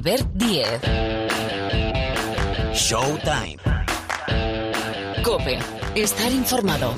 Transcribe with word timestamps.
Albert 0.00 0.28
Diez. 0.32 0.80
Showtime. 2.72 3.58
Cope. 5.22 5.58
Estar 5.94 6.32
informado. 6.32 6.94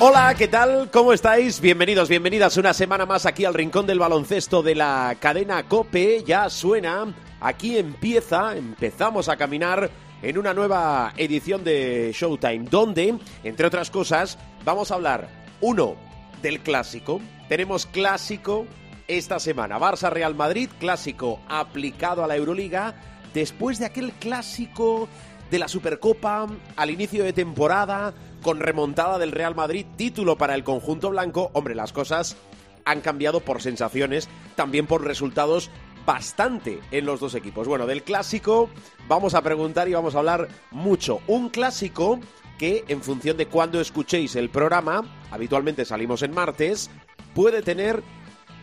Hola, 0.00 0.34
¿qué 0.38 0.48
tal? 0.48 0.88
¿Cómo 0.90 1.12
estáis? 1.12 1.60
Bienvenidos, 1.60 2.08
bienvenidas 2.08 2.56
una 2.56 2.72
semana 2.72 3.04
más 3.04 3.26
aquí 3.26 3.44
al 3.44 3.52
Rincón 3.52 3.86
del 3.86 3.98
Baloncesto 3.98 4.62
de 4.62 4.76
la 4.76 5.14
cadena 5.20 5.68
Cope. 5.68 6.24
Ya 6.24 6.48
suena, 6.48 7.14
aquí 7.42 7.76
empieza, 7.76 8.56
empezamos 8.56 9.28
a 9.28 9.36
caminar 9.36 9.90
en 10.22 10.38
una 10.38 10.54
nueva 10.54 11.12
edición 11.16 11.64
de 11.64 12.12
Showtime, 12.14 12.68
donde, 12.70 13.18
entre 13.42 13.66
otras 13.66 13.90
cosas, 13.90 14.38
vamos 14.64 14.90
a 14.90 14.94
hablar, 14.94 15.28
uno, 15.60 15.96
del 16.40 16.60
clásico. 16.60 17.20
Tenemos 17.48 17.86
clásico 17.86 18.66
esta 19.08 19.40
semana, 19.40 19.78
Barça-Real 19.78 20.34
Madrid, 20.34 20.70
clásico 20.78 21.40
aplicado 21.48 22.22
a 22.22 22.28
la 22.28 22.36
Euroliga, 22.36 22.94
después 23.34 23.78
de 23.78 23.86
aquel 23.86 24.12
clásico 24.12 25.08
de 25.50 25.58
la 25.58 25.68
Supercopa 25.68 26.46
al 26.76 26.90
inicio 26.90 27.24
de 27.24 27.32
temporada, 27.32 28.14
con 28.42 28.60
remontada 28.60 29.18
del 29.18 29.32
Real 29.32 29.54
Madrid, 29.54 29.86
título 29.96 30.38
para 30.38 30.54
el 30.54 30.64
conjunto 30.64 31.10
blanco. 31.10 31.50
Hombre, 31.52 31.74
las 31.74 31.92
cosas 31.92 32.36
han 32.84 33.00
cambiado 33.00 33.40
por 33.40 33.62
sensaciones, 33.62 34.28
también 34.56 34.86
por 34.86 35.04
resultados 35.04 35.70
bastante 36.04 36.80
en 36.90 37.06
los 37.06 37.20
dos 37.20 37.34
equipos. 37.34 37.68
Bueno, 37.68 37.86
del 37.86 38.02
clásico 38.02 38.70
vamos 39.08 39.34
a 39.34 39.42
preguntar 39.42 39.88
y 39.88 39.94
vamos 39.94 40.14
a 40.14 40.18
hablar 40.18 40.48
mucho. 40.70 41.20
Un 41.26 41.48
clásico 41.48 42.20
que, 42.58 42.84
en 42.88 43.02
función 43.02 43.36
de 43.36 43.46
cuándo 43.46 43.80
escuchéis 43.80 44.36
el 44.36 44.50
programa, 44.50 45.02
habitualmente 45.30 45.84
salimos 45.84 46.22
en 46.22 46.32
martes, 46.32 46.90
puede 47.34 47.62
tener 47.62 48.02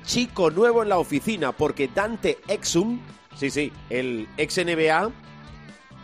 chico 0.04 0.52
nuevo 0.52 0.84
en 0.84 0.90
la 0.90 0.98
oficina, 0.98 1.52
porque 1.52 1.90
Dante 1.94 2.40
Exum, 2.48 3.00
sí, 3.36 3.50
sí, 3.50 3.72
el 3.90 4.28
ex 4.38 4.58
NBA, 4.58 5.12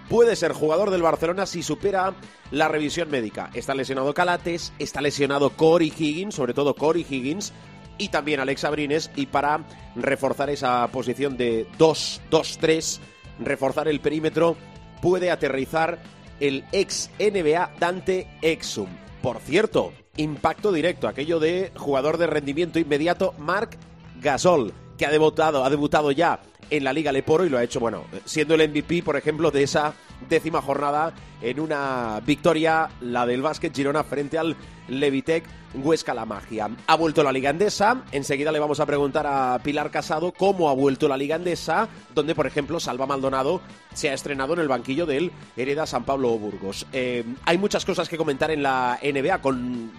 puede 0.10 0.36
ser 0.36 0.54
jugador 0.54 0.92
del 0.92 1.02
Barcelona 1.02 1.46
si 1.46 1.64
supera 1.64 2.14
la 2.52 2.68
revisión 2.68 3.10
médica. 3.10 3.50
Está 3.54 3.74
lesionado 3.74 4.14
Calates, 4.14 4.74
está 4.80 5.02
lesionado 5.02 5.52
Corey 5.52 5.92
Higgins, 5.98 6.36
sobre 6.36 6.54
todo 6.54 6.76
Corey 6.76 7.06
Higgins, 7.10 7.54
y 7.98 8.10
también 8.10 8.40
Alex 8.40 8.64
Abrines. 8.64 9.12
Y 9.16 9.28
para 9.28 9.64
reforzar 9.96 10.50
esa 10.50 10.88
posición 10.88 11.38
de 11.38 11.68
2-2-3, 11.78 13.00
reforzar 13.40 13.88
el 13.88 14.00
perímetro, 14.00 14.56
puede 15.02 15.32
aterrizar 15.32 16.00
el 16.40 16.64
ex 16.72 17.10
NBA 17.20 17.72
Dante 17.80 18.28
Exum. 18.42 18.90
Por 19.22 19.40
cierto, 19.40 19.94
impacto 20.18 20.72
directo, 20.72 21.08
aquello 21.08 21.40
de 21.40 21.72
jugador 21.76 22.18
de 22.18 22.28
rendimiento 22.28 22.80
inmediato, 22.80 23.34
Marc 23.38 23.78
Gasol, 24.22 24.74
que 24.98 25.06
ha 25.06 25.12
debutado, 25.12 25.64
ha 25.64 25.70
debutado 25.70 26.12
ya 26.12 26.40
en 26.70 26.84
la 26.84 26.94
Liga 26.94 27.12
Leporo 27.12 27.46
y 27.46 27.50
lo 27.50 27.58
ha 27.58 27.64
hecho, 27.64 27.80
bueno, 27.80 28.06
siendo 28.26 28.56
el 28.56 28.70
MVP, 28.70 29.04
por 29.04 29.18
ejemplo, 29.18 29.52
de 29.52 29.64
esa 29.64 29.94
décima 30.30 30.62
jornada 30.62 31.14
en 31.42 31.60
una 31.60 32.22
victoria, 32.26 32.90
la 33.02 33.26
del 33.26 33.42
básquet 33.42 33.76
Girona 33.76 34.04
frente 34.04 34.38
al 34.38 34.56
Levitec 34.88 35.44
Huesca 35.76 36.14
La 36.14 36.26
Magia. 36.26 36.70
Ha 36.88 36.96
vuelto 36.96 37.24
la 37.24 37.32
Liga 37.32 37.50
Andesa, 37.50 38.04
enseguida 38.12 38.52
le 38.52 38.60
vamos 38.60 38.80
a 38.80 38.86
preguntar 38.86 39.26
a 39.28 39.60
Pilar 39.64 39.92
Casado 39.92 40.32
cómo 40.32 40.70
ha 40.70 40.74
vuelto 40.74 41.08
la 41.08 41.18
Liga 41.18 41.36
Andesa, 41.36 41.88
donde 42.14 42.36
por 42.36 42.48
ejemplo 42.48 42.80
Salva 42.80 43.06
Maldonado 43.06 43.62
se 43.94 44.10
ha 44.10 44.14
estrenado 44.14 44.54
en 44.54 44.60
el 44.60 44.68
banquillo 44.68 45.06
del 45.06 45.32
Hereda 45.58 45.86
San 45.86 46.04
Pablo 46.04 46.30
Burgos. 46.38 46.88
Eh, 46.94 47.24
hay 47.44 47.58
muchas 47.58 47.86
cosas 47.86 48.10
que 48.10 48.18
comentar 48.18 48.52
en 48.52 48.64
la 48.64 49.00
NBA, 49.04 49.42
con 49.42 49.92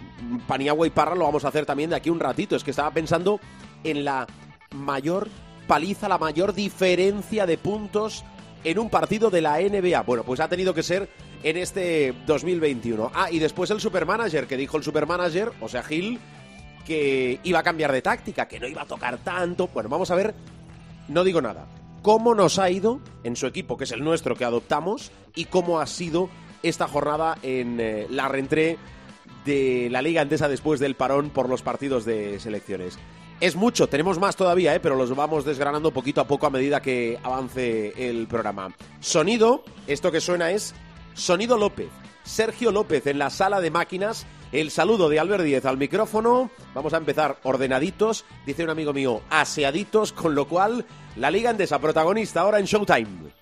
Paniagua 0.46 0.86
y 0.86 0.90
Parra 0.90 1.14
lo 1.14 1.24
vamos 1.24 1.44
a 1.44 1.48
hacer 1.48 1.66
también 1.66 1.90
de 1.90 1.96
aquí 1.96 2.10
un 2.10 2.20
ratito, 2.20 2.56
es 2.56 2.64
que 2.64 2.70
estaba 2.70 2.90
pensando 2.90 3.40
en 3.84 4.04
la 4.04 4.26
mayor 4.74 5.28
paliza, 5.66 6.08
la 6.08 6.18
mayor 6.18 6.54
diferencia 6.54 7.46
de 7.46 7.58
puntos 7.58 8.24
en 8.64 8.78
un 8.78 8.90
partido 8.90 9.30
de 9.30 9.42
la 9.42 9.58
NBA. 9.60 10.02
Bueno, 10.02 10.24
pues 10.24 10.40
ha 10.40 10.48
tenido 10.48 10.74
que 10.74 10.82
ser 10.82 11.08
en 11.42 11.56
este 11.56 12.14
2021. 12.26 13.12
Ah, 13.14 13.30
y 13.30 13.38
después 13.38 13.70
el 13.70 13.80
supermanager, 13.80 14.46
que 14.46 14.56
dijo 14.56 14.76
el 14.76 14.82
supermanager, 14.82 15.52
o 15.60 15.68
sea, 15.68 15.82
Gil, 15.82 16.18
que 16.84 17.40
iba 17.42 17.58
a 17.58 17.62
cambiar 17.62 17.92
de 17.92 18.02
táctica, 18.02 18.48
que 18.48 18.60
no 18.60 18.66
iba 18.66 18.82
a 18.82 18.86
tocar 18.86 19.18
tanto. 19.18 19.68
Bueno, 19.68 19.88
vamos 19.88 20.10
a 20.10 20.14
ver, 20.14 20.34
no 21.08 21.24
digo 21.24 21.40
nada. 21.40 21.66
¿Cómo 22.02 22.34
nos 22.34 22.58
ha 22.58 22.70
ido 22.70 23.00
en 23.24 23.36
su 23.36 23.46
equipo, 23.46 23.76
que 23.76 23.84
es 23.84 23.92
el 23.92 24.04
nuestro 24.04 24.36
que 24.36 24.44
adoptamos, 24.44 25.10
y 25.34 25.46
cómo 25.46 25.80
ha 25.80 25.86
sido 25.86 26.30
esta 26.62 26.86
jornada 26.86 27.36
en 27.42 27.80
eh, 27.80 28.06
la 28.10 28.28
reentré 28.28 28.78
de 29.44 29.88
la 29.90 30.02
Liga 30.02 30.22
Andesa 30.22 30.48
después 30.48 30.80
del 30.80 30.94
parón 30.94 31.30
por 31.30 31.48
los 31.48 31.62
partidos 31.62 32.04
de 32.04 32.38
selecciones? 32.38 32.98
Es 33.38 33.54
mucho, 33.54 33.86
tenemos 33.86 34.18
más 34.18 34.34
todavía, 34.34 34.74
¿eh? 34.74 34.80
pero 34.80 34.96
los 34.96 35.14
vamos 35.14 35.44
desgranando 35.44 35.90
poquito 35.90 36.22
a 36.22 36.26
poco 36.26 36.46
a 36.46 36.50
medida 36.50 36.80
que 36.80 37.18
avance 37.22 37.92
el 38.08 38.26
programa. 38.26 38.74
Sonido, 39.00 39.62
esto 39.86 40.10
que 40.10 40.22
suena 40.22 40.52
es 40.52 40.74
Sonido 41.12 41.58
López. 41.58 41.88
Sergio 42.24 42.72
López 42.72 43.06
en 43.06 43.18
la 43.18 43.28
sala 43.28 43.60
de 43.60 43.70
máquinas. 43.70 44.26
El 44.52 44.70
saludo 44.70 45.10
de 45.10 45.20
Albert 45.20 45.44
Díez 45.44 45.66
al 45.66 45.76
micrófono. 45.76 46.50
Vamos 46.74 46.94
a 46.94 46.96
empezar 46.96 47.38
ordenaditos, 47.42 48.24
dice 48.46 48.64
un 48.64 48.70
amigo 48.70 48.94
mío, 48.94 49.20
aseaditos, 49.28 50.12
con 50.12 50.34
lo 50.34 50.48
cual 50.48 50.86
la 51.16 51.30
Liga 51.30 51.50
Andesa 51.50 51.78
protagonista 51.78 52.40
ahora 52.40 52.58
en 52.58 52.64
Showtime. 52.64 53.32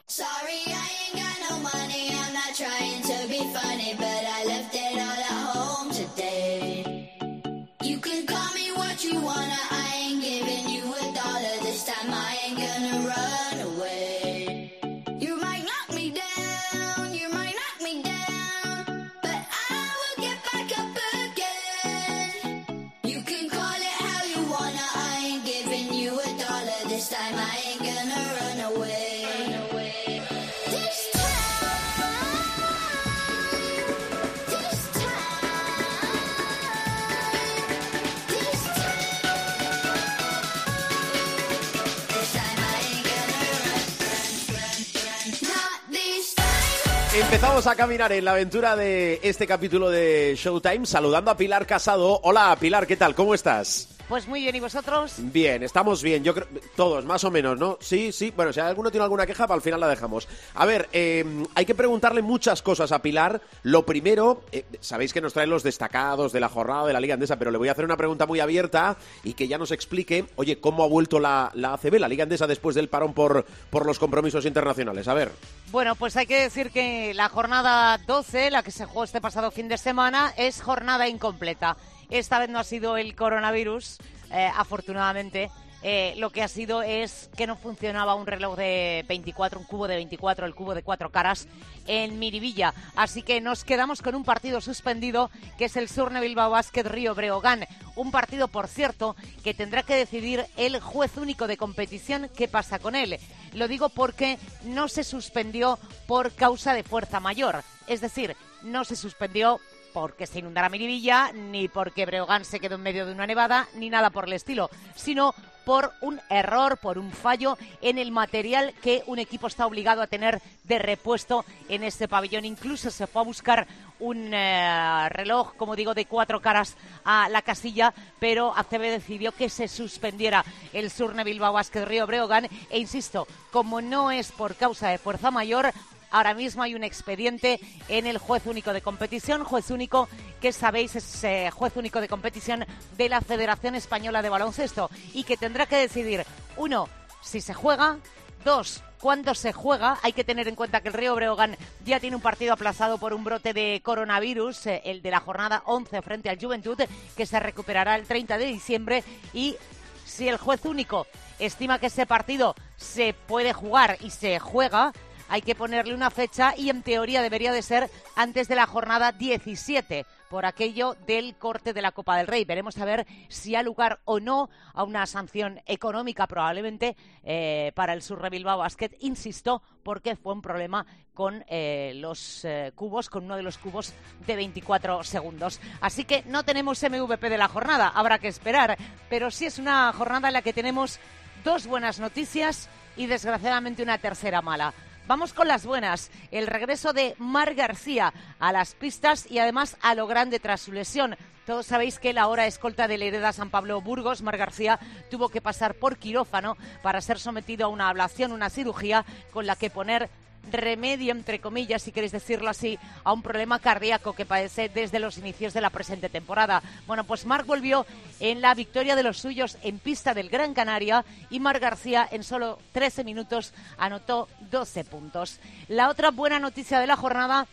Empezamos 47.15 47.65
a 47.69 47.77
caminar 47.77 48.11
en 48.11 48.25
la 48.25 48.33
aventura 48.33 48.75
de 48.75 49.21
este 49.23 49.47
capítulo 49.47 49.89
de 49.89 50.35
Showtime 50.37 50.85
saludando 50.85 51.31
a 51.31 51.37
Pilar 51.37 51.65
Casado. 51.65 52.19
Hola 52.25 52.57
Pilar, 52.59 52.89
¿qué 52.89 52.97
tal? 52.97 53.15
¿Cómo 53.15 53.37
estás? 53.37 53.94
Pues 54.09 54.29
muy 54.29 54.41
bien, 54.41 54.55
¿y 54.55 54.61
vosotros? 54.61 55.15
Bien, 55.17 55.63
estamos 55.63 56.03
bien, 56.03 56.23
yo 56.23 56.35
creo, 56.35 56.47
todos, 56.77 57.07
más 57.07 57.25
o 57.25 57.31
menos, 57.31 57.59
¿no? 57.59 57.79
Sí, 57.81 58.13
sí, 58.13 58.33
bueno, 58.37 58.53
si 58.53 58.61
alguno 58.61 58.91
tiene 58.91 59.05
alguna 59.05 59.25
queja, 59.25 59.47
para 59.47 59.57
al 59.57 59.63
final 59.63 59.81
la 59.81 59.89
dejamos. 59.89 60.29
A 60.55 60.67
ver, 60.67 60.91
eh, 60.93 61.25
hay 61.55 61.65
que 61.65 61.75
preguntarle 61.75 62.21
muchas 62.21 62.61
cosas 62.61 62.93
a 62.93 63.01
Pilar. 63.01 63.41
Lo 63.63 63.87
primero, 63.87 64.43
eh, 64.53 64.65
sabéis 64.81 65.15
que 65.15 65.23
nos 65.23 65.33
traen 65.33 65.49
los 65.49 65.63
destacados 65.63 66.33
de 66.33 66.41
la 66.41 66.51
jornada 66.51 66.87
de 66.87 66.93
la 66.93 67.01
Liga 67.01 67.15
Andesa, 67.15 67.39
pero 67.39 67.51
le 67.51 67.57
voy 67.57 67.69
a 67.69 67.73
hacer 67.73 67.87
una 67.87 67.97
pregunta 67.97 68.27
muy 68.27 68.41
abierta 68.41 68.97
y 69.23 69.33
que 69.33 69.49
ya 69.49 69.57
nos 69.57 69.71
explique, 69.71 70.27
oye, 70.37 70.61
cómo 70.61 70.85
ha 70.85 70.89
vuelto 70.89 71.19
la, 71.19 71.51
la 71.55 71.73
ACB, 71.73 71.99
la 71.99 72.09
Liga 72.09 72.25
Andesa, 72.25 72.47
después 72.47 72.77
del 72.77 72.89
parón 72.89 73.15
por, 73.15 73.47
por 73.71 73.87
los 73.87 73.99
compromisos 73.99 74.45
internacionales. 74.45 75.09
A 75.09 75.15
ver. 75.15 75.33
Bueno, 75.73 75.95
pues 75.97 76.15
hay 76.19 76.27
que 76.27 76.41
decir 76.41 76.71
que 76.71 77.15
la 77.15 77.31
jornada 77.31 77.99
12, 78.07 78.51
la 78.51 78.63
que 78.63 78.71
se 78.71 78.85
jugó 78.85 79.05
este 79.05 79.23
pasado 79.23 79.51
fin 79.51 79.69
de 79.69 79.79
semana, 79.79 80.35
es 80.37 80.61
jornada 80.61 81.09
incompleta. 81.09 81.77
Esta 82.15 82.39
vez 82.39 82.49
no 82.49 82.61
ha 82.61 82.65
sido 82.65 82.97
el 82.97 83.17
coronavirus, 83.17 83.99
eh, 84.31 84.49
afortunadamente. 84.55 85.51
Eh, 85.83 86.15
lo 86.17 86.31
que 86.31 86.45
ha 86.45 86.49
sido 86.49 86.81
es 86.81 87.29
que 87.37 87.49
no 87.49 87.57
funcionaba 87.57 88.15
un 88.15 88.29
reloj 88.29 88.57
de 88.57 89.05
24, 89.09 89.59
un 89.59 89.67
cubo 89.67 89.89
de 89.89 89.97
24, 89.97 90.47
el 90.47 90.55
cubo 90.55 90.77
de 90.77 90.85
cuatro 90.85 91.11
caras 91.11 91.49
en 91.89 92.21
Miribilla. 92.21 92.73
Así 92.95 93.23
que 93.23 93.41
nos 93.41 93.65
quedamos 93.65 94.01
con 94.01 94.15
un 94.15 94.23
partido 94.23 94.61
suspendido 94.61 95.29
que 95.59 95.65
es 95.65 95.77
el 95.77 95.89
Surne 95.89 96.21
Bilbao 96.21 96.51
Basket 96.51 96.85
Río 96.85 97.17
Breogán. 97.17 97.67
Un 97.97 98.13
partido, 98.13 98.47
por 98.47 98.69
cierto, 98.69 99.17
que 99.43 99.53
tendrá 99.53 99.83
que 99.83 99.97
decidir 99.97 100.47
el 100.57 100.79
juez 100.79 101.17
único 101.17 101.49
de 101.49 101.57
competición 101.57 102.31
qué 102.37 102.47
pasa 102.47 102.79
con 102.79 102.95
él. 102.95 103.19
Lo 103.55 103.67
digo 103.67 103.89
porque 103.89 104.39
no 104.63 104.87
se 104.87 105.03
suspendió 105.03 105.81
por 106.07 106.31
causa 106.31 106.75
de 106.75 106.85
fuerza 106.85 107.19
mayor. 107.19 107.65
Es 107.89 108.01
decir, 108.01 108.37
no 108.63 108.85
se 108.85 108.95
suspendió 108.95 109.61
porque 109.95 110.27
se 110.27 110.41
inundara 110.41 110.69
Miribilla, 110.69 111.31
ni 111.33 111.69
porque 111.69 112.05
Breogán 112.05 112.45
se 112.45 112.59
quedó 112.59 112.75
en 112.75 112.83
medio 112.83 113.07
de 113.07 113.13
una 113.13 113.29
nevada, 113.29 113.69
ni 113.77 113.89
nada 113.89 114.11
por 114.11 114.25
el 114.27 114.33
estilo, 114.33 114.69
sino 114.97 115.33
por 115.65 115.93
un 116.01 116.21
error, 116.29 116.77
por 116.79 116.99
un 116.99 117.11
fallo 117.13 117.57
en 117.81 117.97
el 117.99 118.11
material 118.11 118.75
que 118.83 119.03
un 119.07 119.19
equipo 119.21 119.47
está 119.47 119.67
obligado 119.67 120.03
a 120.03 120.09
tener 120.09 120.43
de 120.65 120.79
repuesto 120.79 121.45
en 121.69 121.85
este 121.85 122.09
pabellón. 122.09 122.45
Incluso 122.45 122.91
se 122.91 123.07
fue 123.07 123.23
a 123.23 123.25
buscar 123.25 123.67
un 124.01 124.35
eh, 124.35 125.09
reloj, 125.11 125.55
como 125.57 125.77
digo, 125.77 125.95
de 125.95 126.07
cuatro 126.07 126.41
caras 126.41 126.77
a 127.05 127.29
la 127.29 127.43
casilla, 127.43 127.95
pero 128.19 128.53
ACB 128.55 128.81
decidió 128.81 129.33
que 129.33 129.49
se 129.49 129.69
suspendiera 129.69 130.45
el 130.73 130.91
Surne 130.91 131.25
Bilbao 131.25 131.53
Basket 131.53 131.85
Río 131.85 132.07
Breogán 132.07 132.49
e 132.69 132.79
insisto, 132.79 133.27
como 133.53 133.81
no 133.81 134.11
es 134.11 134.33
por 134.33 134.57
causa 134.57 134.89
de 134.89 134.99
fuerza 134.99 135.31
mayor, 135.31 135.73
Ahora 136.15 136.33
mismo 136.33 136.63
hay 136.63 136.77
un 136.77 136.85
expediente 136.85 137.59
en 137.89 138.07
el 138.07 138.19
juez 138.19 138.47
único 138.47 138.73
de 138.73 138.83
competición, 138.83 139.43
juez 139.43 139.73
único 139.73 140.09
que 140.41 140.53
sabéis 140.53 140.95
es 140.95 141.25
eh, 141.25 141.51
juez 141.53 141.77
único 141.77 142.01
de 142.01 142.07
competición 142.07 142.65
de 142.97 143.09
la 143.09 143.21
Federación 143.21 143.75
Española 143.75 144.23
de 144.23 144.29
Baloncesto 144.29 144.91
y 145.13 145.25
que 145.25 145.37
tendrá 145.37 145.67
que 145.67 145.75
decidir, 145.75 146.25
uno, 146.57 146.89
si 147.21 147.41
se 147.41 147.53
juega, 147.53 147.99
dos, 148.45 148.85
cuándo 149.01 149.35
se 149.35 149.53
juega. 149.53 149.99
Hay 150.05 150.13
que 150.13 150.23
tener 150.23 150.47
en 150.47 150.55
cuenta 150.55 150.83
que 150.83 150.87
el 150.87 150.95
Río 150.95 151.17
Breogán 151.17 151.57
ya 151.85 151.99
tiene 151.99 152.15
un 152.15 152.23
partido 152.23 152.53
aplazado 152.53 152.99
por 152.99 153.13
un 153.13 153.25
brote 153.25 153.53
de 153.53 153.81
coronavirus, 153.83 154.69
eh, 154.69 154.83
el 154.85 155.03
de 155.03 155.11
la 155.11 155.19
jornada 155.19 155.65
11 155.67 156.01
frente 156.01 156.31
al 156.31 156.39
Juventud, 156.39 156.81
que 157.17 157.27
se 157.27 157.41
recuperará 157.41 157.97
el 157.97 158.07
30 158.07 158.39
de 158.39 158.47
diciembre 158.47 159.03
y 159.33 159.57
si 160.05 160.29
el 160.29 160.37
juez 160.37 160.65
único 160.65 161.09
estima 161.41 161.81
que 161.81 161.87
ese 161.87 162.07
partido 162.07 162.55
se 162.77 163.15
puede 163.15 163.53
jugar 163.53 163.97
y 164.01 164.11
se 164.11 164.39
juega, 164.39 164.93
hay 165.29 165.43
que 165.43 165.55
ponerle 165.55 165.95
una 165.95 166.11
fecha 166.11 166.55
y 166.57 166.71
en 166.71 166.83
teoría 166.83 167.23
debería 167.23 167.53
de 167.53 167.63
ser 167.63 167.91
antes 168.17 168.49
de 168.49 168.57
la 168.57 168.67
jornada 168.67 169.13
17 169.13 170.07
por 170.29 170.47
aquello 170.47 170.97
del 171.07 171.37
corte 171.37 171.73
de 171.73 171.83
la 171.83 171.93
Copa 171.93 172.17
del 172.17 172.27
Rey. 172.27 172.45
Veremos 172.45 172.77
a 172.79 172.85
ver 172.85 173.07
si 173.29 173.55
ha 173.55 173.63
lugar 173.63 174.01
o 174.05 174.19
no 174.19 174.51
a 174.73 174.83
una 174.83 175.07
sanción 175.07 175.61
económica 175.67 176.27
probablemente 176.27 176.97
eh, 177.23 177.71
para 177.77 177.93
el 177.93 178.03
Surre 178.03 178.31
Bilbao 178.31 178.59
Basket. 178.59 178.91
Insisto, 179.01 179.63
porque 179.83 180.17
fue 180.17 180.33
un 180.33 180.43
problema 180.43 180.87
con 181.15 181.45
eh, 181.47 181.93
los 181.95 182.45
eh, 182.45 182.73
cubos, 182.75 183.09
con 183.09 183.27
uno 183.27 183.37
de 183.37 183.45
los 183.45 183.59
cubos 183.59 183.95
de 184.27 184.35
24 184.35 185.05
segundos. 185.05 185.61
Así 185.81 186.05
que 186.05 186.25
no 186.27 186.43
tenemos 186.43 186.83
MVP 186.83 187.31
de 187.31 187.39
la 187.39 187.47
jornada, 187.47 187.89
habrá 187.89 188.19
que 188.19 188.27
esperar, 188.27 188.77
pero 189.09 189.31
sí 189.31 189.47
es 189.47 189.61
una 189.61 189.93
jornada 189.93 190.29
en 190.29 190.35
la 190.35 190.43
que 190.43 190.53
tenemos 190.53 190.99
dos 191.45 191.69
buenas 191.69 192.01
noticias 192.01 192.69
y 192.97 193.07
desgraciadamente 193.07 193.83
una 193.83 193.99
tercera 193.99 194.43
mala. 194.43 194.75
Vamos 195.07 195.35
con 195.35 195.49
las 195.49 195.67
buenas. 195.67 196.11
El 196.31 196.47
regreso 196.47 196.95
de 196.95 197.15
Mar 197.19 197.55
García 197.55 198.15
a 198.39 198.53
las 198.53 198.75
pistas 198.75 199.31
y 199.31 199.39
además 199.39 199.77
a 199.83 199.95
lo 199.95 200.07
grande 200.07 200.41
tras 200.41 200.63
su 200.63 200.73
lesión. 200.73 201.17
Todos 201.45 201.67
sabéis 201.67 201.99
que 201.99 202.15
la 202.15 202.27
hora 202.27 202.47
escolta 202.47 202.89
de 202.89 202.95
Hereda 202.95 203.35
San 203.35 203.51
Pablo 203.51 203.83
Burgos, 203.83 204.23
Mar 204.23 204.39
García, 204.39 204.81
tuvo 205.11 205.29
que 205.29 205.43
pasar 205.43 205.75
por 205.75 205.99
quirófano 205.99 206.57
para 206.83 207.03
ser 207.03 207.19
sometido 207.19 207.67
a 207.67 207.69
una 207.69 207.91
ablación, 207.91 208.33
una 208.33 208.49
cirugía 208.49 209.05
con 209.31 209.47
la 209.47 209.57
que 209.57 209.69
poner 209.69 210.09
remedio, 210.51 211.13
entre 211.13 211.41
comillas, 211.41 211.83
si 211.83 211.93
queréis 211.93 212.13
decirlo 212.13 212.51
así, 212.51 212.79
a 213.03 213.13
un 213.13 213.23
problema 213.23 213.59
cardíaco 213.59 214.13
que 214.13 214.27
padece 214.27 214.69
desde 214.69 214.99
los 214.99 215.19
inicios 215.19 215.55
de 215.55 215.61
la 215.61 215.71
presente 215.71 216.09
temporada. 216.09 216.63
Bueno, 216.87 217.05
pues 217.05 217.27
Marc 217.27 217.47
volvió 217.47 217.87
en 218.21 218.41
la 218.41 218.55
victoria 218.55 218.97
de 218.97 219.03
los 219.03 219.19
suyos 219.19 219.59
en 219.63 219.79
pista 219.79 220.15
del 220.15 220.31
Gran 220.31 220.55
Canaria 220.55 221.05
y 221.31 221.41
Marc 221.41 221.61
García 221.61 222.09
en 222.11 222.25
solo 222.25 222.59
13 222.73 223.05
minutos 223.05 223.53
anotó 223.79 224.29
12 224.51 224.85
puntos. 224.85 225.41
La 225.69 225.89
otra 225.89 226.11
buena 226.11 226.39
noticia 226.39 226.81
de 226.81 226.87
la 226.87 226.97
jornada 226.97 227.47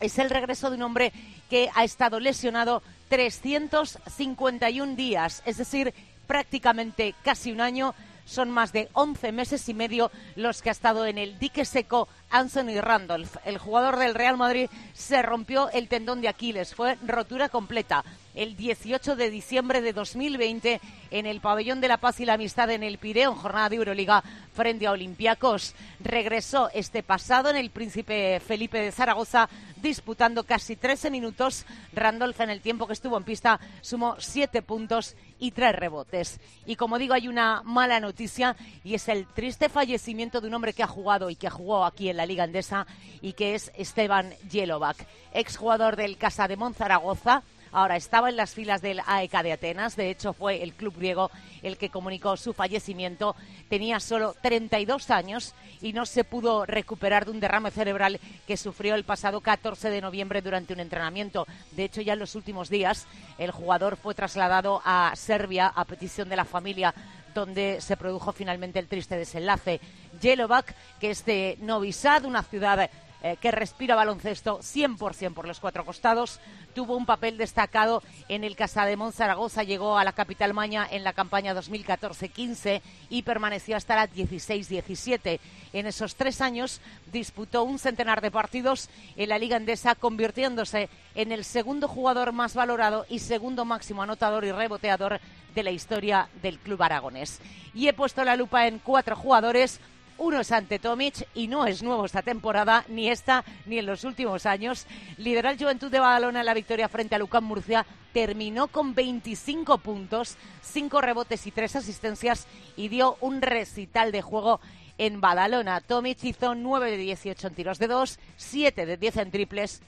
es 0.00 0.18
el 0.18 0.30
regreso 0.30 0.70
de 0.70 0.76
un 0.76 0.82
hombre 0.82 1.12
que 1.48 1.70
ha 1.74 1.84
estado 1.84 2.20
lesionado 2.20 2.82
351 3.08 4.96
días, 4.96 5.42
es 5.46 5.58
decir, 5.58 5.94
prácticamente 6.26 7.14
casi 7.22 7.52
un 7.52 7.60
año 7.60 7.94
son 8.24 8.50
más 8.50 8.72
de 8.72 8.88
11 8.92 9.32
meses 9.32 9.68
y 9.68 9.74
medio 9.74 10.10
los 10.36 10.62
que 10.62 10.68
ha 10.68 10.72
estado 10.72 11.06
en 11.06 11.18
el 11.18 11.38
dique 11.38 11.64
seco 11.64 12.08
Anthony 12.30 12.80
Randolph. 12.80 13.36
El 13.44 13.58
jugador 13.58 13.96
del 13.98 14.14
Real 14.14 14.36
Madrid 14.36 14.68
se 14.92 15.22
rompió 15.22 15.70
el 15.70 15.88
tendón 15.88 16.20
de 16.20 16.28
Aquiles, 16.28 16.74
fue 16.74 16.96
rotura 17.06 17.48
completa 17.48 18.04
el 18.34 18.56
18 18.56 19.16
de 19.16 19.30
diciembre 19.30 19.80
de 19.80 19.92
2020 19.92 20.80
en 21.10 21.26
el 21.26 21.40
Pabellón 21.40 21.80
de 21.80 21.88
la 21.88 21.98
Paz 21.98 22.20
y 22.20 22.24
la 22.24 22.34
Amistad 22.34 22.70
en 22.70 22.82
el 22.82 22.98
Pireo, 22.98 23.32
en 23.32 23.38
jornada 23.38 23.68
de 23.68 23.76
Euroliga 23.76 24.22
frente 24.52 24.86
a 24.86 24.92
Olympiacos. 24.92 25.74
Regresó 26.00 26.70
este 26.74 27.02
pasado 27.02 27.50
en 27.50 27.56
el 27.56 27.70
Príncipe 27.70 28.40
Felipe 28.40 28.78
de 28.78 28.92
Zaragoza 28.92 29.48
disputando 29.76 30.44
casi 30.44 30.76
13 30.76 31.10
minutos. 31.10 31.64
Randolph 31.92 32.40
en 32.40 32.50
el 32.50 32.60
tiempo 32.60 32.86
que 32.86 32.92
estuvo 32.94 33.16
en 33.16 33.24
pista 33.24 33.60
sumó 33.80 34.16
7 34.18 34.62
puntos 34.62 35.14
y 35.38 35.52
3 35.52 35.74
rebotes. 35.74 36.40
Y 36.66 36.76
como 36.76 36.98
digo, 36.98 37.14
hay 37.14 37.28
una 37.28 37.62
mala 37.64 38.00
noticia 38.00 38.56
y 38.82 38.94
es 38.94 39.08
el 39.08 39.26
triste 39.26 39.68
fallecimiento 39.68 40.40
de 40.40 40.48
un 40.48 40.54
hombre 40.54 40.72
que 40.72 40.82
ha 40.82 40.88
jugado 40.88 41.30
y 41.30 41.36
que 41.36 41.50
jugó 41.50 41.84
aquí 41.84 42.08
en 42.08 42.16
la 42.16 42.26
Liga 42.26 42.44
Andesa 42.44 42.86
y 43.20 43.34
que 43.34 43.54
es 43.54 43.70
Esteban 43.76 44.32
Jelovac, 44.50 45.06
exjugador 45.32 45.96
del 45.96 46.16
Casa 46.16 46.48
de 46.48 46.56
Monzaragoza 46.56 47.42
Ahora 47.74 47.96
estaba 47.96 48.30
en 48.30 48.36
las 48.36 48.54
filas 48.54 48.82
del 48.82 49.00
AEK 49.04 49.42
de 49.42 49.52
Atenas, 49.52 49.96
de 49.96 50.08
hecho 50.08 50.32
fue 50.32 50.62
el 50.62 50.74
club 50.74 50.94
griego 50.96 51.32
el 51.60 51.76
que 51.76 51.90
comunicó 51.90 52.36
su 52.36 52.52
fallecimiento. 52.52 53.34
Tenía 53.68 53.98
solo 53.98 54.36
32 54.40 55.10
años 55.10 55.56
y 55.82 55.92
no 55.92 56.06
se 56.06 56.22
pudo 56.22 56.66
recuperar 56.66 57.24
de 57.24 57.32
un 57.32 57.40
derrame 57.40 57.72
cerebral 57.72 58.20
que 58.46 58.56
sufrió 58.56 58.94
el 58.94 59.02
pasado 59.02 59.40
14 59.40 59.90
de 59.90 60.00
noviembre 60.00 60.40
durante 60.40 60.72
un 60.72 60.78
entrenamiento. 60.78 61.48
De 61.72 61.82
hecho, 61.82 62.00
ya 62.00 62.12
en 62.12 62.20
los 62.20 62.36
últimos 62.36 62.70
días 62.70 63.08
el 63.38 63.50
jugador 63.50 63.96
fue 63.96 64.14
trasladado 64.14 64.80
a 64.84 65.12
Serbia 65.16 65.66
a 65.66 65.84
petición 65.84 66.28
de 66.28 66.36
la 66.36 66.44
familia 66.44 66.94
donde 67.34 67.80
se 67.80 67.96
produjo 67.96 68.32
finalmente 68.32 68.78
el 68.78 68.86
triste 68.86 69.16
desenlace. 69.16 69.80
Jelovac, 70.20 70.72
que 71.00 71.10
es 71.10 71.24
de 71.24 71.58
Novi 71.60 71.92
Sad, 71.92 72.24
una 72.24 72.44
ciudad 72.44 72.88
eh, 73.26 73.38
que 73.40 73.50
respira 73.50 73.94
baloncesto 73.94 74.58
100% 74.58 75.32
por 75.32 75.48
los 75.48 75.58
cuatro 75.58 75.86
costados. 75.86 76.40
Tuvo 76.74 76.94
un 76.94 77.06
papel 77.06 77.38
destacado 77.38 78.02
en 78.28 78.44
el 78.44 78.54
Casa 78.54 78.84
de 78.84 78.98
Zaragoza, 79.12 79.62
llegó 79.62 79.96
a 79.96 80.04
la 80.04 80.12
capital 80.12 80.52
maña 80.52 80.86
en 80.90 81.04
la 81.04 81.14
campaña 81.14 81.54
2014-15 81.54 82.82
y 83.08 83.22
permaneció 83.22 83.78
hasta 83.78 83.96
la 83.96 84.10
16-17. 84.10 85.40
En 85.72 85.86
esos 85.86 86.16
tres 86.16 86.42
años 86.42 86.82
disputó 87.14 87.64
un 87.64 87.78
centenar 87.78 88.20
de 88.20 88.30
partidos 88.30 88.90
en 89.16 89.30
la 89.30 89.38
Liga 89.38 89.56
Endesa, 89.56 89.94
convirtiéndose 89.94 90.90
en 91.14 91.32
el 91.32 91.46
segundo 91.46 91.88
jugador 91.88 92.32
más 92.32 92.54
valorado 92.54 93.06
y 93.08 93.20
segundo 93.20 93.64
máximo 93.64 94.02
anotador 94.02 94.44
y 94.44 94.52
reboteador 94.52 95.18
de 95.54 95.62
la 95.62 95.70
historia 95.70 96.28
del 96.42 96.58
club 96.58 96.82
aragonés. 96.82 97.40
Y 97.72 97.88
he 97.88 97.94
puesto 97.94 98.22
la 98.22 98.36
lupa 98.36 98.66
en 98.66 98.80
cuatro 98.80 99.16
jugadores 99.16 99.80
uno 100.18 100.40
es 100.40 100.52
ante 100.52 100.78
Tomic 100.78 101.26
y 101.34 101.48
no 101.48 101.66
es 101.66 101.82
nuevo 101.82 102.04
esta 102.04 102.22
temporada, 102.22 102.84
ni 102.88 103.08
esta 103.08 103.44
ni 103.66 103.78
en 103.78 103.86
los 103.86 104.04
últimos 104.04 104.46
años. 104.46 104.86
Lideró 105.18 105.50
el 105.50 105.58
Juventud 105.58 105.90
de 105.90 106.00
Badalona 106.00 106.40
en 106.40 106.46
la 106.46 106.54
victoria 106.54 106.88
frente 106.88 107.14
a 107.14 107.18
Lucán 107.18 107.44
Murcia. 107.44 107.84
Terminó 108.12 108.68
con 108.68 108.94
25 108.94 109.78
puntos, 109.78 110.36
5 110.62 111.00
rebotes 111.00 111.46
y 111.46 111.50
3 111.50 111.76
asistencias 111.76 112.46
y 112.76 112.88
dio 112.88 113.16
un 113.20 113.42
recital 113.42 114.12
de 114.12 114.22
juego 114.22 114.60
en 114.98 115.20
Badalona. 115.20 115.80
Tomic 115.80 116.22
hizo 116.22 116.54
9 116.54 116.92
de 116.92 116.96
18 116.96 117.48
en 117.48 117.54
tiros 117.54 117.78
de 117.78 117.88
2, 117.88 118.18
7 118.36 118.86
de 118.86 118.96
10 118.96 119.16
en 119.16 119.30
triples. 119.30 119.82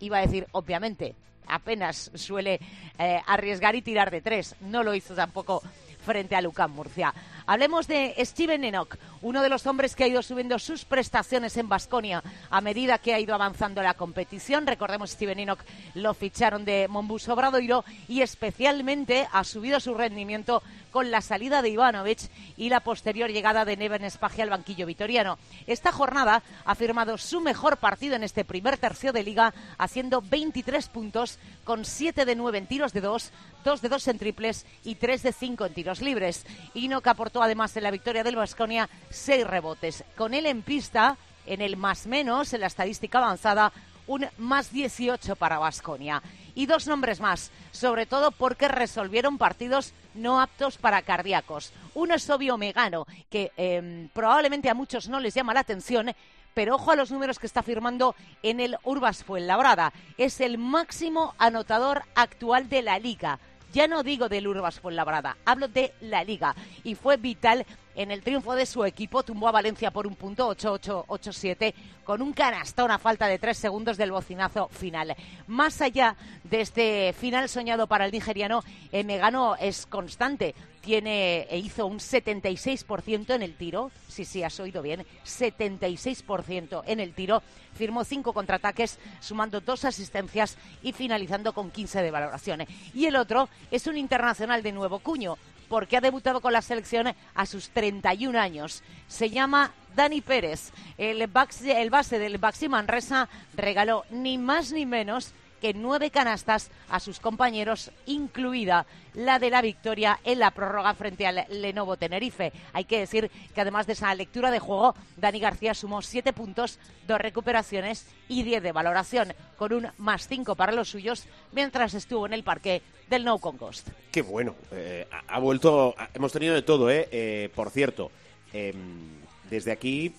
Iba 0.00 0.18
a 0.18 0.22
decir, 0.22 0.46
obviamente, 0.52 1.14
apenas 1.46 2.10
suele 2.14 2.60
eh, 2.98 3.20
arriesgar 3.26 3.74
y 3.74 3.82
tirar 3.82 4.10
de 4.10 4.20
3. 4.20 4.56
No 4.60 4.82
lo 4.82 4.94
hizo 4.94 5.14
tampoco 5.14 5.62
frente 6.04 6.36
a 6.36 6.40
Lucán 6.40 6.70
Murcia. 6.70 7.12
Hablemos 7.50 7.86
de 7.86 8.14
Steven 8.26 8.62
Enoch, 8.62 8.98
uno 9.22 9.40
de 9.40 9.48
los 9.48 9.66
hombres 9.66 9.96
que 9.96 10.04
ha 10.04 10.06
ido 10.06 10.20
subiendo 10.22 10.58
sus 10.58 10.84
prestaciones 10.84 11.56
en 11.56 11.66
Basconia 11.66 12.22
a 12.50 12.60
medida 12.60 12.98
que 12.98 13.14
ha 13.14 13.20
ido 13.20 13.34
avanzando 13.34 13.80
la 13.80 13.94
competición. 13.94 14.66
Recordemos, 14.66 15.12
Steven 15.12 15.38
Enoch 15.38 15.60
lo 15.94 16.12
ficharon 16.12 16.66
de 16.66 16.88
Monbus 16.88 17.26
Obradoiro 17.30 17.86
y 18.06 18.20
especialmente 18.20 19.26
ha 19.32 19.44
subido 19.44 19.80
su 19.80 19.94
rendimiento 19.94 20.62
con 20.90 21.10
la 21.10 21.20
salida 21.20 21.62
de 21.62 21.70
Ivanovic 21.70 22.18
y 22.56 22.68
la 22.68 22.80
posterior 22.80 23.30
llegada 23.30 23.64
de 23.64 23.76
Neven 23.76 24.04
Espagia 24.04 24.44
al 24.44 24.50
banquillo 24.50 24.86
vitoriano. 24.86 25.38
Esta 25.66 25.92
jornada 25.92 26.42
ha 26.66 26.74
firmado 26.74 27.16
su 27.16 27.40
mejor 27.40 27.78
partido 27.78 28.14
en 28.16 28.24
este 28.24 28.44
primer 28.44 28.76
tercio 28.76 29.12
de 29.12 29.22
liga, 29.22 29.54
haciendo 29.78 30.20
23 30.22 30.88
puntos 30.88 31.38
con 31.64 31.84
7 31.84 32.24
de 32.24 32.36
9 32.36 32.58
en 32.58 32.66
tiros 32.66 32.92
de 32.92 33.00
2, 33.00 33.32
2 33.64 33.82
de 33.82 33.88
2 33.88 34.08
en 34.08 34.18
triples 34.18 34.66
y 34.84 34.96
3 34.96 35.22
de 35.22 35.32
5 35.32 35.66
en 35.66 35.74
tiros 35.74 36.00
libres. 36.00 36.44
Enoch 36.74 37.06
aportó 37.06 37.37
además 37.42 37.76
en 37.76 37.84
la 37.84 37.90
victoria 37.90 38.24
del 38.24 38.36
Vasconia 38.36 38.88
seis 39.10 39.46
rebotes. 39.46 40.04
Con 40.16 40.34
él 40.34 40.46
en 40.46 40.62
pista, 40.62 41.16
en 41.46 41.60
el 41.60 41.76
más 41.76 42.06
menos, 42.06 42.52
en 42.52 42.60
la 42.60 42.66
estadística 42.66 43.18
avanzada, 43.18 43.72
un 44.06 44.26
más 44.38 44.72
18 44.72 45.36
para 45.36 45.58
Vasconia. 45.58 46.22
Y 46.54 46.66
dos 46.66 46.88
nombres 46.88 47.20
más, 47.20 47.52
sobre 47.70 48.06
todo 48.06 48.32
porque 48.32 48.66
resolvieron 48.66 49.38
partidos 49.38 49.92
no 50.14 50.40
aptos 50.40 50.76
para 50.78 51.02
cardíacos. 51.02 51.72
Uno 51.94 52.14
es 52.14 52.28
Obvio 52.28 52.56
Megano, 52.56 53.06
que 53.30 53.52
em, 53.56 54.08
probablemente 54.08 54.68
a 54.68 54.74
muchos 54.74 55.08
no 55.08 55.20
les 55.20 55.34
llama 55.34 55.54
la 55.54 55.60
atención, 55.60 56.12
pero 56.54 56.74
ojo 56.74 56.90
a 56.90 56.96
los 56.96 57.12
números 57.12 57.38
que 57.38 57.46
está 57.46 57.62
firmando 57.62 58.16
en 58.42 58.58
el 58.58 58.76
Urbas 58.82 59.22
Fuenlabrada. 59.22 59.92
Es 60.16 60.40
el 60.40 60.58
máximo 60.58 61.34
anotador 61.38 62.02
actual 62.16 62.68
de 62.68 62.82
la 62.82 62.98
liga. 62.98 63.38
Ya 63.72 63.86
no 63.86 64.02
digo 64.02 64.28
del 64.28 64.48
Urbas 64.48 64.80
Fuenlabrada, 64.80 65.36
hablo 65.44 65.68
de 65.68 65.92
la 66.00 66.24
Liga. 66.24 66.54
Y 66.84 66.94
fue 66.94 67.16
vital 67.16 67.66
en 67.94 68.10
el 68.10 68.22
triunfo 68.22 68.54
de 68.54 68.64
su 68.64 68.84
equipo. 68.84 69.22
Tumbó 69.22 69.48
a 69.48 69.52
Valencia 69.52 69.90
por 69.90 70.06
un 70.06 70.14
punto, 70.14 70.48
8-8-8-7, 70.54 71.74
con 72.04 72.22
un 72.22 72.32
canastón 72.32 72.90
a 72.90 72.98
falta 72.98 73.26
de 73.26 73.38
tres 73.38 73.58
segundos 73.58 73.96
del 73.96 74.12
bocinazo 74.12 74.68
final. 74.68 75.14
Más 75.46 75.82
allá 75.82 76.16
de 76.44 76.60
este 76.62 77.12
final 77.12 77.48
soñado 77.48 77.86
para 77.86 78.06
el 78.06 78.12
nigeriano, 78.12 78.62
eh, 78.92 79.04
Megano 79.04 79.56
es 79.56 79.84
constante. 79.86 80.54
Tiene, 80.80 81.42
e 81.50 81.58
hizo 81.58 81.86
un 81.86 81.98
76% 81.98 83.34
en 83.34 83.42
el 83.42 83.54
tiro. 83.54 83.90
Sí, 84.08 84.24
sí, 84.24 84.42
has 84.42 84.58
oído 84.60 84.82
bien. 84.82 85.04
76% 85.24 86.82
en 86.86 87.00
el 87.00 87.14
tiro. 87.14 87.42
Firmó 87.74 88.04
cinco 88.04 88.32
contraataques, 88.32 88.98
sumando 89.20 89.60
dos 89.60 89.84
asistencias 89.84 90.56
y 90.82 90.92
finalizando 90.92 91.52
con 91.52 91.70
15 91.70 92.02
de 92.02 92.10
valoración. 92.10 92.64
Y 92.94 93.06
el 93.06 93.16
otro 93.16 93.48
es 93.70 93.86
un 93.86 93.96
internacional 93.96 94.62
de 94.62 94.72
nuevo 94.72 94.98
cuño 95.00 95.36
porque 95.68 95.96
ha 95.96 96.00
debutado 96.00 96.40
con 96.40 96.52
la 96.52 96.62
selección 96.62 97.14
a 97.34 97.46
sus 97.46 97.70
31 97.70 98.38
años. 98.38 98.82
Se 99.06 99.30
llama 99.30 99.72
Dani 99.94 100.20
Pérez. 100.20 100.72
El, 100.96 101.26
base 101.26 102.18
del 102.18 102.38
Baxi 102.38 102.68
Manresa 102.68 103.28
regaló 103.54 104.04
ni 104.10 104.38
más 104.38 104.72
ni 104.72 104.86
menos 104.86 105.32
que 105.60 105.74
nueve 105.74 106.10
canastas 106.10 106.70
a 106.88 107.00
sus 107.00 107.20
compañeros, 107.20 107.90
incluida 108.06 108.86
la 109.14 109.38
de 109.38 109.50
la 109.50 109.62
victoria 109.62 110.20
en 110.24 110.38
la 110.38 110.52
prórroga 110.52 110.94
frente 110.94 111.26
al 111.26 111.44
Lenovo 111.50 111.96
Tenerife. 111.96 112.52
Hay 112.72 112.84
que 112.84 113.00
decir 113.00 113.30
que 113.54 113.60
además 113.60 113.86
de 113.86 113.94
esa 113.94 114.14
lectura 114.14 114.50
de 114.50 114.58
juego, 114.58 114.94
Dani 115.16 115.40
García 115.40 115.74
sumó 115.74 116.02
siete 116.02 116.32
puntos, 116.32 116.78
dos 117.06 117.20
recuperaciones 117.20 118.06
y 118.28 118.42
diez 118.42 118.62
de 118.62 118.72
valoración, 118.72 119.34
con 119.56 119.72
un 119.72 119.88
más 119.98 120.28
cinco 120.28 120.54
para 120.54 120.72
los 120.72 120.88
suyos, 120.88 121.26
mientras 121.52 121.94
estuvo 121.94 122.26
en 122.26 122.32
el 122.32 122.44
parque 122.44 122.82
del 123.08 123.24
No 123.24 123.38
Concost. 123.38 123.88
Qué 124.12 124.22
bueno, 124.22 124.54
eh, 124.72 125.06
ha 125.26 125.38
vuelto, 125.38 125.94
hemos 126.14 126.32
tenido 126.32 126.54
de 126.54 126.62
todo, 126.62 126.90
¿eh? 126.90 127.08
eh 127.10 127.50
por 127.54 127.70
cierto, 127.70 128.10
em, 128.52 129.18
desde 129.50 129.72
aquí, 129.72 130.14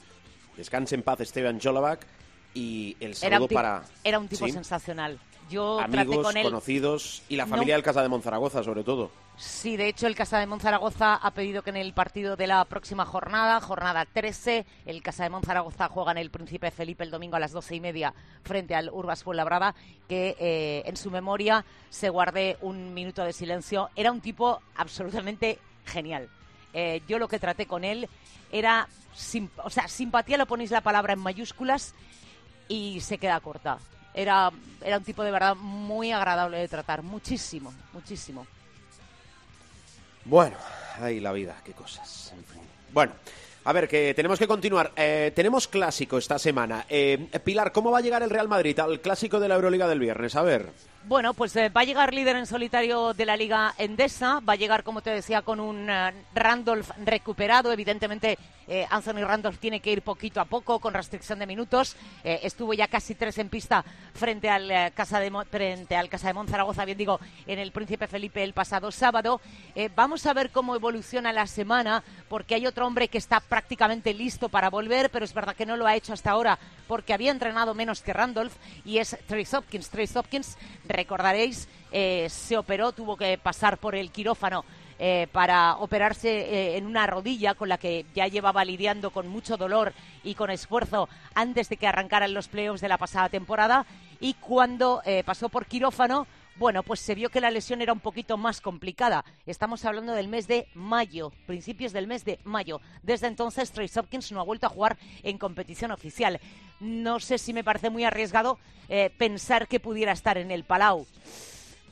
descanse 0.57 0.95
en 0.95 1.03
paz 1.03 1.21
Esteban 1.21 1.59
Jolovac 1.59 2.05
y 2.53 2.97
el 2.99 3.15
saludo 3.15 3.47
para... 3.47 3.83
Era 4.03 4.19
un 4.19 4.27
tipo 4.27 4.47
sensacional. 4.47 5.19
Yo 5.49 5.79
Amigos, 5.79 6.23
con 6.23 6.37
él. 6.37 6.43
conocidos 6.43 7.23
y 7.27 7.35
la 7.35 7.47
familia 7.47 7.73
del 7.73 7.83
Casa 7.83 8.01
de 8.01 8.09
Monzaragoza, 8.09 8.63
sobre 8.63 8.83
todo. 8.83 9.09
Sí, 9.35 9.77
de 9.77 9.87
hecho, 9.87 10.05
el 10.05 10.15
Casa 10.15 10.37
de 10.37 10.45
Monzaragoza 10.45 11.15
ha 11.15 11.31
pedido 11.31 11.63
que 11.63 11.69
en 11.69 11.77
el 11.77 11.93
partido 11.93 12.35
de 12.35 12.45
la 12.45 12.63
próxima 12.65 13.05
jornada, 13.05 13.59
jornada 13.61 14.05
13, 14.05 14.65
el 14.85 15.01
Casa 15.01 15.23
de 15.23 15.29
Monzaragoza 15.29 15.87
juega 15.87 16.11
en 16.11 16.17
el 16.17 16.29
Príncipe 16.29 16.71
Felipe 16.71 17.03
el 17.03 17.09
domingo 17.09 17.37
a 17.37 17.39
las 17.39 17.51
doce 17.51 17.75
y 17.75 17.79
media 17.79 18.13
frente 18.43 18.75
al 18.75 18.89
Urbas 18.89 19.23
Fuenlabrada, 19.23 19.75
que 20.07 20.35
eh, 20.39 20.83
en 20.85 20.97
su 20.97 21.09
memoria 21.09 21.65
se 21.89 22.09
guarde 22.09 22.57
un 22.61 22.93
minuto 22.93 23.23
de 23.23 23.33
silencio. 23.33 23.89
Era 23.95 24.11
un 24.11 24.21
tipo 24.21 24.61
absolutamente 24.75 25.57
genial. 25.85 26.29
Eh, 26.73 27.01
yo 27.07 27.17
lo 27.17 27.27
que 27.27 27.39
traté 27.39 27.65
con 27.65 27.83
él 27.83 28.07
era, 28.51 28.87
o 29.63 29.69
sea, 29.69 29.87
simpatía 29.87 30.37
lo 30.37 30.45
ponéis 30.45 30.69
la 30.69 30.81
palabra 30.81 31.13
en 31.13 31.19
mayúsculas 31.19 31.95
y 32.67 32.99
se 32.99 33.17
queda 33.17 33.39
corta 33.39 33.79
era, 34.13 34.51
era 34.81 34.97
un 34.97 35.03
tipo 35.03 35.23
de 35.23 35.31
verdad 35.31 35.55
muy 35.55 36.11
agradable 36.11 36.57
de 36.57 36.67
tratar, 36.67 37.03
muchísimo, 37.03 37.73
muchísimo. 37.93 38.45
Bueno, 40.25 40.57
ahí 40.99 41.19
la 41.19 41.31
vida, 41.31 41.55
qué 41.63 41.73
cosas. 41.73 42.33
Bueno, 42.91 43.13
a 43.65 43.73
ver, 43.73 43.87
que 43.87 44.13
tenemos 44.13 44.39
que 44.39 44.47
continuar. 44.47 44.91
Eh, 44.95 45.31
tenemos 45.35 45.67
clásico 45.67 46.17
esta 46.17 46.39
semana. 46.39 46.85
Eh, 46.89 47.29
Pilar, 47.43 47.71
¿cómo 47.71 47.91
va 47.91 47.99
a 47.99 48.01
llegar 48.01 48.23
el 48.23 48.29
Real 48.29 48.47
Madrid 48.47 48.79
al 48.79 49.01
clásico 49.01 49.39
de 49.39 49.47
la 49.47 49.55
Euroliga 49.55 49.87
del 49.87 49.99
viernes? 49.99 50.35
A 50.35 50.41
ver. 50.41 50.71
Bueno, 51.05 51.33
pues 51.33 51.55
eh, 51.55 51.69
va 51.69 51.81
a 51.81 51.85
llegar 51.85 52.13
líder 52.13 52.35
en 52.35 52.45
solitario 52.45 53.13
de 53.13 53.25
la 53.25 53.37
Liga 53.37 53.73
Endesa, 53.77 54.41
va 54.41 54.53
a 54.53 54.57
llegar, 54.57 54.83
como 54.83 55.01
te 55.01 55.09
decía, 55.09 55.41
con 55.41 55.61
un 55.61 55.89
eh, 55.89 56.13
Randolph 56.35 56.91
recuperado. 57.05 57.71
Evidentemente, 57.71 58.37
eh, 58.67 58.85
Anthony 58.89 59.23
Randolph 59.25 59.57
tiene 59.59 59.79
que 59.79 59.91
ir 59.91 60.01
poquito 60.01 60.41
a 60.41 60.45
poco, 60.45 60.79
con 60.79 60.93
restricción 60.93 61.39
de 61.39 61.47
minutos. 61.47 61.95
estuvo 62.23 62.73
ya 62.73 62.87
casi 62.87 63.15
tres 63.15 63.37
en 63.37 63.49
pista 63.49 63.83
frente 64.13 64.49
al, 64.49 64.93
Casa 64.93 65.19
de, 65.19 65.31
frente 65.49 65.95
al 65.95 66.09
Casa 66.09 66.27
de 66.27 66.33
Monzaragoza, 66.33 66.85
bien 66.85 66.97
digo, 66.97 67.19
en 67.47 67.57
el 67.57 67.71
Príncipe 67.71 68.05
Felipe 68.05 68.43
el 68.43 68.53
pasado 68.53 68.91
sábado. 68.91 69.41
vamos 69.95 70.25
a 70.27 70.33
ver 70.33 70.51
cómo 70.51 70.75
evoluciona 70.75 71.33
la 71.33 71.47
semana, 71.47 72.03
porque 72.27 72.55
hay 72.55 72.67
otro 72.67 72.85
hombre 72.85 73.07
que 73.07 73.17
está 73.17 73.39
prácticamente 73.39 74.13
listo 74.13 74.49
para 74.49 74.69
volver, 74.69 75.09
pero 75.09 75.25
es 75.25 75.33
verdad 75.33 75.55
que 75.55 75.65
no 75.65 75.77
lo 75.77 75.87
ha 75.87 75.95
hecho 75.95 76.13
hasta 76.13 76.29
ahora 76.29 76.59
porque 76.89 77.13
había 77.13 77.29
entrenado 77.29 77.75
menos 77.75 78.01
que 78.01 78.13
Randolph, 78.13 78.53
y 78.83 78.97
es 78.97 79.15
Trace 79.27 79.55
Hopkins. 79.55 79.89
Trace 79.89 80.17
Hopkins 80.17 80.57
recordaréis, 80.89 81.69
eh, 81.91 82.27
se 82.29 82.57
operó, 82.57 82.91
tuvo 82.91 83.15
que 83.15 83.37
pasar 83.37 83.77
por 83.77 83.95
el 83.95 84.11
quirófano 84.11 84.65
eh, 84.97 85.27
para 85.31 85.77
operarse 85.77 86.29
eh, 86.29 86.77
en 86.77 86.85
una 86.85 87.07
rodilla 87.07 87.53
con 87.53 87.69
la 87.69 87.77
que 87.77 88.05
ya 88.13 88.27
llevaba 88.27 88.65
lidiando 88.65 89.11
con 89.11 89.27
mucho 89.27 89.55
dolor 89.55 89.93
y 90.23 90.35
con 90.35 90.49
esfuerzo 90.49 91.07
antes 91.33 91.69
de 91.69 91.77
que 91.77 91.87
arrancaran 91.87 92.33
los 92.33 92.49
playoffs 92.49 92.81
de 92.81 92.89
la 92.89 92.97
pasada 92.97 93.29
temporada. 93.29 93.85
Y 94.19 94.33
cuando 94.33 95.01
pasó 95.25 95.47
por 95.47 95.65
quirófano, 95.65 96.27
bueno, 96.59 96.83
pues 96.83 96.99
se 96.99 97.15
vio 97.15 97.29
que 97.29 97.39
la 97.39 97.51
lesión 97.51 97.81
era 97.81 97.93
un 97.93 98.01
poquito 98.01 98.37
más 98.37 98.59
complicada. 98.59 99.23
Estamos 99.45 99.85
hablando 99.85 100.13
del 100.13 100.27
mes 100.27 100.45
de 100.45 100.67
mayo, 100.75 101.31
principios 101.47 101.93
del 101.93 102.05
mes 102.05 102.25
de 102.25 102.37
mayo. 102.43 102.81
Desde 103.01 103.27
entonces, 103.27 103.71
Trace 103.71 103.97
Hopkins 103.97 104.31
no 104.33 104.41
ha 104.41 104.43
vuelto 104.43 104.67
a 104.67 104.69
jugar 104.69 104.97
en 105.23 105.37
competición 105.37 105.91
oficial. 105.91 106.39
No 106.81 107.21
sé 107.21 107.37
si 107.37 107.53
me 107.53 107.63
parece 107.63 107.89
muy 107.89 108.03
arriesgado 108.03 108.59
eh, 108.89 109.09
pensar 109.17 109.69
que 109.69 109.79
pudiera 109.79 110.11
estar 110.11 110.37
en 110.37 110.51
el 110.51 110.65
Palau 110.65 111.07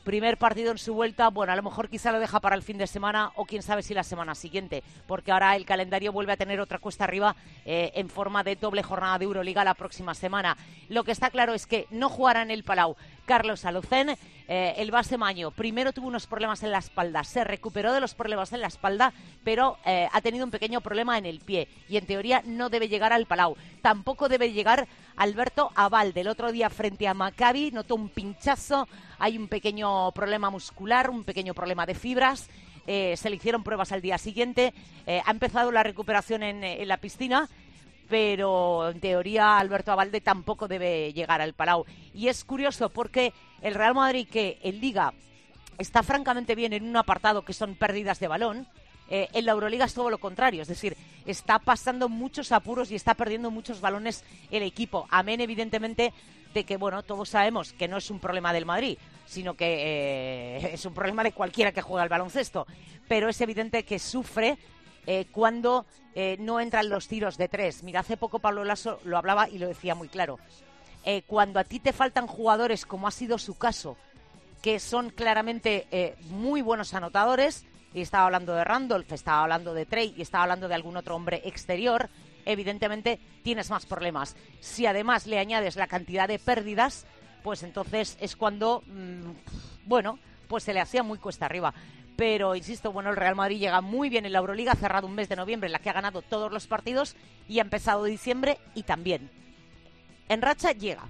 primer 0.07 0.37
partido 0.37 0.71
en 0.71 0.77
su 0.77 0.93
vuelta, 0.93 1.27
bueno, 1.27 1.51
a 1.51 1.57
lo 1.57 1.63
mejor 1.63 1.89
quizá 1.89 2.13
lo 2.13 2.19
deja 2.21 2.39
para 2.39 2.55
el 2.55 2.63
fin 2.63 2.77
de 2.77 2.87
semana 2.87 3.33
o 3.35 3.43
quién 3.43 3.61
sabe 3.61 3.83
si 3.83 3.93
la 3.93 4.05
semana 4.05 4.35
siguiente, 4.35 4.81
porque 5.05 5.33
ahora 5.33 5.53
el 5.57 5.65
calendario 5.65 6.13
vuelve 6.13 6.31
a 6.31 6.37
tener 6.37 6.61
otra 6.61 6.79
cuesta 6.79 7.03
arriba 7.03 7.35
eh, 7.65 7.91
en 7.93 8.07
forma 8.07 8.41
de 8.41 8.55
doble 8.55 8.83
jornada 8.83 9.19
de 9.19 9.25
Euroliga 9.25 9.65
la 9.65 9.73
próxima 9.73 10.15
semana. 10.15 10.55
Lo 10.87 11.03
que 11.03 11.11
está 11.11 11.29
claro 11.29 11.53
es 11.53 11.67
que 11.67 11.87
no 11.91 12.07
jugará 12.07 12.41
en 12.41 12.51
el 12.51 12.63
Palau 12.63 12.95
Carlos 13.27 13.65
Alucén, 13.65 14.17
eh, 14.47 14.73
el 14.77 14.89
base 14.89 15.17
Maño. 15.17 15.51
Primero 15.51 15.91
tuvo 15.91 16.07
unos 16.07 16.25
problemas 16.25 16.63
en 16.63 16.71
la 16.71 16.77
espalda, 16.79 17.25
se 17.25 17.43
recuperó 17.43 17.93
de 17.93 17.99
los 17.99 18.15
problemas 18.15 18.53
en 18.53 18.61
la 18.61 18.67
espalda, 18.67 19.13
pero 19.43 19.77
eh, 19.85 20.07
ha 20.11 20.21
tenido 20.21 20.45
un 20.45 20.51
pequeño 20.51 20.79
problema 20.79 21.17
en 21.17 21.25
el 21.25 21.41
pie 21.41 21.67
y 21.89 21.97
en 21.97 22.05
teoría 22.05 22.41
no 22.45 22.69
debe 22.69 22.87
llegar 22.87 23.11
al 23.11 23.25
Palau. 23.25 23.57
Tampoco 23.81 24.29
debe 24.29 24.53
llegar 24.53 24.87
Alberto 25.17 25.71
Aval. 25.75 26.13
Del 26.13 26.29
otro 26.29 26.53
día 26.53 26.69
frente 26.69 27.07
a 27.07 27.13
Maccabi 27.13 27.71
notó 27.71 27.95
un 27.95 28.07
pinchazo, 28.07 28.87
hay 29.19 29.37
un 29.37 29.49
pequeño 29.49 30.11
problema 30.13 30.49
muscular, 30.49 31.09
un 31.09 31.25
pequeño 31.25 31.53
problema 31.53 31.85
de 31.85 31.95
fibras. 31.95 32.49
Eh, 32.89 33.17
se 33.17 33.29
le 33.29 33.35
hicieron 33.35 33.63
pruebas 33.63 33.91
al 33.91 34.01
día 34.01 34.17
siguiente. 34.17 34.73
ha 35.05 35.31
empezado 35.31 35.73
la 35.73 35.83
recuperación 35.83 36.41
en, 36.41 36.63
en 36.63 36.87
la 36.87 36.95
piscina 36.95 37.49
pero 38.09 38.89
en 38.89 38.99
teoría 38.99 39.57
Alberto 39.57 39.91
Avalde 39.91 40.21
tampoco 40.21 40.67
debe 40.67 41.13
llegar 41.13 41.41
al 41.41 41.53
Palau. 41.53 41.85
Y 42.13 42.27
es 42.27 42.43
curioso 42.43 42.89
porque 42.89 43.33
el 43.61 43.75
Real 43.75 43.95
Madrid, 43.95 44.27
que 44.29 44.59
en 44.63 44.79
Liga 44.79 45.13
está 45.77 46.03
francamente 46.03 46.55
bien 46.55 46.73
en 46.73 46.87
un 46.87 46.95
apartado 46.95 47.43
que 47.43 47.53
son 47.53 47.75
pérdidas 47.75 48.19
de 48.19 48.27
balón, 48.27 48.67
eh, 49.09 49.29
en 49.33 49.45
la 49.45 49.53
Euroliga 49.53 49.85
es 49.85 49.93
todo 49.93 50.09
lo 50.09 50.17
contrario, 50.17 50.61
es 50.61 50.67
decir, 50.67 50.97
está 51.25 51.59
pasando 51.59 52.09
muchos 52.09 52.51
apuros 52.51 52.91
y 52.91 52.95
está 52.95 53.13
perdiendo 53.13 53.51
muchos 53.51 53.79
balones 53.79 54.23
el 54.51 54.63
equipo. 54.63 55.07
Amén, 55.09 55.39
evidentemente, 55.39 56.13
de 56.53 56.63
que, 56.65 56.77
bueno, 56.77 57.03
todos 57.03 57.29
sabemos 57.29 57.73
que 57.73 57.87
no 57.87 57.97
es 57.97 58.09
un 58.11 58.19
problema 58.19 58.51
del 58.51 58.65
Madrid, 58.65 58.97
sino 59.25 59.53
que 59.53 60.57
eh, 60.57 60.69
es 60.73 60.85
un 60.85 60.93
problema 60.93 61.23
de 61.23 61.31
cualquiera 61.31 61.71
que 61.71 61.81
juega 61.81 62.03
al 62.03 62.09
baloncesto. 62.09 62.67
Pero 63.07 63.29
es 63.29 63.39
evidente 63.39 63.83
que 63.83 63.99
sufre 63.99 64.57
eh, 65.09 65.25
cuando 65.31 65.85
eh, 66.13 66.35
no 66.37 66.59
entran 66.59 66.89
los 66.89 67.07
tiros 67.07 67.37
de 67.37 67.47
tres. 67.47 67.81
Mira, 67.81 68.01
hace 68.01 68.17
poco 68.17 68.39
Pablo 68.39 68.65
Lasso 68.65 68.99
lo 69.05 69.17
hablaba 69.17 69.47
y 69.47 69.57
lo 69.57 69.69
decía 69.69 69.95
muy 69.95 70.09
claro. 70.09 70.37
Eh, 71.05 71.23
cuando 71.25 71.61
a 71.61 71.63
ti 71.63 71.79
te 71.79 71.93
faltan 71.93 72.27
jugadores, 72.27 72.85
como 72.85 73.07
ha 73.07 73.11
sido 73.11 73.37
su 73.37 73.57
caso, 73.57 73.95
que 74.61 74.81
son 74.81 75.09
claramente 75.11 76.17
muy 76.29 76.61
buenos 76.61 76.93
anotadores, 76.93 77.65
y 77.93 78.01
estaba 78.01 78.25
hablando 78.25 78.53
de 78.53 78.65
Randolph, 78.65 79.09
estaba 79.13 79.43
hablando 79.43 79.73
de 79.73 79.85
Trey 79.85 80.13
y 80.17 80.23
estaba 80.23 80.43
hablando 80.43 80.67
de 80.67 80.75
algún 80.75 80.97
otro 80.97 81.15
hombre 81.15 81.41
exterior, 81.45 82.09
evidentemente 82.43 83.21
tienes 83.43 83.69
más 83.69 83.85
problemas. 83.85 84.35
Si 84.59 84.85
además 84.85 85.25
le 85.25 85.39
añades 85.39 85.77
la 85.77 85.87
cantidad 85.87 86.27
de 86.27 86.39
pérdidas, 86.39 87.05
pues 87.43 87.63
entonces 87.63 88.17
es 88.19 88.35
cuando, 88.35 88.83
mm, 88.87 89.31
bueno, 89.85 90.19
pues 90.49 90.63
se 90.63 90.73
le 90.73 90.81
hacía 90.81 91.03
muy 91.03 91.17
cuesta 91.17 91.45
arriba 91.45 91.73
pero 92.17 92.55
insisto, 92.55 92.91
bueno, 92.91 93.11
el 93.11 93.15
Real 93.15 93.35
Madrid 93.35 93.59
llega 93.59 93.79
muy 93.79 94.09
bien 94.09 94.25
en 94.25 94.33
la 94.33 94.39
Euroliga, 94.39 94.73
ha 94.73 94.75
cerrado 94.75 95.07
un 95.07 95.15
mes 95.15 95.29
de 95.29 95.37
noviembre 95.37 95.67
en 95.67 95.71
la 95.71 95.79
que 95.79 95.89
ha 95.89 95.93
ganado 95.93 96.21
todos 96.23 96.51
los 96.51 96.67
partidos 96.67 97.15
y 97.47 97.59
ha 97.59 97.61
empezado 97.61 98.03
diciembre 98.03 98.57
y 98.75 98.83
también. 98.83 99.29
En 100.27 100.41
racha 100.41 100.71
llega. 100.73 101.07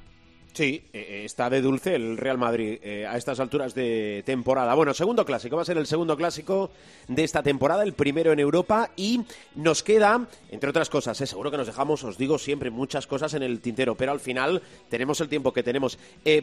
Sí, 0.57 0.81
eh, 0.91 0.99
eh, 0.99 1.21
está 1.23 1.51
de 1.51 1.61
dulce 1.61 1.93
el 1.93 2.17
Real 2.17 2.39
Madrid 2.39 2.79
eh, 2.81 3.05
a 3.05 3.15
estas 3.15 3.39
alturas 3.39 3.75
de 3.75 4.23
temporada. 4.25 4.73
Bueno, 4.73 4.91
segundo 4.93 5.23
clásico, 5.23 5.55
va 5.55 5.61
a 5.61 5.65
ser 5.65 5.77
el 5.77 5.85
segundo 5.85 6.17
clásico 6.17 6.71
de 7.07 7.23
esta 7.23 7.43
temporada, 7.43 7.83
el 7.83 7.93
primero 7.93 8.33
en 8.33 8.39
Europa 8.39 8.89
y 8.95 9.21
nos 9.53 9.83
queda, 9.83 10.27
entre 10.49 10.71
otras 10.71 10.89
cosas, 10.89 11.15
seguro 11.15 11.51
que 11.51 11.57
nos 11.57 11.67
dejamos, 11.67 12.03
os 12.03 12.17
digo 12.17 12.39
siempre, 12.39 12.71
muchas 12.71 13.05
cosas 13.05 13.35
en 13.35 13.43
el 13.43 13.59
tintero, 13.61 13.93
pero 13.95 14.11
al 14.11 14.19
final 14.19 14.63
tenemos 14.89 15.21
el 15.21 15.29
tiempo 15.29 15.53
que 15.53 15.61
tenemos. 15.61 15.99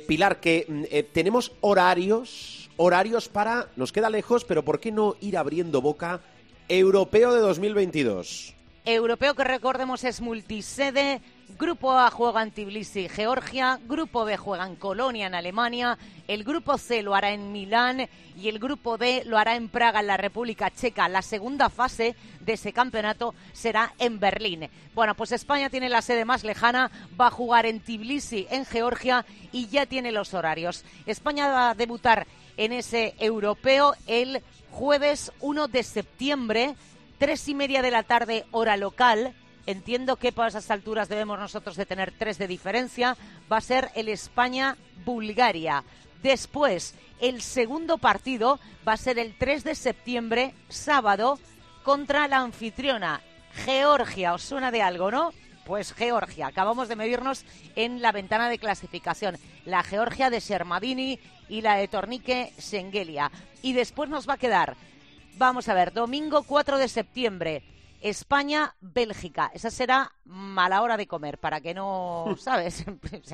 Pilar, 0.07 0.39
que 0.39 1.09
tenemos 1.13 1.51
horarios 1.61 2.64
horarios 2.77 3.29
para, 3.29 3.69
nos 3.77 3.93
queda 3.93 4.11
lejos, 4.11 4.45
pero 4.45 4.65
¿por 4.65 4.81
qué 4.81 4.93
no 4.93 5.17
ir 5.21 5.37
abriendo 5.37 5.81
boca? 5.81 6.21
Europeo 6.69 7.35
de 7.35 7.41
2022. 7.41 8.55
Europeo 8.85 9.35
que 9.35 9.45
recordemos 9.45 10.05
es 10.05 10.21
multisede. 10.21 11.21
Grupo 11.57 11.93
A 11.93 12.11
juega 12.11 12.43
en 12.43 12.51
Tbilisi, 12.51 13.09
Georgia. 13.09 13.79
Grupo 13.87 14.25
B 14.25 14.37
juega 14.37 14.67
en 14.67 14.75
Colonia, 14.75 15.29
en 15.29 15.37
Alemania. 15.37 15.97
El 16.27 16.43
grupo 16.43 16.77
C 16.79 17.01
lo 17.01 17.15
hará 17.15 17.31
en 17.31 17.53
Milán 17.53 18.09
y 18.37 18.49
el 18.49 18.59
grupo 18.59 18.99
D 18.99 19.23
lo 19.25 19.39
hará 19.39 19.55
en 19.55 19.69
Praga, 19.69 20.01
en 20.01 20.09
la 20.09 20.17
República 20.17 20.73
Checa. 20.73 21.09
La 21.09 21.23
segunda 21.23 21.71
fase 21.71 22.17
de 22.41 22.55
ese 22.55 22.73
campeonato 22.73 23.37
será 23.53 23.95
en 24.01 24.19
Berlín. 24.19 24.69
Bueno, 24.97 25.15
pues 25.15 25.31
España 25.31 25.71
tiene 25.71 25.89
la 25.89 26.03
sede 26.03 26.25
más 26.25 26.43
lejana, 26.43 26.91
va 27.19 27.29
a 27.29 27.31
jugar 27.31 27.67
en 27.67 27.79
Tbilisi, 27.79 28.49
en 28.51 28.65
Georgia, 28.65 29.25
y 29.53 29.69
ya 29.69 29.87
tiene 29.87 30.11
los 30.11 30.35
horarios. 30.35 30.85
España 31.07 31.47
va 31.47 31.71
a 31.71 31.75
debutar 31.75 32.27
en 32.57 32.73
ese 32.73 33.15
europeo 33.21 33.95
el 34.09 34.43
jueves 34.73 35.31
1 35.39 35.69
de 35.69 35.85
septiembre, 35.85 36.75
tres 37.19 37.47
y 37.49 37.55
media 37.55 37.81
de 37.81 37.93
la 37.93 38.03
tarde, 38.03 38.45
hora 38.51 38.77
local. 38.77 39.35
Entiendo 39.67 40.17
que 40.17 40.33
para 40.33 40.49
esas 40.49 40.71
alturas 40.71 41.09
debemos 41.09 41.39
nosotros 41.39 41.77
de 41.77 41.87
tener 41.87 42.13
tres 42.19 42.39
de 42.39 42.47
diferencia. 42.47 43.17
Va 43.51 43.59
a 43.59 43.63
ser 43.63 43.91
el 43.95 44.09
España-Bulgaria. 44.09 45.85
Después, 46.23 46.95
el 47.21 47.43
segundo 47.43 47.99
partido 47.99 48.59
va 48.87 48.95
a 48.95 48.99
ser 48.99 49.19
el 49.19 49.37
3 49.37 49.65
de 49.65 49.75
septiembre, 49.75 50.55
sábado, 50.69 51.39
contra 51.83 52.29
la 52.29 52.39
anfitriona 52.39 53.21
Georgia. 53.65 54.35
¿Os 54.35 54.43
suena 54.43 54.71
de 54.71 54.83
algo, 54.83 55.11
no? 55.11 55.33
Pues 55.65 55.93
Georgia. 55.93 56.47
Acabamos 56.47 56.89
de 56.89 56.97
medirnos 56.97 57.45
en 57.77 58.03
la 58.03 58.13
ventana 58.13 58.49
de 58.49 58.59
clasificación. 58.59 59.37
La 59.65 59.83
Georgia 59.83 60.31
de 60.31 60.41
Shermadini 60.41 61.19
y 61.49 61.61
la 61.61 61.77
de 61.77 61.89
Tornique 61.89 62.53
Sengelia. 62.59 63.31
Y 63.63 63.73
después 63.73 64.11
nos 64.11 64.29
va 64.29 64.35
a 64.35 64.39
quedar, 64.39 64.77
vamos 65.37 65.69
a 65.69 65.75
ver, 65.75 65.93
domingo 65.93 66.43
4 66.43 66.79
de 66.79 66.89
septiembre. 66.89 67.63
España-Bélgica. 68.05 69.51
Esa 69.55 69.71
será 69.71 70.13
mala 70.27 70.83
hora 70.83 70.99
de 70.99 71.07
comer, 71.07 71.39
para 71.39 71.63
que 71.63 71.73
no, 71.73 72.37
¿sabes? 72.39 72.85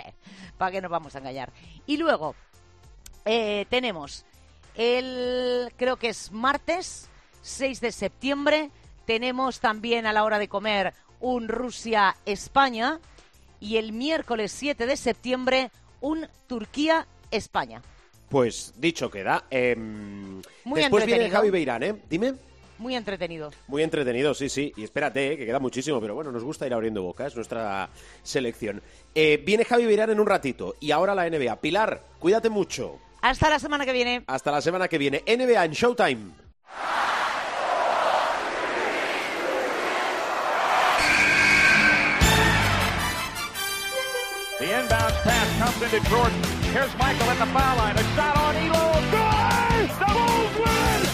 para 0.58 0.70
que 0.70 0.80
nos 0.80 0.90
vamos 0.90 1.14
a 1.14 1.18
engañar. 1.18 1.52
Y 1.86 1.96
luego 1.96 2.36
eh, 3.24 3.66
tenemos 3.68 4.24
el, 4.76 5.72
creo 5.76 5.96
que 5.96 6.10
es 6.10 6.30
martes, 6.30 7.10
6 7.42 7.80
de 7.80 7.90
septiembre. 7.90 8.70
Tenemos 9.06 9.58
también 9.58 10.06
a 10.06 10.12
la 10.12 10.22
hora 10.22 10.38
de 10.38 10.48
comer 10.48 10.94
un 11.18 11.48
Rusia-España. 11.48 13.00
Y 13.58 13.76
el 13.76 13.92
miércoles 13.92 14.52
7 14.52 14.86
de 14.86 14.96
septiembre, 14.96 15.70
un 16.00 16.28
Turquía-España. 16.46 17.82
Pues 18.28 18.72
dicho 18.76 19.10
queda. 19.10 19.44
em, 19.50 20.40
Muy 20.62 20.80
después 20.80 21.04
viene. 21.04 21.28
Javi 21.28 21.50
Beirán, 21.50 21.82
¿eh? 21.82 22.00
Dime. 22.08 22.34
Muy 22.80 22.96
entretenido. 22.96 23.50
Muy 23.68 23.82
entretenido, 23.82 24.32
sí, 24.32 24.48
sí. 24.48 24.72
Y 24.74 24.84
espérate, 24.84 25.32
eh, 25.32 25.36
que 25.36 25.44
queda 25.44 25.58
muchísimo, 25.58 26.00
pero 26.00 26.14
bueno, 26.14 26.32
nos 26.32 26.42
gusta 26.42 26.66
ir 26.66 26.72
abriendo 26.72 27.02
boca, 27.02 27.26
es 27.26 27.36
nuestra 27.36 27.90
selección. 28.22 28.82
Eh, 29.14 29.42
viene 29.44 29.66
Javi 29.66 29.84
Beirán 29.84 30.08
en 30.08 30.18
un 30.18 30.26
ratito 30.26 30.74
y 30.80 30.90
ahora 30.90 31.14
la 31.14 31.28
NBA. 31.28 31.60
Pilar, 31.60 32.02
cuídate 32.18 32.48
mucho. 32.48 32.98
Hasta 33.20 33.50
la 33.50 33.58
semana 33.58 33.84
que 33.84 33.92
viene. 33.92 34.24
Hasta 34.26 34.50
la 34.50 34.62
semana 34.62 34.88
que 34.88 34.96
viene. 34.96 35.22
NBA 35.26 35.62
en 35.66 35.72
Showtime. 35.72 36.30
The 44.58 44.64
inbound 44.80 45.14
pass 45.24 45.58
comes 45.58 45.92
into 45.92 46.08
Jordan. 46.08 46.42
Here's 46.72 46.94
Michael 46.96 47.28
at 47.28 47.38
the 47.38 47.46
foul 47.46 47.76
line. 47.76 47.96
A 47.98 48.02
shot 48.16 48.36
on 48.38 48.56
Elo. 48.56 48.92
Good! 49.10 49.90
The 50.00 50.06
Bulls 50.14 50.56
win! 50.64 51.09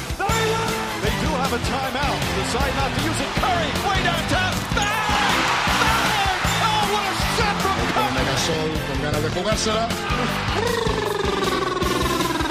They 1.47 1.53
do 1.53 1.59
have 1.59 1.63
a 1.63 1.71
timeout. 1.71 2.19
Decide 2.43 2.75
not 2.75 2.91
to 2.91 3.01
use 3.07 3.21
it. 3.21 3.31
Curry, 3.39 3.71
way 3.87 3.99
downtown. 4.03 4.55
Bang! 4.75 5.39
Bang! 5.79 6.43
Oh, 6.67 6.83
what 6.91 7.07
a 7.07 7.15
shot 7.39 7.57
from 7.63 7.79
Curry! 7.95 8.25
Gasol 8.27 8.71
con 8.87 8.99
ganas 9.03 9.23
de 9.23 9.31
jugársela. 9.31 9.85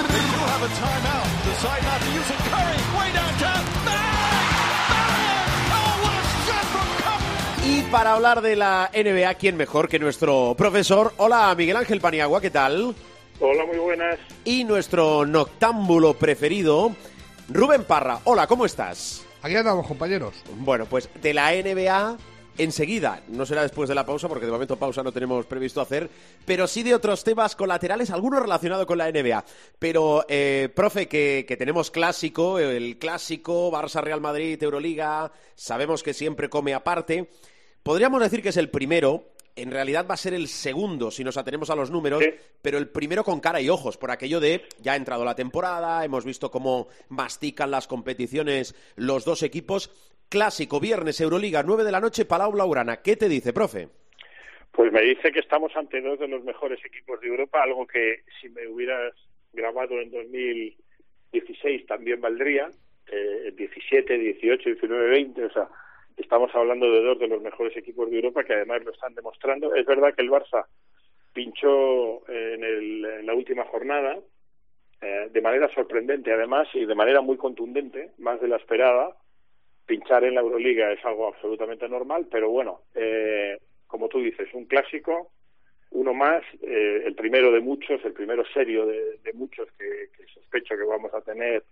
They 0.08 0.24
do 0.32 0.40
have 0.48 0.62
a 0.62 0.70
timeout. 0.80 1.28
Decide 1.44 1.82
not 1.84 2.00
to 2.00 2.08
use 2.16 2.30
it. 2.30 2.40
Curry, 2.48 2.78
way 2.96 3.08
downtown. 3.12 3.62
Bang! 3.84 4.48
Bang! 4.88 5.60
Oh, 5.76 5.92
what 6.02 6.16
a 6.16 6.24
shot 6.46 6.66
from 6.72 6.88
Curry! 7.04 7.68
Y 7.68 7.82
para 7.90 8.14
hablar 8.14 8.40
de 8.40 8.56
la 8.56 8.90
NBA, 8.94 9.34
¿quién 9.34 9.56
mejor 9.58 9.88
que 9.90 9.98
nuestro 9.98 10.54
profesor? 10.56 11.12
Hola, 11.18 11.54
Miguel 11.54 11.76
Ángel 11.76 12.00
Paniagua, 12.00 12.40
¿qué 12.40 12.50
tal? 12.50 12.94
Hola, 13.40 13.66
muy 13.66 13.76
buenas. 13.76 14.18
Y 14.46 14.64
nuestro 14.64 15.26
noctámbulo 15.26 16.14
preferido, 16.14 16.92
Rubén 17.48 17.84
Parra. 17.84 18.20
Hola, 18.24 18.46
¿cómo 18.46 18.66
estás? 18.66 19.24
Aquí 19.42 19.54
andamos, 19.54 19.86
compañeros. 19.86 20.34
Bueno, 20.58 20.86
pues 20.86 21.08
de 21.22 21.32
la 21.32 21.52
NBA 21.52 22.16
enseguida, 22.58 23.22
no 23.28 23.46
será 23.46 23.62
después 23.62 23.88
de 23.88 23.94
la 23.94 24.06
pausa 24.06 24.28
porque 24.28 24.46
de 24.46 24.52
momento 24.52 24.76
pausa 24.76 25.02
no 25.02 25.12
tenemos 25.12 25.46
previsto 25.46 25.80
hacer, 25.80 26.10
pero 26.44 26.66
sí 26.66 26.82
de 26.82 26.94
otros 26.94 27.22
temas 27.22 27.54
colaterales, 27.54 28.10
algunos 28.10 28.40
relacionados 28.40 28.86
con 28.86 28.98
la 28.98 29.10
NBA. 29.10 29.44
Pero, 29.78 30.24
eh, 30.28 30.70
profe, 30.74 31.06
que, 31.06 31.44
que 31.46 31.56
tenemos 31.56 31.90
clásico, 31.90 32.58
el 32.58 32.98
clásico, 32.98 33.70
Barça-Real 33.70 34.20
Madrid, 34.20 34.60
Euroliga, 34.60 35.30
sabemos 35.54 36.02
que 36.02 36.14
siempre 36.14 36.48
come 36.48 36.74
aparte. 36.74 37.30
Podríamos 37.82 38.20
decir 38.20 38.42
que 38.42 38.48
es 38.48 38.56
el 38.56 38.70
primero, 38.70 39.28
en 39.56 39.70
realidad 39.70 40.06
va 40.08 40.14
a 40.14 40.18
ser 40.18 40.34
el 40.34 40.48
segundo 40.48 41.10
si 41.10 41.24
nos 41.24 41.36
atenemos 41.36 41.70
a 41.70 41.74
los 41.76 41.90
números, 41.90 42.22
Sí. 42.22 42.30
pero 42.62 42.78
el 42.78 42.88
primero 42.88 43.24
con 43.24 43.40
cara 43.40 43.60
y 43.60 43.68
ojos, 43.68 43.96
por 43.96 44.10
aquello 44.10 44.38
de 44.38 44.62
ya 44.80 44.92
ha 44.92 44.96
entrado 44.96 45.24
la 45.24 45.34
temporada, 45.34 46.04
hemos 46.04 46.24
visto 46.24 46.50
cómo 46.50 46.88
mastican 47.08 47.70
las 47.70 47.86
competiciones 47.88 48.74
los 48.96 49.24
dos 49.24 49.42
equipos. 49.42 49.90
Clásico, 50.28 50.80
viernes, 50.80 51.20
Euroliga, 51.20 51.62
9 51.62 51.84
de 51.84 51.92
la 51.92 52.00
noche, 52.00 52.24
Palau 52.24 52.52
Blaugrana. 52.52 53.00
¿Qué 53.00 53.16
te 53.16 53.28
dice, 53.28 53.52
profe? 53.52 53.88
Pues 54.72 54.92
me 54.92 55.00
dice 55.00 55.32
que 55.32 55.40
estamos 55.40 55.74
ante 55.74 56.00
dos 56.02 56.18
de 56.18 56.28
los 56.28 56.44
mejores 56.44 56.84
equipos 56.84 57.18
de 57.20 57.28
Europa, 57.28 57.62
algo 57.62 57.86
que 57.86 58.24
si 58.40 58.48
me 58.50 58.66
hubieras 58.68 59.14
grabado 59.52 59.98
en 60.02 60.10
2016 61.32 61.86
también 61.86 62.20
valdría, 62.20 62.68
eh, 63.10 63.52
17, 63.56 64.18
18, 64.18 64.70
19, 64.70 65.06
20, 65.08 65.44
o 65.44 65.52
sea, 65.52 65.68
estamos 66.16 66.54
hablando 66.54 66.90
de 66.90 67.02
dos 67.02 67.18
de 67.18 67.28
los 67.28 67.42
mejores 67.42 67.76
equipos 67.76 68.10
de 68.10 68.16
Europa 68.16 68.44
que 68.44 68.54
además 68.54 68.84
lo 68.84 68.92
están 68.92 69.14
demostrando. 69.14 69.74
Es 69.74 69.86
verdad 69.86 70.14
que 70.14 70.22
el 70.22 70.30
Barça 70.30 70.66
pinchó 71.32 72.26
eh, 72.28 72.54
en, 72.54 72.64
el- 72.64 73.04
en 73.04 73.26
la 73.26 73.34
última 73.34 73.64
jornada 73.64 74.18
eh, 75.02 75.28
de 75.30 75.40
manera 75.42 75.68
sorprendente 75.74 76.32
además 76.32 76.68
y 76.74 76.86
de 76.86 76.94
manera 76.94 77.20
muy 77.20 77.36
contundente, 77.36 78.12
más 78.18 78.40
de 78.40 78.48
la 78.48 78.56
esperada. 78.56 79.14
Pinchar 79.84 80.24
en 80.24 80.34
la 80.34 80.40
Euroliga 80.40 80.90
es 80.92 81.04
algo 81.04 81.28
absolutamente 81.28 81.88
normal, 81.88 82.26
pero 82.30 82.50
bueno, 82.50 82.80
eh, 82.94 83.56
como 83.86 84.08
tú 84.08 84.18
dices, 84.20 84.48
un 84.54 84.64
clásico, 84.64 85.30
uno 85.90 86.12
más, 86.12 86.42
eh, 86.62 87.02
el 87.06 87.14
primero 87.14 87.52
de 87.52 87.60
muchos, 87.60 88.04
el 88.04 88.12
primero 88.12 88.44
serio 88.52 88.84
de, 88.86 89.20
muchos 89.34 89.68
que 89.78 90.08
sospecho 90.34 90.76
que 90.76 90.82
vamos 90.82 91.14
a 91.14 91.20
tener 91.20 91.62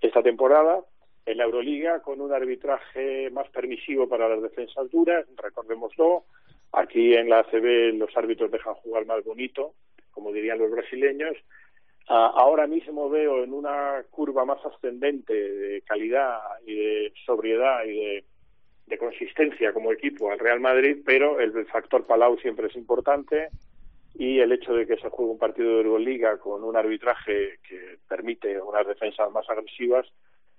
esta 0.00 0.22
temporada. 0.22 0.84
En 1.24 1.38
la 1.38 1.44
Euroliga, 1.44 2.00
con 2.00 2.20
un 2.20 2.32
arbitraje 2.32 3.30
más 3.30 3.48
permisivo 3.50 4.08
para 4.08 4.28
las 4.28 4.42
defensas 4.42 4.90
duras, 4.90 5.24
recordémoslo. 5.36 6.24
Aquí 6.72 7.14
en 7.14 7.28
la 7.28 7.40
ACB 7.40 7.94
los 7.94 8.16
árbitros 8.16 8.50
dejan 8.50 8.74
jugar 8.74 9.06
más 9.06 9.22
bonito, 9.24 9.74
como 10.10 10.32
dirían 10.32 10.58
los 10.58 10.70
brasileños. 10.70 11.36
Ah, 12.08 12.32
ahora 12.34 12.66
mismo 12.66 13.08
veo 13.08 13.44
en 13.44 13.52
una 13.52 14.04
curva 14.10 14.44
más 14.44 14.58
ascendente 14.66 15.32
de 15.32 15.82
calidad 15.82 16.40
y 16.66 16.74
de 16.74 17.12
sobriedad 17.24 17.84
y 17.84 17.92
de, 17.92 18.24
de 18.86 18.98
consistencia 18.98 19.72
como 19.72 19.92
equipo 19.92 20.30
al 20.30 20.38
Real 20.38 20.60
Madrid, 20.60 20.98
pero 21.04 21.38
el, 21.38 21.56
el 21.56 21.66
factor 21.66 22.04
Palau 22.04 22.38
siempre 22.38 22.66
es 22.66 22.76
importante 22.76 23.48
y 24.14 24.40
el 24.40 24.52
hecho 24.52 24.74
de 24.74 24.86
que 24.86 24.96
se 24.96 25.08
juegue 25.08 25.32
un 25.32 25.38
partido 25.38 25.70
de 25.70 25.76
Euroliga 25.76 26.38
con 26.38 26.64
un 26.64 26.76
arbitraje 26.76 27.58
que 27.66 27.98
permite 28.08 28.60
unas 28.60 28.86
defensas 28.86 29.30
más 29.32 29.48
agresivas, 29.48 30.06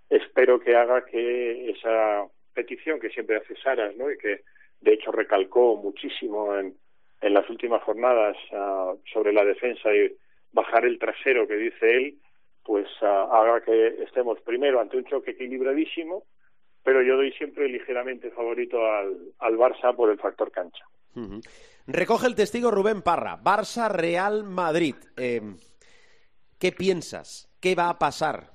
espero 0.09 0.59
que 0.59 0.75
haga 0.75 1.05
que 1.05 1.71
esa 1.71 2.25
petición 2.53 2.99
que 2.99 3.09
siempre 3.09 3.37
hace 3.37 3.55
Saras, 3.55 3.95
¿no? 3.95 4.11
y 4.11 4.17
que 4.17 4.41
de 4.81 4.93
hecho 4.93 5.11
recalcó 5.11 5.75
muchísimo 5.77 6.55
en, 6.55 6.75
en 7.21 7.33
las 7.33 7.49
últimas 7.49 7.81
jornadas 7.83 8.37
ah, 8.53 8.93
sobre 9.11 9.33
la 9.33 9.45
defensa 9.45 9.93
y 9.93 10.15
bajar 10.51 10.85
el 10.85 10.99
trasero 10.99 11.47
que 11.47 11.55
dice 11.55 11.97
él, 11.97 12.17
pues 12.63 12.87
ah, 13.01 13.27
haga 13.31 13.61
que 13.61 14.03
estemos 14.03 14.39
primero 14.41 14.79
ante 14.79 14.97
un 14.97 15.05
choque 15.05 15.31
equilibradísimo, 15.31 16.23
pero 16.83 17.01
yo 17.01 17.15
doy 17.15 17.31
siempre 17.33 17.67
ligeramente 17.69 18.29
favorito 18.31 18.85
al, 18.85 19.17
al 19.39 19.57
Barça 19.57 19.95
por 19.95 20.09
el 20.09 20.19
factor 20.19 20.51
cancha. 20.51 20.85
Recoge 21.87 22.27
el 22.27 22.35
testigo 22.35 22.71
Rubén 22.71 23.01
Parra. 23.01 23.37
Barça-Real 23.41 24.43
Madrid. 24.43 24.95
Eh, 25.17 25.41
¿Qué 26.59 26.71
piensas? 26.71 27.49
¿Qué 27.59 27.75
va 27.75 27.89
a 27.89 27.99
pasar? 27.99 28.52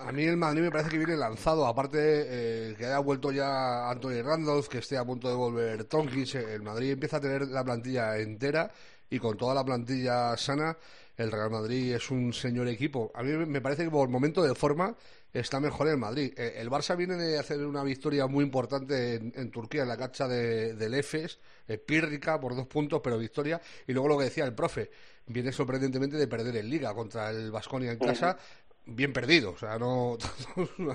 A 0.00 0.12
mí 0.12 0.24
el 0.24 0.36
Madrid 0.36 0.62
me 0.62 0.70
parece 0.70 0.90
que 0.90 0.98
viene 0.98 1.16
lanzado. 1.16 1.66
Aparte, 1.66 1.98
eh, 2.00 2.74
que 2.76 2.86
haya 2.86 2.98
vuelto 2.98 3.32
ya 3.32 3.90
Anthony 3.90 4.22
Randolph, 4.22 4.68
que 4.68 4.78
esté 4.78 4.96
a 4.96 5.04
punto 5.04 5.28
de 5.28 5.34
volver 5.34 5.84
Tonkis. 5.84 6.34
El 6.34 6.62
Madrid 6.62 6.92
empieza 6.92 7.16
a 7.16 7.20
tener 7.20 7.48
la 7.48 7.64
plantilla 7.64 8.18
entera 8.18 8.70
y 9.08 9.18
con 9.18 9.36
toda 9.36 9.54
la 9.54 9.64
plantilla 9.64 10.36
sana, 10.36 10.76
el 11.16 11.30
Real 11.30 11.50
Madrid 11.50 11.94
es 11.94 12.10
un 12.10 12.32
señor 12.32 12.68
equipo. 12.68 13.10
A 13.14 13.22
mí 13.22 13.32
me 13.46 13.60
parece 13.60 13.84
que 13.84 13.90
por 13.90 14.06
el 14.06 14.12
momento 14.12 14.42
de 14.42 14.54
forma 14.54 14.94
está 15.32 15.60
mejor 15.60 15.88
el 15.88 15.96
Madrid. 15.96 16.32
Eh, 16.36 16.54
el 16.56 16.70
Barça 16.70 16.96
viene 16.96 17.16
de 17.16 17.38
hacer 17.38 17.64
una 17.64 17.82
victoria 17.82 18.26
muy 18.26 18.44
importante 18.44 19.14
en, 19.14 19.50
Turquía, 19.50 19.82
en 19.82 19.88
la 19.88 19.96
cancha 19.96 20.26
de, 20.28 20.74
del 20.74 20.94
EFES, 20.94 21.38
eh, 21.68 21.78
pírrica 21.78 22.40
por 22.40 22.54
dos 22.54 22.66
puntos, 22.66 23.00
pero 23.02 23.18
victoria. 23.18 23.60
Y 23.86 23.92
luego 23.92 24.08
lo 24.08 24.18
que 24.18 24.24
decía 24.24 24.44
el 24.44 24.54
profe, 24.54 24.90
viene 25.26 25.52
sorprendentemente 25.52 26.16
de 26.16 26.26
perder 26.26 26.56
en 26.56 26.70
Liga 26.70 26.94
contra 26.94 27.30
el 27.30 27.50
Vasconia 27.50 27.92
en 27.92 27.98
casa, 27.98 28.36
bien 28.86 29.12
perdido, 29.12 29.50
o 29.50 29.58
sea, 29.58 29.78
no, 29.78 30.16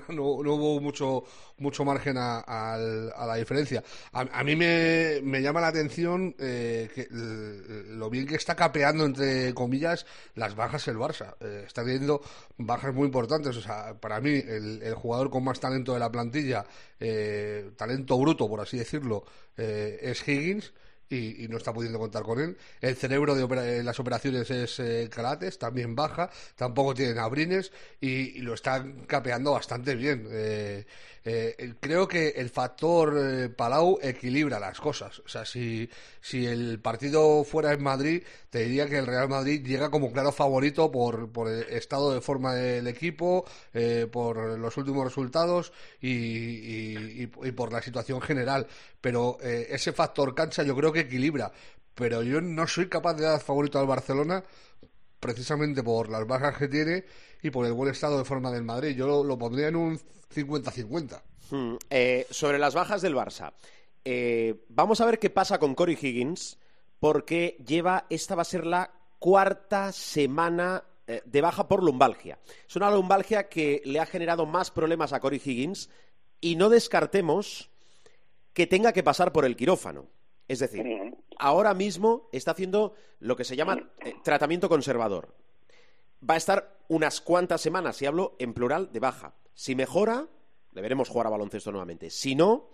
no, 0.07 0.23
hubo 0.23 0.79
mucho, 0.79 1.23
mucho 1.57 1.85
margen 1.85 2.15
a, 2.17 2.77
la 2.77 3.35
diferencia. 3.35 3.83
A, 4.13 4.43
mí 4.43 4.55
me, 4.55 5.19
me, 5.23 5.41
llama 5.41 5.61
la 5.61 5.67
atención 5.67 6.35
eh, 6.39 6.89
que, 6.95 7.07
lo 7.11 8.09
bien 8.09 8.25
que 8.25 8.35
está 8.35 8.55
capeando, 8.55 9.05
entre 9.05 9.53
comillas, 9.53 10.05
las 10.35 10.55
bajas 10.55 10.87
el 10.87 10.97
Barça. 10.97 11.35
Eh, 11.41 11.63
está 11.67 11.83
teniendo 11.83 12.21
bajas 12.57 12.93
muy 12.93 13.05
importantes. 13.05 13.55
O 13.57 13.61
sea, 13.61 13.93
para 13.99 14.21
mí, 14.21 14.31
el, 14.31 14.93
jugador 14.95 15.29
con 15.29 15.43
más 15.43 15.59
talento 15.59 15.93
de 15.93 15.99
la 15.99 16.11
plantilla, 16.11 16.65
eh, 16.99 17.71
talento 17.75 18.17
bruto, 18.17 18.47
por 18.47 18.61
así 18.61 18.77
decirlo, 18.77 19.25
es 19.57 20.27
Higgins 20.27 20.73
y, 21.11 21.47
no 21.49 21.57
está 21.57 21.73
pudiendo 21.73 21.99
contar 21.99 22.23
con 22.23 22.39
él. 22.39 22.57
El 22.79 22.95
cerebro 22.95 23.35
de 23.35 23.83
las 23.83 23.99
operaciones 23.99 24.49
es 24.49 24.79
eh, 24.79 25.09
también 25.59 25.95
baja, 25.95 26.29
tampoco 26.55 26.93
tiene 26.93 27.19
abrines 27.19 27.71
y, 27.99 28.39
lo 28.41 28.53
están 28.53 29.05
capeando 29.05 29.51
bastante 29.51 29.95
bien. 29.95 30.27
Eh, 30.31 30.85
eh, 31.23 31.75
creo 31.79 32.07
que 32.07 32.29
el 32.29 32.49
factor 32.49 33.15
eh, 33.17 33.49
Palau 33.49 33.99
equilibra 34.01 34.59
las 34.59 34.79
cosas. 34.79 35.19
O 35.19 35.27
sea, 35.27 35.45
si, 35.45 35.89
si 36.19 36.45
el 36.45 36.79
partido 36.79 37.43
fuera 37.43 37.73
en 37.73 37.83
Madrid, 37.83 38.23
te 38.49 38.59
diría 38.59 38.87
que 38.87 38.97
el 38.97 39.05
Real 39.05 39.29
Madrid 39.29 39.63
llega 39.65 39.91
como 39.91 40.11
claro 40.11 40.31
favorito 40.31 40.91
por, 40.91 41.31
por 41.31 41.49
el 41.49 41.63
estado 41.69 42.13
de 42.13 42.21
forma 42.21 42.55
del 42.55 42.87
equipo, 42.87 43.45
eh, 43.73 44.07
por 44.11 44.57
los 44.57 44.77
últimos 44.77 45.05
resultados 45.05 45.71
y, 46.01 47.23
y, 47.23 47.27
por 47.27 47.71
la 47.71 47.81
situación 47.81 48.21
general. 48.21 48.67
Pero 48.99 49.37
ese 49.41 49.91
factor 49.93 50.33
cancha 50.33 50.63
yo 50.63 50.75
creo 50.75 50.91
que 50.91 51.01
equilibra. 51.01 51.51
Pero 51.93 52.23
yo 52.23 52.41
no 52.41 52.67
soy 52.67 52.87
capaz 52.87 53.15
de 53.15 53.23
dar 53.23 53.41
favorito 53.41 53.79
al 53.79 53.85
Barcelona 53.85 54.43
precisamente 55.21 55.83
por 55.83 56.09
las 56.09 56.27
bajas 56.27 56.57
que 56.57 56.67
tiene 56.67 57.05
y 57.41 57.49
por 57.49 57.65
el 57.65 57.73
buen 57.73 57.91
estado 57.91 58.17
de 58.17 58.25
forma 58.25 58.51
del 58.51 58.63
Madrid. 58.63 58.95
Yo 58.97 59.23
lo, 59.23 59.37
pondría 59.37 59.69
en 59.69 59.77
un 59.77 59.99
50-50. 60.33 61.21
Hmm, 61.51 61.75
eh, 61.89 62.27
sobre 62.29 62.59
las 62.59 62.73
bajas 62.73 63.01
del 63.01 63.15
Barça, 63.15 63.53
eh, 64.03 64.65
vamos 64.69 64.99
a 64.99 65.05
ver 65.05 65.19
qué 65.19 65.29
pasa 65.29 65.59
con 65.59 65.75
Cory 65.75 65.97
Higgins, 66.01 66.57
porque 66.99 67.55
lleva, 67.65 68.05
esta 68.09 68.35
va 68.35 68.41
a 68.41 68.45
ser 68.45 68.65
la 68.65 68.91
cuarta 69.19 69.91
semana 69.91 70.83
eh, 71.07 71.21
de 71.25 71.41
baja 71.41 71.67
por 71.67 71.83
lumbalgia. 71.83 72.39
Es 72.67 72.75
una 72.75 72.91
lumbalgia 72.91 73.47
que 73.47 73.81
le 73.85 73.99
ha 73.99 74.05
generado 74.05 74.45
más 74.45 74.71
problemas 74.71 75.13
a 75.13 75.19
Cory 75.19 75.41
Higgins 75.43 75.89
y 76.39 76.55
no 76.55 76.69
descartemos 76.69 77.69
que 78.53 78.67
tenga 78.67 78.91
que 78.91 79.03
pasar 79.03 79.31
por 79.31 79.45
el 79.45 79.55
quirófano. 79.55 80.07
Es 80.51 80.59
decir, 80.59 80.85
ahora 81.39 81.73
mismo 81.73 82.27
está 82.33 82.51
haciendo 82.51 82.93
lo 83.19 83.37
que 83.37 83.45
se 83.45 83.55
llama 83.55 83.89
eh, 84.01 84.15
tratamiento 84.21 84.67
conservador. 84.67 85.33
Va 86.29 86.33
a 86.33 86.37
estar 86.37 86.77
unas 86.89 87.21
cuantas 87.21 87.61
semanas, 87.61 88.01
y 88.01 88.05
hablo 88.05 88.35
en 88.37 88.53
plural, 88.53 88.91
de 88.91 88.99
baja. 88.99 89.33
Si 89.53 89.75
mejora, 89.75 90.27
le 90.73 90.81
veremos 90.81 91.07
jugar 91.07 91.27
a 91.27 91.29
baloncesto 91.29 91.71
nuevamente. 91.71 92.09
Si 92.09 92.35
no, 92.35 92.67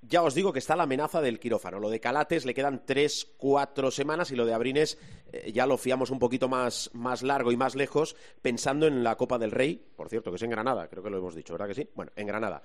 ya 0.00 0.22
os 0.22 0.34
digo 0.34 0.50
que 0.50 0.60
está 0.60 0.76
la 0.76 0.84
amenaza 0.84 1.20
del 1.20 1.38
quirófano. 1.38 1.78
Lo 1.78 1.90
de 1.90 2.00
Calates 2.00 2.46
le 2.46 2.54
quedan 2.54 2.86
tres, 2.86 3.34
cuatro 3.36 3.90
semanas 3.90 4.30
y 4.30 4.36
lo 4.36 4.46
de 4.46 4.54
Abrines 4.54 4.96
eh, 5.30 5.52
ya 5.52 5.66
lo 5.66 5.76
fiamos 5.76 6.08
un 6.08 6.18
poquito 6.18 6.48
más, 6.48 6.88
más, 6.94 7.22
largo 7.22 7.52
y 7.52 7.58
más 7.58 7.74
lejos, 7.74 8.16
pensando 8.40 8.86
en 8.86 9.04
la 9.04 9.16
Copa 9.16 9.36
del 9.36 9.50
Rey, 9.50 9.76
por 9.94 10.08
cierto, 10.08 10.30
que 10.30 10.36
es 10.36 10.42
en 10.42 10.48
Granada, 10.48 10.88
creo 10.88 11.02
que 11.02 11.10
lo 11.10 11.18
hemos 11.18 11.34
dicho, 11.34 11.52
¿verdad 11.52 11.68
que 11.68 11.74
sí? 11.74 11.86
Bueno, 11.94 12.12
en 12.16 12.26
Granada. 12.26 12.62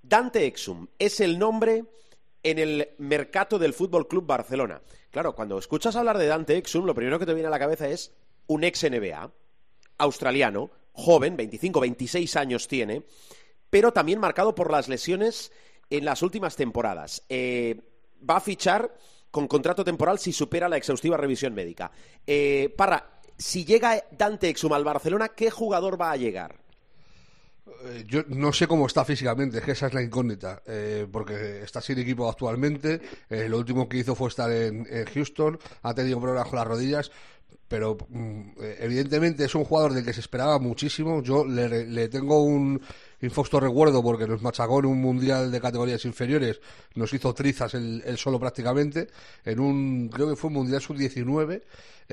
Dante 0.00 0.46
Exum 0.46 0.86
es 0.96 1.18
el 1.18 1.40
nombre 1.40 1.86
en 2.42 2.58
el 2.58 2.88
mercado 2.98 3.58
del 3.58 3.74
Fútbol 3.74 4.08
Club 4.08 4.26
Barcelona. 4.26 4.80
Claro, 5.10 5.34
cuando 5.34 5.58
escuchas 5.58 5.96
hablar 5.96 6.18
de 6.18 6.26
Dante 6.26 6.56
Exum, 6.56 6.84
lo 6.84 6.94
primero 6.94 7.18
que 7.18 7.26
te 7.26 7.34
viene 7.34 7.48
a 7.48 7.50
la 7.50 7.58
cabeza 7.58 7.88
es 7.88 8.12
un 8.46 8.64
ex 8.64 8.84
NBA, 8.84 9.30
australiano, 9.98 10.70
joven, 10.92 11.36
25, 11.36 11.80
26 11.80 12.36
años 12.36 12.68
tiene, 12.68 13.04
pero 13.68 13.92
también 13.92 14.18
marcado 14.18 14.54
por 14.54 14.70
las 14.70 14.88
lesiones 14.88 15.52
en 15.90 16.04
las 16.04 16.22
últimas 16.22 16.56
temporadas. 16.56 17.24
Eh, 17.28 17.80
va 18.28 18.36
a 18.36 18.40
fichar 18.40 18.94
con 19.30 19.46
contrato 19.46 19.84
temporal 19.84 20.18
si 20.18 20.32
supera 20.32 20.68
la 20.68 20.76
exhaustiva 20.76 21.16
revisión 21.16 21.54
médica. 21.54 21.90
Eh, 22.26 22.74
Parra, 22.76 23.20
si 23.36 23.64
llega 23.64 24.04
Dante 24.10 24.48
Exum 24.48 24.72
al 24.72 24.84
Barcelona, 24.84 25.30
¿qué 25.30 25.50
jugador 25.50 26.00
va 26.00 26.10
a 26.10 26.16
llegar? 26.16 26.59
Eh, 27.84 28.04
yo 28.06 28.22
no 28.28 28.52
sé 28.52 28.66
cómo 28.66 28.86
está 28.86 29.04
físicamente, 29.04 29.58
es 29.58 29.64
que 29.64 29.72
esa 29.72 29.86
es 29.86 29.94
la 29.94 30.02
incógnita, 30.02 30.62
eh, 30.66 31.06
porque 31.10 31.62
está 31.62 31.80
sin 31.80 31.98
equipo 31.98 32.28
actualmente. 32.28 33.00
Eh, 33.28 33.48
lo 33.48 33.58
último 33.58 33.88
que 33.88 33.98
hizo 33.98 34.14
fue 34.14 34.28
estar 34.28 34.50
en, 34.50 34.86
Houston, 35.14 35.58
ha 35.82 35.94
tenido 35.94 36.20
problemas 36.20 36.48
con 36.48 36.58
las 36.58 36.68
rodillas, 36.68 37.10
pero 37.68 37.96
mm, 38.08 38.50
evidentemente 38.80 39.44
es 39.44 39.54
un 39.54 39.64
jugador 39.64 39.94
del 39.94 40.04
que 40.04 40.12
se 40.12 40.20
esperaba 40.20 40.58
muchísimo. 40.58 41.22
Yo 41.22 41.44
le, 41.44 42.08
tengo 42.08 42.42
un 42.42 42.80
infausto 43.20 43.60
recuerdo 43.60 44.02
porque 44.02 44.26
nos 44.26 44.42
machacó 44.42 44.80
en 44.80 44.86
un 44.86 45.00
mundial 45.00 45.50
de 45.50 45.60
categorías 45.60 46.04
inferiores, 46.04 46.60
nos 46.94 47.12
hizo 47.12 47.32
trizas 47.34 47.74
él, 47.74 48.02
solo 48.16 48.40
prácticamente, 48.40 49.08
en 49.44 49.60
un, 49.60 50.08
creo 50.08 50.30
que 50.30 50.36
fue 50.36 50.48
un 50.48 50.54
mundial 50.54 50.80
sub-19 50.80 51.62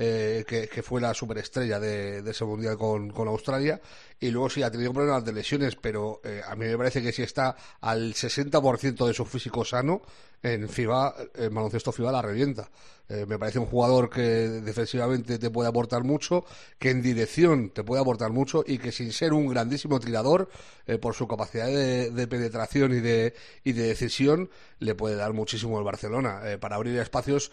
eh, 0.00 0.44
que, 0.46 0.82
fue 0.84 1.00
la 1.00 1.12
superestrella 1.12 1.80
de, 1.80 2.18
ese 2.18 2.44
mundial 2.44 2.78
con, 2.78 3.10
Australia. 3.26 3.80
Y 4.20 4.30
luego 4.30 4.48
sí 4.48 4.62
ha 4.62 4.70
tenido 4.70 4.92
problemas 4.92 5.24
de 5.24 5.32
lesiones, 5.32 5.74
pero 5.74 6.20
eh, 6.22 6.40
a 6.46 6.54
mí 6.54 6.66
me 6.66 6.78
parece 6.78 7.02
que 7.02 7.10
si 7.10 7.22
está 7.22 7.56
al 7.80 8.14
60% 8.14 9.06
de 9.06 9.12
su 9.12 9.24
físico 9.24 9.64
sano, 9.64 10.02
en 10.42 10.68
FIBA, 10.68 11.16
en 11.34 11.52
baloncesto 11.52 11.90
FIBA 11.90 12.12
la 12.12 12.22
revienta. 12.22 12.70
Eh, 13.10 13.24
me 13.26 13.38
parece 13.38 13.58
un 13.58 13.64
jugador 13.64 14.10
que 14.10 14.20
defensivamente 14.20 15.38
te 15.38 15.50
puede 15.50 15.68
aportar 15.68 16.04
mucho, 16.04 16.44
que 16.78 16.90
en 16.90 17.00
dirección 17.00 17.70
te 17.70 17.82
puede 17.82 18.02
aportar 18.02 18.30
mucho 18.32 18.62
y 18.66 18.76
que 18.76 18.92
sin 18.92 19.12
ser 19.12 19.32
un 19.32 19.48
grandísimo 19.48 19.98
tirador, 19.98 20.50
eh, 20.86 20.98
por 20.98 21.14
su 21.14 21.26
capacidad 21.26 21.66
de, 21.66 22.28
penetración 22.28 22.92
y 22.92 23.00
de, 23.00 23.34
y 23.64 23.72
de 23.72 23.86
decisión, 23.88 24.50
le 24.78 24.94
puede 24.94 25.16
dar 25.16 25.32
muchísimo 25.32 25.78
el 25.78 25.84
Barcelona 25.84 26.42
eh, 26.44 26.58
para 26.58 26.76
abrir 26.76 26.98
espacios 26.98 27.50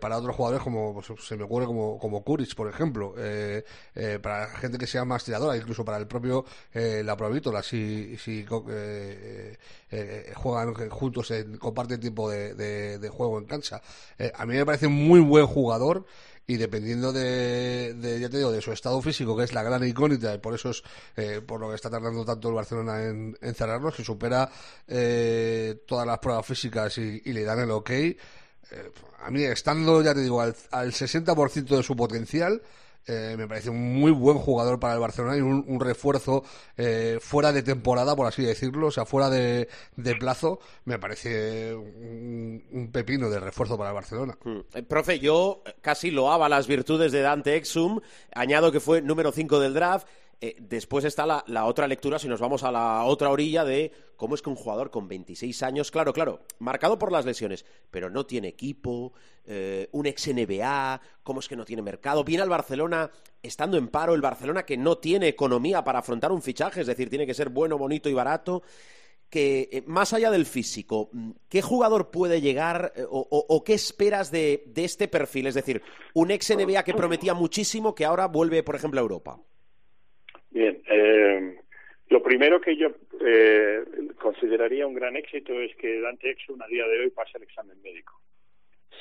para 0.00 0.18
otros 0.18 0.36
jugadores 0.36 0.62
como 0.62 0.92
pues, 0.92 1.06
se 1.24 1.36
me 1.36 1.44
ocurre 1.44 1.66
como, 1.66 1.87
como 1.96 2.24
Kuric, 2.24 2.54
por 2.54 2.68
ejemplo, 2.68 3.14
para 4.20 4.48
gente 4.48 4.76
que 4.76 4.86
sea 4.86 5.04
más 5.04 5.24
tiradora, 5.24 5.56
incluso 5.56 5.84
para 5.84 5.98
el 5.98 6.06
propio 6.06 6.44
la 6.74 7.16
Provítola, 7.16 7.62
si, 7.62 8.16
si 8.16 8.44
juegan 10.34 10.74
juntos, 10.90 11.30
en, 11.30 11.56
comparten 11.56 12.00
tiempo 12.00 12.28
de, 12.30 12.54
de, 12.98 13.08
juego 13.08 13.38
en 13.38 13.44
cancha. 13.46 13.80
a 14.34 14.44
mí 14.44 14.54
me 14.54 14.66
parece 14.66 14.88
muy 14.88 15.20
buen 15.20 15.46
jugador 15.46 16.04
y 16.48 16.56
dependiendo 16.56 17.12
de, 17.12 17.94
ya 18.18 18.30
te 18.30 18.38
digo, 18.38 18.50
de 18.50 18.62
su 18.62 18.72
estado 18.72 19.02
físico, 19.02 19.36
que 19.36 19.44
es 19.44 19.52
la 19.52 19.62
gran 19.62 19.86
incógnita, 19.86 20.34
y 20.34 20.38
por 20.38 20.54
eso 20.54 20.70
es 20.70 20.82
eh, 21.14 21.42
por 21.46 21.60
lo 21.60 21.68
que 21.68 21.74
está 21.74 21.90
tardando 21.90 22.24
tanto 22.24 22.48
el 22.48 22.54
Barcelona 22.54 23.04
en, 23.04 23.36
cerrarlo, 23.54 23.92
si 23.92 24.02
supera 24.02 24.50
eh, 24.86 25.82
todas 25.86 26.06
las 26.06 26.18
pruebas 26.18 26.46
físicas 26.46 26.96
y, 26.96 27.20
le 27.20 27.44
dan 27.44 27.60
el 27.60 27.70
ok, 27.70 27.90
eh, 27.90 28.16
a 29.18 29.30
mí 29.30 29.42
estando, 29.42 30.02
ya 30.02 30.14
te 30.14 30.20
digo, 30.20 30.40
al, 30.40 30.54
al 30.70 30.92
60% 30.92 31.76
de 31.76 31.82
su 31.82 31.96
potencial, 31.96 32.62
eh, 33.08 33.36
me 33.38 33.48
parece 33.48 33.70
un 33.70 33.94
muy 33.94 34.10
buen 34.10 34.36
jugador 34.36 34.78
para 34.78 34.92
el 34.92 35.00
Barcelona 35.00 35.34
y 35.38 35.40
un, 35.40 35.80
refuerzo 35.80 36.44
eh, 36.76 37.16
fuera 37.22 37.52
de 37.52 37.62
temporada, 37.62 38.14
por 38.14 38.26
así 38.26 38.42
decirlo, 38.42 38.88
o 38.88 38.90
sea, 38.90 39.06
fuera 39.06 39.30
de, 39.30 39.66
plazo, 40.20 40.60
me 40.84 40.98
parece 40.98 41.74
un, 41.74 42.90
pepino 42.92 43.30
de 43.30 43.40
refuerzo 43.40 43.78
para 43.78 43.90
el 43.90 43.94
Barcelona. 43.94 44.36
Mm. 44.44 44.58
Eh, 44.74 44.82
profe, 44.82 45.20
yo 45.20 45.62
casi 45.80 46.10
loaba 46.10 46.50
las 46.50 46.66
virtudes 46.66 47.10
de 47.10 47.22
Dante 47.22 47.56
Exum, 47.56 48.00
añado 48.34 48.70
que 48.70 48.80
fue 48.80 49.00
número 49.00 49.32
5 49.32 49.58
del 49.58 49.72
draft, 49.72 50.06
eh, 50.40 50.54
después 50.60 51.04
está 51.04 51.26
la, 51.26 51.64
otra 51.64 51.88
lectura, 51.88 52.20
si 52.20 52.28
nos 52.28 52.38
vamos 52.38 52.62
a 52.62 52.70
la 52.70 53.02
otra 53.04 53.30
orilla, 53.30 53.64
de 53.64 53.90
cómo 54.14 54.36
es 54.36 54.42
que 54.42 54.50
un 54.50 54.54
jugador 54.54 54.88
con 54.88 55.08
26 55.08 55.64
años, 55.64 55.90
claro, 55.90 56.12
claro, 56.12 56.42
marcado 56.60 56.96
por 56.96 57.10
las 57.10 57.24
lesiones, 57.24 57.64
pero 57.90 58.08
no 58.08 58.24
tiene 58.24 58.46
equipo, 58.46 59.12
eh, 59.44 59.88
un 59.90 60.06
ex 60.06 60.28
NBA, 60.28 61.00
cómo 61.24 61.40
es 61.40 61.48
que 61.48 61.56
no 61.56 61.64
tiene 61.64 61.82
mercado, 61.82 62.22
viene 62.22 62.44
al 62.44 62.48
Barcelona 62.48 63.10
estando 63.42 63.78
en 63.78 63.88
paro, 63.88 64.14
el 64.14 64.20
Barcelona 64.20 64.64
que 64.64 64.76
no 64.76 64.98
tiene 64.98 65.26
economía 65.26 65.82
para 65.82 65.98
afrontar 65.98 66.30
un 66.30 66.42
fichaje, 66.42 66.82
es 66.82 66.86
decir, 66.86 67.10
tiene 67.10 67.26
que 67.26 67.34
ser 67.34 67.48
bueno, 67.48 67.76
bonito 67.76 68.08
y 68.08 68.14
barato 68.14 68.62
que 69.28 69.68
eh, 69.72 69.82
más 69.86 70.12
allá 70.12 70.30
del 70.30 70.46
físico, 70.46 71.10
¿qué 71.48 71.62
jugador 71.62 72.10
puede 72.10 72.40
llegar 72.40 72.94
o, 73.10 73.62
qué 73.62 73.74
esperas 73.74 74.30
de, 74.30 74.62
de, 74.68 74.84
este 74.84 75.06
perfil? 75.06 75.48
Es 75.48 75.54
decir, 75.54 75.82
un 76.14 76.30
ex 76.30 76.48
NBA 76.48 76.82
que 76.84 76.94
prometía 76.94 77.34
muchísimo 77.34 77.94
que 77.94 78.06
ahora 78.06 78.26
vuelve, 78.26 78.62
por 78.62 78.74
ejemplo, 78.74 79.00
a 79.00 79.02
Europa. 79.02 79.38
Bien, 80.50 80.82
eh, 80.88 81.58
lo 82.08 82.22
primero 82.22 82.60
que 82.60 82.76
yo 82.76 82.88
eh, 83.24 83.84
consideraría 84.18 84.86
un 84.86 84.94
gran 84.94 85.16
éxito 85.16 85.52
es 85.60 85.74
que 85.76 86.00
Dante 86.00 86.30
Exum 86.30 86.60
a 86.62 86.66
día 86.66 86.86
de 86.86 87.00
hoy 87.00 87.10
pase 87.10 87.36
el 87.36 87.44
examen 87.44 87.80
médico. 87.82 88.14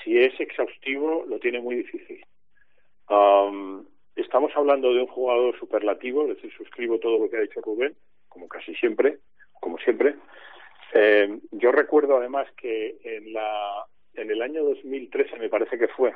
Si 0.04 0.18
es 0.18 0.38
exhaustivo, 0.40 1.26
lo 1.28 1.40
tiene 1.40 1.62
muy 1.62 1.76
difícil. 1.76 2.26
Um, 3.10 3.86
estamos 4.16 4.52
hablando 4.56 4.94
de 4.94 5.02
un 5.02 5.08
jugador 5.08 5.58
superlativo, 5.58 6.24
es 6.24 6.36
decir, 6.36 6.52
suscribo 6.58 7.00
todo 7.00 7.20
lo 7.20 7.30
que 7.30 7.38
ha 7.38 7.42
dicho 7.42 7.62
Rubén, 7.62 7.96
como 8.28 8.48
casi 8.48 8.76
siempre, 8.76 9.20
como 9.54 9.78
siempre. 9.80 10.16
Eh, 10.94 11.40
yo 11.52 11.72
recuerdo 11.72 12.18
además 12.18 12.48
que 12.58 12.98
en, 13.04 13.32
la, 13.34 13.86
en 14.16 14.30
el 14.32 14.42
año 14.42 14.64
2013, 14.64 15.38
me 15.38 15.50
parece 15.50 15.78
que 15.78 15.88
fue, 15.88 16.14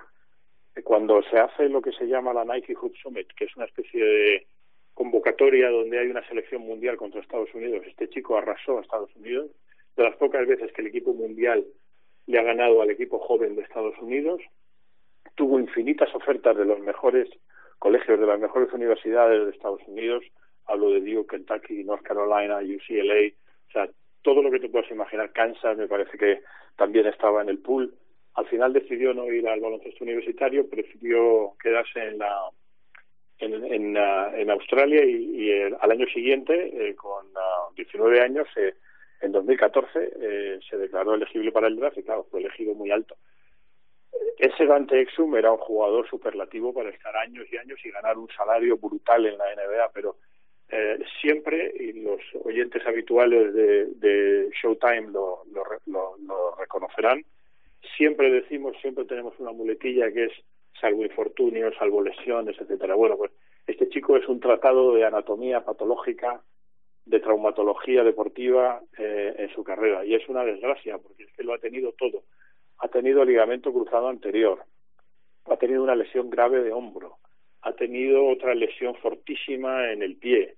cuando 0.84 1.22
se 1.24 1.38
hace 1.38 1.70
lo 1.70 1.82
que 1.82 1.92
se 1.94 2.06
llama 2.06 2.34
la 2.34 2.46
Nike 2.46 2.76
Hood 2.76 2.94
Summit, 3.02 3.28
que 3.34 3.46
es 3.46 3.56
una 3.56 3.66
especie 3.66 4.04
de 4.04 4.48
convocatoria 4.94 5.70
donde 5.70 6.00
hay 6.00 6.08
una 6.08 6.28
selección 6.28 6.62
mundial 6.62 6.98
contra 6.98 7.22
Estados 7.22 7.54
Unidos, 7.54 7.84
este 7.88 8.10
chico 8.10 8.38
arrasó 8.38 8.78
a 8.78 8.82
Estados 8.82 9.16
Unidos, 9.16 9.52
de 9.96 10.04
las 10.04 10.16
pocas 10.18 10.48
veces 10.48 10.72
que 10.74 10.82
el 10.82 10.88
equipo 10.88 11.14
mundial 11.14 11.66
le 12.28 12.40
ha 12.40 12.44
ganado 12.44 12.82
al 12.82 12.90
equipo 12.90 13.20
joven 13.20 13.56
de 13.56 13.64
Estados 13.64 13.98
Unidos, 14.00 14.42
tuvo 15.36 15.60
infinitas 15.60 16.14
ofertas 16.16 16.56
de 16.58 16.66
los 16.66 16.80
mejores 16.80 17.30
colegios, 17.80 18.20
de 18.20 18.28
las 18.28 18.40
mejores 18.40 18.72
universidades 18.74 19.46
de 19.46 19.52
Estados 19.52 19.82
Unidos, 19.88 20.24
hablo 20.66 20.92
de 20.92 21.02
Duke, 21.02 21.36
Kentucky, 21.36 21.84
North 21.84 22.04
Carolina, 22.04 22.60
UCLA, 22.60 23.34
o 23.68 23.72
sea, 23.72 23.90
todo 24.22 24.42
lo 24.44 24.52
que 24.52 24.60
te 24.60 24.70
puedas 24.70 24.90
imaginar, 24.92 25.32
Kansas 25.32 25.78
me 25.78 25.88
parece 25.88 26.18
que 26.18 26.42
también 26.76 27.08
estaba 27.08 27.42
en 27.42 27.50
el 27.50 27.60
pool. 27.60 27.94
Al 28.36 28.48
final 28.48 28.72
decidió 28.72 29.14
no 29.14 29.26
ir 29.32 29.48
al 29.48 29.60
baloncesto 29.60 30.04
universitario, 30.04 30.70
prefirió 30.70 31.54
quedarse 31.62 32.00
en 32.00 32.20
la 32.20 32.50
en, 33.42 33.66
en, 33.66 33.98
uh, 33.98 34.36
en 34.36 34.50
Australia 34.50 35.04
y, 35.04 35.44
y 35.44 35.52
el, 35.52 35.76
al 35.80 35.92
año 35.92 36.06
siguiente, 36.08 36.90
eh, 36.90 36.96
con 36.96 37.26
uh, 37.28 37.74
19 37.76 38.22
años, 38.22 38.48
eh, 38.56 38.76
en 39.22 39.32
2014 39.32 40.14
eh, 40.20 40.60
se 40.68 40.78
declaró 40.78 41.14
elegible 41.14 41.52
para 41.52 41.68
el 41.68 41.76
draft 41.76 41.98
y 41.98 42.04
claro, 42.04 42.26
fue 42.30 42.40
elegido 42.40 42.74
muy 42.74 42.92
alto. 42.92 43.16
Ese 44.38 44.66
Dante 44.66 45.00
Exum 45.00 45.36
era 45.36 45.52
un 45.52 45.60
jugador 45.60 46.10
superlativo 46.10 46.74
para 46.74 46.90
estar 46.90 47.16
años 47.16 47.46
y 47.52 47.58
años 47.58 47.80
y 47.84 47.92
ganar 47.92 48.18
un 48.18 48.28
salario 48.30 48.78
brutal 48.78 49.26
en 49.28 49.38
la 49.38 49.46
NBA, 49.56 49.92
pero 49.94 50.18
eh, 50.70 50.98
siempre, 51.22 51.72
y 51.80 51.94
los 52.02 52.22
oyentes 52.44 52.86
habituales 52.86 53.54
de, 53.54 53.86
de 53.96 54.50
Showtime 54.62 55.12
lo, 55.12 55.44
lo, 55.52 55.64
lo, 55.86 56.16
lo, 56.26 56.56
reconocerán, 56.56 57.24
siempre 57.98 58.32
decimos, 58.32 58.76
siempre 58.82 59.06
tenemos 59.06 59.38
una 59.40 59.52
muletilla 59.52 60.12
que 60.12 60.26
es 60.26 60.32
salvo 60.82 61.04
infortunios, 61.04 61.76
salvo 61.78 62.02
lesiones, 62.02 62.60
etcétera. 62.60 62.96
Bueno, 62.96 63.16
pues 63.16 63.32
este 63.68 63.88
chico 63.90 64.18
es 64.18 64.28
un 64.28 64.40
tratado 64.40 64.94
de 64.96 65.06
anatomía 65.06 65.64
patológica, 65.64 66.42
de 67.06 67.20
traumatología 67.20 68.04
deportiva 68.04 68.82
eh, 68.98 69.36
en 69.38 69.50
su 69.54 69.64
carrera 69.64 70.04
y 70.06 70.16
es 70.16 70.28
una 70.28 70.44
desgracia 70.44 70.98
porque 70.98 71.24
es 71.24 71.32
que 71.34 71.44
lo 71.44 71.54
ha 71.54 71.60
tenido 71.60 71.94
todo. 71.94 72.24
Ha 72.80 72.88
tenido 72.88 73.24
ligamento 73.24 73.72
cruzado 73.72 74.08
anterior, 74.08 74.64
ha 75.46 75.58
tenido 75.58 75.84
una 75.84 75.96
lesión 75.96 76.30
grave 76.30 76.64
de 76.64 76.72
hombro, 76.72 77.18
ha 77.62 77.74
tenido 77.74 78.26
otra 78.26 78.56
lesión 78.56 78.96
fortísima 78.96 79.92
en 79.92 80.02
el 80.02 80.16
pie, 80.16 80.56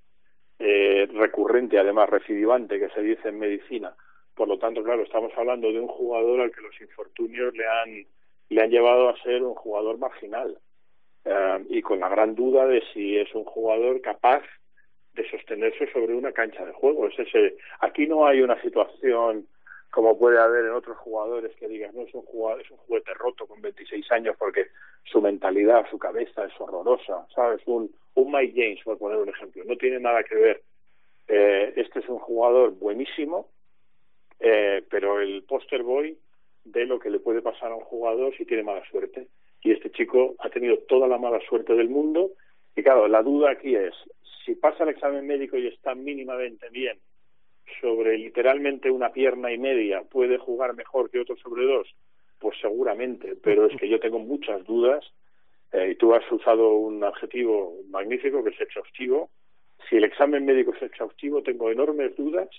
eh, 0.60 1.08
recurrente, 1.14 1.78
además 1.78 2.10
recidivante, 2.10 2.80
que 2.80 2.90
se 2.90 3.02
dice 3.02 3.30
en 3.30 3.40
medicina. 3.40 3.94
Por 4.36 4.48
lo 4.48 4.58
tanto, 4.58 4.84
claro, 4.84 5.04
estamos 5.04 5.32
hablando 5.38 5.72
de 5.72 5.80
un 5.80 5.88
jugador 5.88 6.42
al 6.42 6.52
que 6.52 6.62
los 6.62 6.80
infortunios 6.82 7.54
le 7.54 7.68
han, 7.68 8.06
le 8.54 8.62
han 8.62 8.70
llevado 8.70 9.10
a 9.10 9.18
ser 9.22 9.44
un 9.44 9.56
jugador 9.56 9.98
marginal 9.98 10.58
eh, 11.26 11.66
y 11.70 11.82
con 11.82 12.00
la 12.00 12.10
gran 12.10 12.36
duda 12.36 12.66
de 12.66 12.82
si 12.94 13.18
es 13.18 13.34
un 13.36 13.44
jugador 13.44 14.02
capaz 14.02 14.44
de 15.14 15.30
sostenerse 15.30 15.92
sobre 15.92 16.16
una 16.16 16.32
cancha 16.32 16.66
de 16.66 16.72
juego. 16.72 17.08
Es 17.08 17.20
ese, 17.20 17.58
aquí 17.80 18.08
no 18.08 18.26
hay 18.26 18.42
una 18.42 18.60
situación 18.62 19.48
como 19.94 20.18
puede 20.18 20.40
haber 20.40 20.66
en 20.66 20.72
otros 20.72 20.98
jugadores 20.98 21.56
que 21.56 21.68
digan, 21.68 21.92
no, 21.94 22.02
es 22.02 22.14
un 22.16 22.24
jugador, 22.24 22.62
es 22.62 22.72
un 22.72 22.78
juguete 22.78 23.14
roto 23.14 23.46
con 23.46 23.62
26 23.62 24.12
años 24.12 24.36
porque 24.40 24.70
su 25.04 25.22
mentalidad, 25.22 25.86
su 25.92 26.00
cabeza 26.00 26.46
es 26.46 26.54
horrorosa, 26.60 27.28
¿sabes? 27.36 27.62
Un, 27.68 27.94
un 28.16 28.32
Mike 28.32 28.54
James, 28.56 28.80
por 28.84 28.98
poner 28.98 29.20
un 29.20 29.30
ejemplo, 29.30 29.64
no 29.66 29.78
tiene 29.78 30.00
nada 30.00 30.24
que 30.24 30.34
ver. 30.34 30.64
Eh, 31.28 31.74
este 31.76 32.00
es 32.00 32.10
un 32.10 32.18
jugador 32.18 32.72
buenísimo, 32.72 33.50
eh, 34.40 34.84
pero 34.90 35.20
el 35.20 35.44
poster 35.44 35.84
boy 35.84 36.18
de 36.64 36.86
lo 36.86 37.00
que 37.00 37.10
le 37.10 37.20
puede 37.20 37.42
pasar 37.42 37.72
a 37.72 37.76
un 37.76 37.84
jugador 37.84 38.36
si 38.36 38.46
tiene 38.46 38.64
mala 38.64 38.84
suerte. 38.90 39.28
Y 39.62 39.72
este 39.72 39.92
chico 39.92 40.36
ha 40.40 40.50
tenido 40.50 40.78
toda 40.88 41.08
la 41.08 41.18
mala 41.18 41.40
suerte 41.48 41.74
del 41.74 41.90
mundo. 41.90 42.32
Y 42.76 42.84
claro, 42.84 43.08
la 43.08 43.22
duda 43.24 43.52
aquí 43.52 43.76
es, 43.76 43.94
si 44.46 44.56
pasa 44.56 44.84
el 44.84 44.90
examen 44.90 45.26
médico 45.26 45.58
y 45.58 45.68
está 45.68 45.96
mínimamente 45.96 46.70
bien 46.70 47.00
sobre 47.82 48.18
literalmente 48.18 48.92
una 48.92 49.12
pierna 49.12 49.52
y 49.52 49.58
media, 49.58 50.04
¿puede 50.04 50.38
jugar 50.38 50.76
mejor 50.76 51.10
que 51.10 51.20
otro 51.20 51.36
sobre 51.38 51.66
dos? 51.66 51.88
Pues 52.40 52.58
seguramente, 52.62 53.36
pero 53.42 53.66
es 53.68 53.78
que 53.78 53.88
yo 53.88 54.00
tengo 54.00 54.20
muchas 54.20 54.66
dudas 54.66 55.06
eh, 55.72 55.92
y 55.92 55.96
tú 55.96 56.14
has 56.14 56.30
usado 56.32 56.74
un 56.74 57.04
adjetivo 57.04 57.78
magnífico 57.90 58.44
que 58.44 58.50
es 58.50 58.62
exhaustivo. 58.62 59.30
Si 59.90 59.96
el 59.96 60.04
examen 60.04 60.46
médico 60.46 60.74
es 60.76 60.82
exhaustivo, 60.82 61.42
tengo 61.42 61.72
enormes 61.72 62.16
dudas 62.16 62.50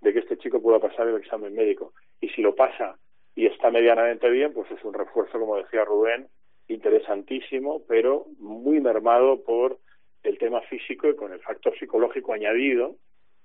de 0.00 0.12
que 0.12 0.20
este 0.20 0.38
chico 0.38 0.60
pueda 0.60 0.80
pasar 0.80 1.08
el 1.08 1.16
examen 1.16 1.54
médico. 1.54 1.94
Y 2.20 2.28
si 2.30 2.42
lo 2.42 2.54
pasa 2.54 2.98
y 3.34 3.46
está 3.46 3.70
medianamente 3.70 4.28
bien, 4.30 4.52
pues 4.52 4.70
es 4.70 4.82
un 4.84 4.94
refuerzo, 4.94 5.38
como 5.38 5.56
decía 5.56 5.84
Rubén, 5.84 6.28
interesantísimo, 6.68 7.82
pero 7.86 8.26
muy 8.38 8.80
mermado 8.80 9.42
por 9.42 9.78
el 10.22 10.38
tema 10.38 10.60
físico 10.62 11.08
y 11.08 11.16
con 11.16 11.32
el 11.32 11.40
factor 11.40 11.76
psicológico 11.78 12.32
añadido, 12.32 12.96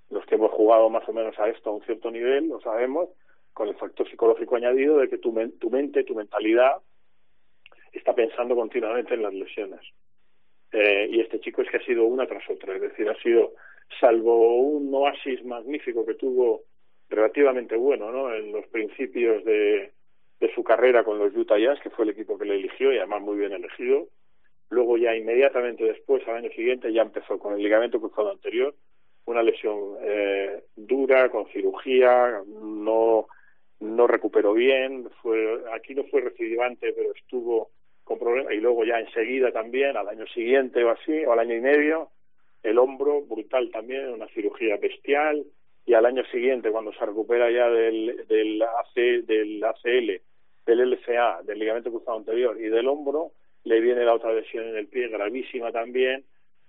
los 0.09 0.25
que 0.25 0.35
hemos 0.35 0.51
jugado 0.51 0.89
más 0.89 1.07
o 1.07 1.13
menos 1.13 1.37
a 1.39 1.49
esto 1.49 1.69
a 1.69 1.73
un 1.73 1.83
cierto 1.83 2.11
nivel, 2.11 2.47
lo 2.47 2.59
sabemos, 2.61 3.09
con 3.53 3.67
el 3.69 3.75
factor 3.75 4.07
psicológico 4.09 4.55
añadido 4.55 4.97
de 4.97 5.09
que 5.09 5.17
tu, 5.17 5.31
men 5.31 5.57
tu 5.57 5.69
mente, 5.69 6.03
tu 6.03 6.15
mentalidad 6.15 6.73
está 7.91 8.13
pensando 8.13 8.55
continuamente 8.55 9.15
en 9.15 9.23
las 9.23 9.33
lesiones. 9.33 9.81
Eh, 10.71 11.07
y 11.11 11.21
este 11.21 11.39
chico 11.39 11.61
es 11.61 11.69
que 11.69 11.77
ha 11.77 11.85
sido 11.85 12.05
una 12.05 12.27
tras 12.27 12.47
otra, 12.49 12.75
es 12.75 12.81
decir, 12.81 13.09
ha 13.09 13.19
sido, 13.21 13.53
salvo 13.99 14.59
un 14.59 14.93
oasis 14.93 15.43
magnífico 15.43 16.05
que 16.05 16.13
tuvo 16.13 16.63
relativamente 17.09 17.75
bueno 17.75 18.11
¿no? 18.11 18.33
en 18.33 18.51
los 18.51 18.65
principios 18.67 19.43
de, 19.45 19.91
de 20.39 20.53
su 20.53 20.63
carrera 20.63 21.03
con 21.03 21.19
los 21.19 21.35
Utah 21.35 21.57
Jazz, 21.57 21.79
que 21.81 21.89
fue 21.89 22.05
el 22.05 22.11
equipo 22.11 22.37
que 22.37 22.45
le 22.45 22.55
eligió 22.55 22.93
y 22.93 22.97
además 22.97 23.21
muy 23.21 23.37
bien 23.37 23.53
elegido, 23.53 24.07
Luego 24.69 24.97
ya 24.97 25.15
inmediatamente 25.15 25.85
después, 25.85 26.27
al 26.27 26.37
año 26.37 26.49
siguiente, 26.51 26.91
ya 26.91 27.01
empezó 27.01 27.39
con 27.39 27.53
el 27.53 27.63
ligamento 27.63 28.01
cruzado 28.01 28.31
anterior, 28.31 28.75
una 29.25 29.41
lesión 29.41 29.95
eh, 30.01 30.63
dura, 30.75 31.29
con 31.29 31.47
cirugía, 31.47 32.41
no, 32.45 33.27
no 33.79 34.07
recuperó 34.07 34.53
bien, 34.53 35.09
fue, 35.21 35.61
aquí 35.73 35.95
no 35.95 36.03
fue 36.05 36.21
recidivante, 36.21 36.91
pero 36.93 37.13
estuvo 37.13 37.69
con 38.03 38.19
problemas, 38.19 38.53
y 38.53 38.57
luego 38.57 38.83
ya 38.83 38.99
enseguida 38.99 39.51
también, 39.51 39.95
al 39.95 40.09
año 40.09 40.25
siguiente 40.27 40.83
o 40.83 40.91
así, 40.91 41.25
o 41.25 41.31
al 41.31 41.39
año 41.39 41.55
y 41.55 41.61
medio, 41.61 42.09
el 42.63 42.77
hombro 42.77 43.21
brutal 43.21 43.69
también, 43.71 44.09
una 44.09 44.27
cirugía 44.29 44.77
bestial, 44.77 45.45
y 45.87 45.93
al 45.93 46.05
año 46.05 46.23
siguiente, 46.25 46.69
cuando 46.69 46.91
se 46.91 47.05
recupera 47.05 47.49
ya 47.49 47.69
del, 47.69 48.27
del, 48.27 48.61
AC, 48.61 49.25
del 49.25 49.63
ACL, 49.63 50.21
del 50.65 50.91
LCA, 50.91 51.43
del 51.43 51.59
ligamento 51.59 51.89
cruzado 51.89 52.17
anterior 52.17 52.59
y 52.59 52.67
del 52.67 52.89
hombro, 52.89 53.31
le 53.63 53.79
viene 53.79 54.03
la 54.03 54.13
otra 54.13 54.33
lesión 54.33 54.67
en 54.67 54.75
el 54.75 54.87
pie 54.87 55.07
gravísima 55.07 55.71
también, 55.71 56.25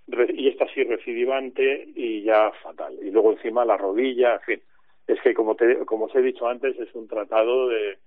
y 0.07 0.47
esta 0.47 0.65
sí 0.73 0.85
recidivante 0.85 1.89
y 1.95 2.23
ya 2.23 2.53
fatal. 2.63 2.97
Y 3.01 3.11
luego 3.11 3.33
encima 3.33 3.65
la 3.65 3.75
rodilla, 3.75 4.35
en 4.35 4.41
fin. 4.41 4.61
Es 5.05 5.19
que, 5.21 5.33
como, 5.33 5.55
te, 5.55 5.85
como 5.85 6.05
os 6.05 6.15
he 6.15 6.21
dicho 6.21 6.47
antes, 6.47 6.79
es 6.79 6.95
un 6.95 7.09
tratado 7.09 7.67
de 7.67 7.97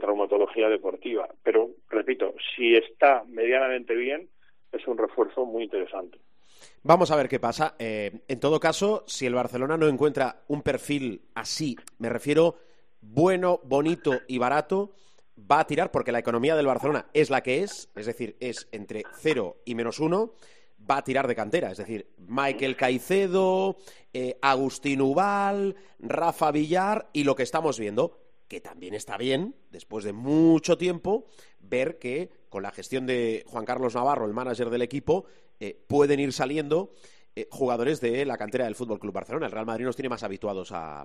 traumatología 0.00 0.70
deportiva. 0.70 1.28
Pero, 1.42 1.72
repito, 1.90 2.34
si 2.56 2.74
está 2.74 3.22
medianamente 3.28 3.94
bien, 3.94 4.30
es 4.72 4.86
un 4.88 4.96
refuerzo 4.96 5.44
muy 5.44 5.64
interesante. 5.64 6.18
Vamos 6.86 7.10
a 7.10 7.16
ver 7.16 7.30
qué 7.30 7.40
pasa. 7.40 7.76
Eh, 7.78 8.24
en 8.28 8.40
todo 8.40 8.60
caso, 8.60 9.04
si 9.06 9.24
el 9.24 9.32
Barcelona 9.32 9.78
no 9.78 9.88
encuentra 9.88 10.42
un 10.48 10.60
perfil 10.60 11.22
así, 11.34 11.78
me 11.96 12.10
refiero 12.10 12.56
bueno, 13.00 13.58
bonito 13.64 14.20
y 14.28 14.36
barato, 14.36 14.92
va 15.50 15.60
a 15.60 15.66
tirar 15.66 15.90
porque 15.90 16.12
la 16.12 16.18
economía 16.18 16.54
del 16.54 16.66
Barcelona 16.66 17.06
es 17.14 17.30
la 17.30 17.42
que 17.42 17.62
es, 17.62 17.88
es 17.96 18.04
decir, 18.04 18.36
es 18.38 18.68
entre 18.70 19.04
cero 19.18 19.62
y 19.64 19.74
menos 19.74 19.98
uno, 19.98 20.34
va 20.78 20.98
a 20.98 21.04
tirar 21.04 21.26
de 21.26 21.34
cantera. 21.34 21.70
Es 21.70 21.78
decir, 21.78 22.12
Michael 22.18 22.76
Caicedo, 22.76 23.78
eh, 24.12 24.38
Agustín 24.42 25.00
Ubal, 25.00 25.76
Rafa 26.00 26.50
Villar 26.50 27.08
y 27.14 27.24
lo 27.24 27.34
que 27.34 27.44
estamos 27.44 27.78
viendo, 27.78 28.20
que 28.46 28.60
también 28.60 28.92
está 28.92 29.16
bien, 29.16 29.54
después 29.70 30.04
de 30.04 30.12
mucho 30.12 30.76
tiempo, 30.76 31.24
ver 31.60 31.98
que 31.98 32.30
con 32.54 32.62
la 32.62 32.70
gestión 32.70 33.04
de 33.04 33.42
Juan 33.48 33.64
Carlos 33.64 33.96
Navarro, 33.96 34.26
el 34.26 34.32
manager 34.32 34.70
del 34.70 34.82
equipo, 34.82 35.24
eh, 35.58 35.76
pueden 35.88 36.20
ir 36.20 36.32
saliendo 36.32 36.92
eh, 37.34 37.48
jugadores 37.50 38.00
de 38.00 38.24
la 38.24 38.38
cantera 38.38 38.66
del 38.66 38.76
Fútbol 38.76 39.00
Club 39.00 39.12
Barcelona. 39.12 39.46
El 39.46 39.50
Real 39.50 39.66
Madrid 39.66 39.86
nos 39.86 39.96
tiene 39.96 40.08
más 40.08 40.22
habituados 40.22 40.70
a, 40.70 41.04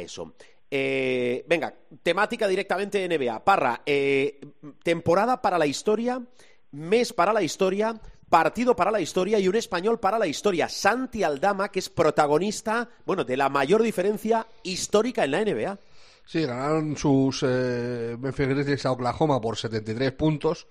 eso. 0.00 0.34
Eh, 0.68 1.44
venga, 1.46 1.72
temática 2.02 2.48
directamente 2.48 3.08
NBA. 3.08 3.44
Parra, 3.44 3.84
temporada 4.82 5.40
para 5.40 5.58
la 5.58 5.66
historia, 5.66 6.20
mes 6.72 7.12
para 7.12 7.32
la 7.32 7.44
historia, 7.44 8.00
partido 8.28 8.74
para 8.74 8.90
la 8.90 9.00
historia 9.00 9.38
y 9.38 9.46
un 9.46 9.54
español 9.54 10.00
para 10.00 10.18
la 10.18 10.26
historia. 10.26 10.68
Santi 10.68 11.22
Aldama, 11.22 11.70
que 11.70 11.78
es 11.78 11.88
protagonista, 11.88 12.88
bueno, 13.06 13.22
de 13.22 13.36
la 13.36 13.48
mayor 13.48 13.84
diferencia 13.84 14.44
histórica 14.64 15.22
en 15.22 15.30
la 15.30 15.44
NBA. 15.44 15.78
Sí, 16.30 16.46
ganaron 16.46 16.96
sus 16.96 17.42
eh, 17.44 18.16
Memphis 18.16 18.46
Grizzlies 18.46 18.86
a 18.86 18.92
Oklahoma 18.92 19.40
por 19.40 19.56
73 19.56 20.12
puntos. 20.12 20.68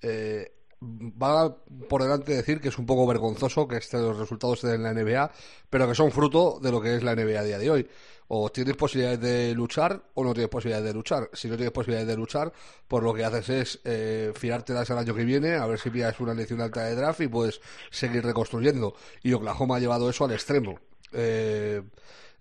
Eh, 0.00 0.52
va 0.80 1.52
por 1.88 2.04
delante 2.04 2.32
decir 2.32 2.60
que 2.60 2.68
es 2.68 2.78
un 2.78 2.86
poco 2.86 3.08
vergonzoso 3.08 3.66
que 3.66 3.78
estos 3.78 4.16
resultados 4.16 4.62
estén 4.62 4.74
en 4.74 4.82
la 4.84 4.94
NBA, 4.94 5.32
pero 5.68 5.88
que 5.88 5.96
son 5.96 6.12
fruto 6.12 6.60
de 6.62 6.70
lo 6.70 6.80
que 6.80 6.94
es 6.94 7.02
la 7.02 7.16
NBA 7.16 7.40
a 7.40 7.42
día 7.42 7.58
de 7.58 7.70
hoy. 7.72 7.88
O 8.28 8.52
tienes 8.52 8.76
posibilidades 8.76 9.20
de 9.20 9.52
luchar 9.52 10.00
o 10.14 10.22
no 10.22 10.32
tienes 10.32 10.48
posibilidades 10.48 10.86
de 10.86 10.94
luchar. 10.94 11.28
Si 11.32 11.48
no 11.48 11.56
tienes 11.56 11.72
posibilidades 11.72 12.06
de 12.06 12.16
luchar, 12.16 12.52
pues 12.86 13.02
lo 13.02 13.12
que 13.12 13.24
haces 13.24 13.48
es 13.48 13.80
eh, 13.82 14.32
firártelas 14.36 14.90
el 14.90 14.98
año 14.98 15.12
que 15.12 15.24
viene, 15.24 15.56
a 15.56 15.66
ver 15.66 15.80
si 15.80 15.90
pillas 15.90 16.20
una 16.20 16.30
elección 16.30 16.60
alta 16.60 16.84
de 16.84 16.94
draft 16.94 17.20
y 17.20 17.26
puedes 17.26 17.60
seguir 17.90 18.24
reconstruyendo. 18.24 18.94
Y 19.24 19.32
Oklahoma 19.32 19.74
ha 19.74 19.80
llevado 19.80 20.08
eso 20.08 20.24
al 20.24 20.30
extremo. 20.30 20.78
Eh, 21.12 21.82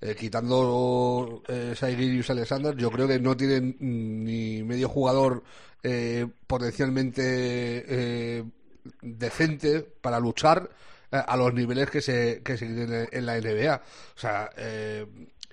eh, 0.01 0.15
quitando 0.15 1.43
eh, 1.47 1.73
Saigirius 1.75 2.29
Alexander, 2.29 2.75
yo 2.75 2.91
creo 2.91 3.07
que 3.07 3.19
no 3.19 3.35
tienen 3.35 3.75
ni 3.79 4.63
medio 4.63 4.89
jugador 4.89 5.43
eh, 5.83 6.27
potencialmente 6.47 7.21
eh, 7.23 8.43
decente 9.01 9.81
para 9.81 10.19
luchar 10.19 10.69
eh, 11.12 11.21
a 11.25 11.35
los 11.38 11.53
niveles 11.53 11.89
que 11.89 12.01
se, 12.01 12.41
que 12.43 12.57
se 12.57 12.65
tienen 12.65 13.07
en 13.12 13.25
la 13.25 13.39
NBA. 13.39 13.75
O 14.15 14.19
sea, 14.19 14.49
eh, 14.57 15.05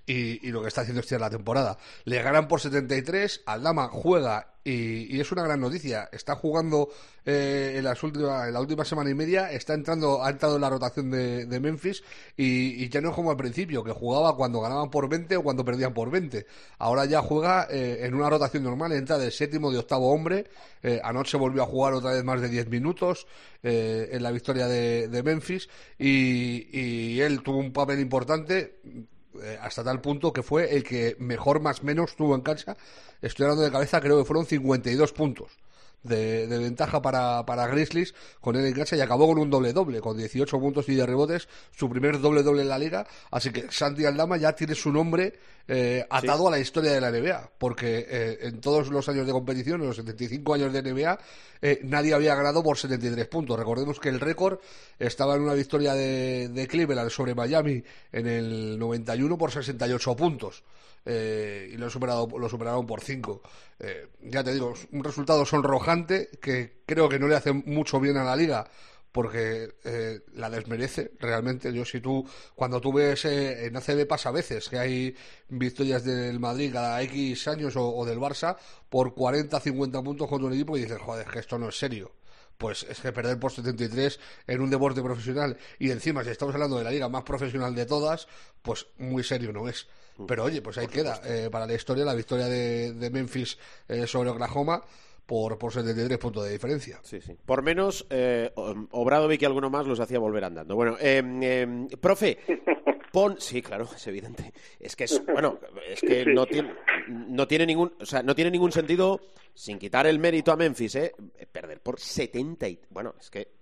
y, 0.07 0.47
y 0.47 0.51
lo 0.53 0.63
que 0.63 0.69
está 0.69 0.83
haciendo 0.83 1.01
este 1.01 1.19
la 1.19 1.31
temporada. 1.31 1.79
Le 2.05 2.23
ganan 2.23 2.49
por 2.49 2.61
73, 2.61 3.43
Aldama 3.47 3.89
juega 3.89 4.57
y, 4.67 5.21
es 5.21 5.31
una 5.31 5.45
gran 5.45 5.61
noticia. 5.61 6.09
Está 6.11 6.35
jugando 6.35 6.89
eh, 7.25 7.75
en, 7.77 7.85
las 7.85 8.03
últimas, 8.03 8.49
en 8.49 8.55
la 8.55 8.61
última 8.61 8.85
semana 8.85 9.11
y 9.11 9.15
media, 9.15 9.53
está 9.53 9.75
entrando, 9.75 10.25
ha 10.25 10.31
entrado 10.31 10.57
en 10.57 10.61
la 10.61 10.71
rotación 10.71 11.11
de, 11.11 11.61
Memphis 11.61 12.03
y, 12.37 12.89
ya 12.89 13.01
no 13.01 13.11
es 13.11 13.15
como 13.15 13.31
al 13.31 13.37
principio, 13.37 13.85
que 13.85 13.93
jugaba 13.93 14.37
cuando 14.37 14.61
ganaban 14.61 14.91
por 14.91 15.09
20 15.09 15.37
o 15.37 15.43
cuando 15.45 15.65
perdían 15.65 15.95
por 15.95 16.11
20. 16.11 16.47
Ahora 16.79 17.05
ya 17.05 17.23
juega 17.23 17.69
eh, 17.71 18.07
en 18.07 18.15
una 18.15 18.29
rotación 18.29 18.65
normal, 18.65 18.91
entra 18.93 19.19
de 19.19 19.31
séptimo, 19.31 19.71
de 19.71 19.79
octavo 19.79 20.13
hombre. 20.13 20.47
Eh, 20.83 21.01
anoche 21.03 21.37
volvió 21.37 21.63
a 21.63 21.67
jugar 21.67 21.95
otra 21.95 22.11
vez 22.13 22.25
más 22.25 22.41
de 22.41 22.49
10 22.49 22.69
minutos 22.69 23.29
eh, 23.63 24.09
en 24.11 24.23
la 24.23 24.33
victoria 24.33 24.67
de, 24.67 25.23
Memphis 25.23 25.69
y, 25.97 27.21
él 27.21 27.43
tuvo 27.43 27.59
un 27.59 27.73
papel 27.73 28.01
importante 28.01 28.81
hasta 29.61 29.85
tal 29.85 30.01
punto 30.01 30.33
que 30.33 30.43
fue 30.43 30.75
el 30.75 30.85
que 30.85 31.17
mejor 31.19 31.61
más 31.61 31.83
menos 31.83 32.17
tuvo 32.17 32.35
en 32.35 32.43
cancha. 32.43 32.77
Estoy 33.23 33.45
hablando 33.45 33.65
de 33.65 33.71
cabeza, 33.71 34.01
creo 34.01 34.19
que 34.19 34.25
fueron 34.25 34.47
52 34.47 35.13
puntos 35.13 35.66
de, 36.07 36.47
de 36.47 36.59
ventaja 36.59 37.03
para, 37.03 37.45
para 37.45 37.67
Grizzlies 37.67 38.15
con 38.41 38.57
él 38.57 38.67
en 38.67 38.75
cancha 38.75 38.97
y 38.97 39.01
acabó 39.01 39.27
con 39.27 39.39
un 39.39 39.51
doble 39.51 39.73
doble, 39.73 40.01
con 40.01 40.17
18 40.17 40.59
puntos 40.59 40.89
y 40.89 40.95
de 40.95 41.07
rebotes, 41.07 41.49
su 41.77 41.89
primer 41.89 42.21
doble 42.21 42.43
doble 42.43 42.63
en 42.63 42.69
la 42.69 42.79
liga. 42.79 43.07
Así 43.31 43.51
que 43.51 43.67
Santi 43.71 44.05
Aldama 44.05 44.37
ya 44.37 44.55
tiene 44.55 44.75
su 44.75 44.93
nombre 44.93 45.35
eh, 45.69 46.07
atado 46.09 46.47
a 46.47 46.51
la 46.53 46.61
historia 46.61 46.93
de 46.93 47.01
la 47.01 47.11
NBA, 47.11 47.51
porque 47.59 48.07
eh, 48.09 48.39
en 48.43 48.61
todos 48.61 48.89
los 48.89 49.09
años 49.09 49.27
de 49.27 49.33
competición, 49.33 49.81
en 49.81 49.89
los 49.89 49.97
75 49.97 50.55
años 50.55 50.73
de 50.73 50.83
NBA, 50.83 51.19
eh, 51.61 51.81
nadie 51.83 52.15
había 52.15 52.35
ganado 52.37 52.63
por 52.63 52.79
73 52.79 53.27
puntos. 53.27 53.59
Recordemos 53.59 53.99
que 53.99 54.09
el 54.09 54.21
récord 54.21 54.61
estaba 54.99 55.35
en 55.35 55.43
una 55.43 55.55
victoria 55.55 55.95
de, 55.95 56.49
de 56.49 56.69
Cleveland 56.69 57.11
sobre 57.11 57.35
Miami 57.35 57.83
en 58.13 58.27
el 58.29 58.79
91 58.79 59.37
por 59.37 59.51
68 59.51 60.17
puntos. 60.17 60.63
Eh, 61.09 61.71
y 61.73 61.77
lo, 61.77 61.89
superado, 61.89 62.29
lo 62.37 62.49
superaron 62.49 62.85
por 62.85 63.01
5. 63.01 63.41
Eh, 63.79 64.09
ya 64.23 64.43
te 64.43 64.53
digo, 64.53 64.75
un 64.93 65.05
resultado 65.05 65.47
sonrojante 65.47 66.29
que 66.43 66.83
creo 66.85 67.09
que 67.09 67.19
no 67.19 67.29
le 67.29 67.37
hace 67.37 67.53
mucho 67.53 68.01
bien 68.01 68.17
a 68.17 68.25
la 68.25 68.35
liga 68.35 68.69
porque 69.17 69.77
eh, 69.83 70.21
la 70.35 70.51
desmerece 70.51 71.13
realmente. 71.19 71.73
Yo 71.73 71.87
si 71.87 72.03
tú, 72.03 72.23
cuando 72.55 72.83
tú 72.83 72.93
ves 72.93 73.25
eh, 73.25 73.65
en 73.65 73.75
ACB 73.75 74.07
pasa 74.07 74.29
a 74.29 74.33
veces 74.33 74.69
que 74.69 74.79
hay 74.79 75.17
victorias 75.49 76.05
del 76.05 76.39
Madrid 76.39 76.71
cada 76.71 77.01
X 77.01 77.49
años 77.49 77.77
o, 77.77 77.97
o 77.97 78.05
del 78.05 78.19
Barça 78.19 78.59
por 78.91 79.15
40, 79.15 79.59
50 79.59 80.03
puntos 80.03 80.29
contra 80.29 80.49
un 80.49 80.53
equipo 80.53 80.77
y 80.77 80.83
dices, 80.83 80.99
joder, 80.99 81.27
que 81.29 81.39
esto 81.39 81.59
no 81.59 81.71
es 81.71 81.79
serio 81.79 82.13
pues 82.59 82.85
es 82.89 83.01
que 83.01 83.13
perder 83.13 83.39
por 83.39 83.53
73 83.53 84.19
en 84.47 84.61
un 84.61 84.71
deporte 84.71 85.03
profesional 85.03 85.57
y 85.79 85.91
encima 85.91 86.25
si 86.25 86.31
estamos 86.31 86.55
hablando 86.55 86.79
de 86.79 86.85
la 86.85 86.91
liga 86.91 87.09
más 87.09 87.23
profesional 87.23 87.75
de 87.75 87.87
todas, 87.87 88.29
pues 88.63 88.87
muy 88.99 89.25
serio 89.25 89.53
no 89.53 89.69
es. 89.69 89.87
Pero 90.27 90.45
oye, 90.45 90.63
pues 90.63 90.79
ahí 90.79 90.87
queda 90.87 91.21
eh, 91.25 91.49
para 91.51 91.67
la 91.67 91.75
historia 91.75 92.05
la 92.05 92.15
victoria 92.15 92.47
de, 92.47 92.93
de 92.93 93.11
Memphis 93.11 93.59
eh, 93.89 94.07
sobre 94.07 94.31
Oklahoma 94.31 94.83
por, 95.27 95.59
por 95.59 95.73
73 95.73 96.19
puntos 96.19 96.45
de 96.45 96.53
diferencia. 96.53 97.01
Sí, 97.03 97.21
sí. 97.21 97.37
Por 97.45 97.63
menos, 97.63 98.07
eh, 98.11 98.51
Obradovic 98.55 99.43
y 99.43 99.45
alguno 99.45 99.69
más 99.69 99.87
los 99.87 100.01
hacía 100.01 100.19
volver 100.19 100.45
andando. 100.45 100.77
Bueno, 100.77 100.97
eh, 101.01 101.23
eh, 101.43 101.97
profe, 102.01 102.39
pon... 103.13 103.37
Sí, 103.41 103.61
claro, 103.61 103.89
es 103.95 104.07
evidente. 104.07 104.53
Es 104.79 104.95
que 104.95 105.05
es, 105.05 105.21
bueno, 105.27 105.59
es 105.87 106.01
que 106.01 106.25
no 106.27 106.47
tiene, 106.47 106.73
no 107.09 107.47
tiene 107.47 107.67
ningún, 107.67 107.93
o 108.01 108.07
sea, 108.07 108.23
no 108.23 108.35
tiene 108.35 108.51
ningún 108.51 108.73
sentido, 108.73 109.21
sin 109.53 109.79
quitar 109.79 110.07
el 110.07 110.19
mérito 110.19 110.53
a 110.53 110.57
Memphis, 110.57 110.95
¿eh? 110.95 111.15
Perder 111.51 111.81
por 111.81 111.99
70 111.99 112.69
y... 112.69 112.81
Bueno, 112.91 113.15
es 113.19 113.31
que 113.31 113.57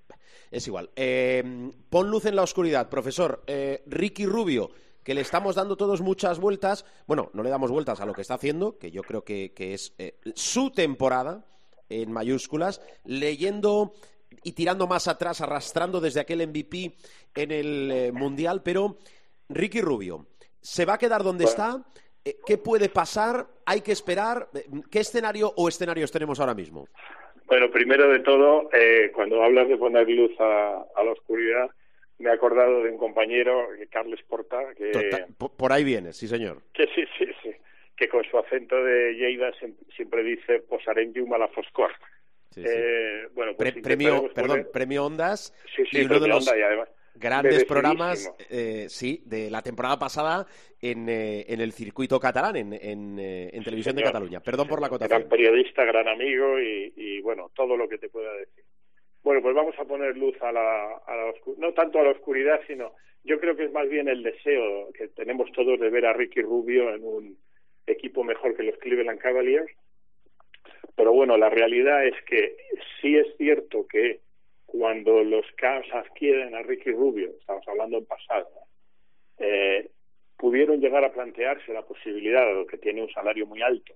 es 0.51 0.67
igual. 0.67 0.91
Eh, 0.95 1.71
pon 1.89 2.11
luz 2.11 2.27
en 2.27 2.37
la 2.37 2.43
oscuridad, 2.43 2.89
profesor. 2.89 3.43
Eh, 3.47 3.83
Ricky 3.87 4.27
Rubio, 4.27 4.71
que 5.05 5.15
le 5.15 5.21
estamos 5.21 5.55
dando 5.55 5.77
todos 5.77 6.01
muchas 6.01 6.41
vueltas. 6.41 6.85
Bueno, 7.07 7.31
no 7.35 7.43
le 7.43 7.51
damos 7.51 7.71
vueltas 7.71 8.01
a 8.01 8.07
lo 8.07 8.15
que 8.15 8.23
está 8.23 8.35
haciendo, 8.35 8.79
que 8.79 8.91
yo 8.91 9.03
creo 9.03 9.23
que, 9.23 9.53
que 9.53 9.75
es 9.75 9.95
eh, 9.99 10.19
su 10.35 10.71
temporada, 10.71 11.45
en 11.89 12.11
mayúsculas, 12.11 12.81
leyendo 13.05 13.93
y 14.43 14.53
tirando 14.53 14.87
más 14.87 15.07
atrás, 15.07 15.41
arrastrando 15.41 16.01
desde 16.01 16.21
aquel 16.21 16.47
MVP 16.47 16.95
en 17.35 17.51
el 17.51 17.91
eh, 17.91 18.13
Mundial, 18.13 18.63
pero 18.63 18.99
Ricky 19.49 19.81
Rubio, 19.81 20.27
¿se 20.61 20.85
va 20.85 20.95
a 20.95 20.99
quedar 20.99 21.23
donde 21.23 21.45
está? 21.45 21.85
Eh, 22.25 22.37
¿Qué 22.47 22.59
puede 22.59 22.89
pasar? 22.89 23.47
¿Hay 23.67 23.83
que 23.83 23.93
esperar? 23.93 24.49
¿Qué 24.91 25.01
escenario 25.01 25.53
o 25.57 25.69
escenarios 25.69 26.11
tenemos 26.11 26.41
ahora 26.41 26.55
mismo? 26.55 26.89
Bueno, 27.47 27.71
primero 27.71 28.09
de 28.09 28.21
todo, 28.21 28.71
eh, 28.73 29.11
cuando 29.15 29.43
hablas 29.43 29.69
de 29.69 29.77
poner 29.77 30.09
luz 30.09 30.33
a, 30.41 30.85
a, 30.97 31.05
la 31.05 31.13
oscuridad, 31.13 31.71
me 32.19 32.31
he 32.31 32.33
acordado 32.33 32.83
de 32.83 32.91
un 32.91 32.99
compañero, 32.99 33.69
Carles 33.91 34.23
Porta, 34.23 34.75
que... 34.77 34.91
Total, 34.91 35.27
por 35.57 35.73
ahí 35.73 35.85
viene, 35.85 36.13
sí 36.13 36.29
señor. 36.29 36.63
Que 36.73 36.87
sí, 36.95 37.05
sí, 37.19 37.27
sí 37.43 37.51
que 37.97 38.09
con 38.09 38.25
su 38.25 38.39
acento 38.39 38.83
de 38.83 39.15
Lleida 39.15 39.53
siempre 39.95 40.23
dice 40.23 40.61
posarem 40.61 41.13
a 41.33 41.39
la 41.39 41.49
foscor. 41.49 41.93
Sí, 42.51 42.63
sí. 42.63 42.69
Eh, 42.69 43.29
bueno, 43.35 43.53
pues 43.57 43.73
Pre 43.73 43.83
premio, 43.83 44.17
poner... 44.17 44.33
perdón, 44.33 44.69
premio 44.73 45.05
Ondas 45.07 45.55
sí, 45.75 45.83
sí, 45.91 45.99
y 45.99 46.05
uno 46.05 46.21
de 46.21 46.29
los 46.29 46.47
Onda 46.47 46.59
y 46.59 46.63
además, 46.63 46.89
grandes 47.15 47.65
programas, 47.65 48.33
eh, 48.51 48.87
sí, 48.89 49.23
de 49.25 49.51
la 49.51 49.63
temporada 49.63 49.99
pasada 49.99 50.47
en, 50.81 51.09
eh, 51.09 51.45
en 51.49 51.61
el 51.61 51.73
circuito 51.73 52.19
catalán, 52.21 52.57
en, 52.57 52.73
en, 52.73 53.19
eh, 53.19 53.51
en 53.53 53.65
televisión 53.65 53.95
señor, 53.95 54.07
de 54.07 54.13
Cataluña. 54.13 54.41
Perdón 54.41 54.69
por 54.69 54.81
la 54.81 54.89
acotación. 54.89 55.19
Gran 55.19 55.29
periodista, 55.29 55.85
gran 55.85 56.09
amigo 56.09 56.61
y, 56.61 56.93
y, 56.97 57.21
bueno, 57.21 57.51
todo 57.55 57.77
lo 57.77 57.89
que 57.89 57.99
te 57.99 58.09
pueda 58.09 58.33
decir. 58.35 58.65
Bueno, 59.25 59.41
pues 59.41 59.55
vamos 59.55 59.75
a 59.79 59.87
poner 59.87 60.19
luz 60.19 60.37
a 60.43 60.53
la, 60.53 60.97
a 61.07 61.17
la 61.17 61.33
no 61.57 61.73
tanto 61.73 61.99
a 61.99 62.03
la 62.03 62.11
oscuridad, 62.11 62.61
sino 62.67 62.93
yo 63.25 63.41
creo 63.41 63.57
que 63.57 63.65
es 63.65 63.73
más 63.73 63.89
bien 63.89 64.07
el 64.07 64.23
deseo 64.23 64.93
que 64.93 65.09
tenemos 65.09 65.51
todos 65.53 65.81
de 65.81 65.89
ver 65.89 66.05
a 66.05 66.13
Ricky 66.13 66.43
Rubio 66.43 66.95
en 66.95 67.03
un 67.03 67.39
equipo 67.87 68.23
mejor 68.23 68.55
que 68.55 68.65
los 68.65 68.77
Cleveland 68.77 69.19
Cavaliers. 69.19 69.73
Pero 70.95 71.13
bueno, 71.13 71.39
la 71.39 71.49
realidad 71.49 72.07
es 72.07 72.15
que 72.25 72.55
sí 73.01 73.17
es 73.17 73.27
cierto 73.39 73.87
que 73.89 74.21
cuando 74.67 75.25
los 75.25 75.47
Cavs 75.57 75.89
adquieren 75.95 76.55
a 76.55 76.63
Ricky 76.63 76.93
Rubio, 76.93 77.31
estamos 77.41 77.67
hablando 77.67 77.97
en 77.97 78.05
pasado, 78.05 78.51
eh, 79.39 79.89
pudieron 80.37 80.81
llegar 80.81 81.03
a 81.03 81.13
plantearse 81.15 81.73
la 81.73 81.83
posibilidad, 81.83 82.45
dado 82.45 82.67
que 82.67 82.77
tiene 82.77 83.03
un 83.03 83.11
salario 83.11 83.47
muy 83.47 83.63
alto, 83.63 83.95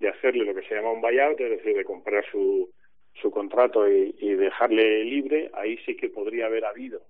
de 0.00 0.08
hacerle 0.08 0.44
lo 0.44 0.54
que 0.54 0.68
se 0.68 0.74
llama 0.74 0.92
un 0.92 1.00
buyout, 1.00 1.40
es 1.40 1.50
decir, 1.50 1.74
de 1.74 1.84
comprar 1.84 2.24
su, 2.30 2.70
su 3.14 3.30
contrato 3.30 3.90
y, 3.90 4.14
y 4.18 4.34
dejarle 4.34 5.04
libre, 5.04 5.50
ahí 5.54 5.76
sí 5.84 5.96
que 5.96 6.08
podría 6.08 6.46
haber 6.46 6.64
habido 6.64 7.02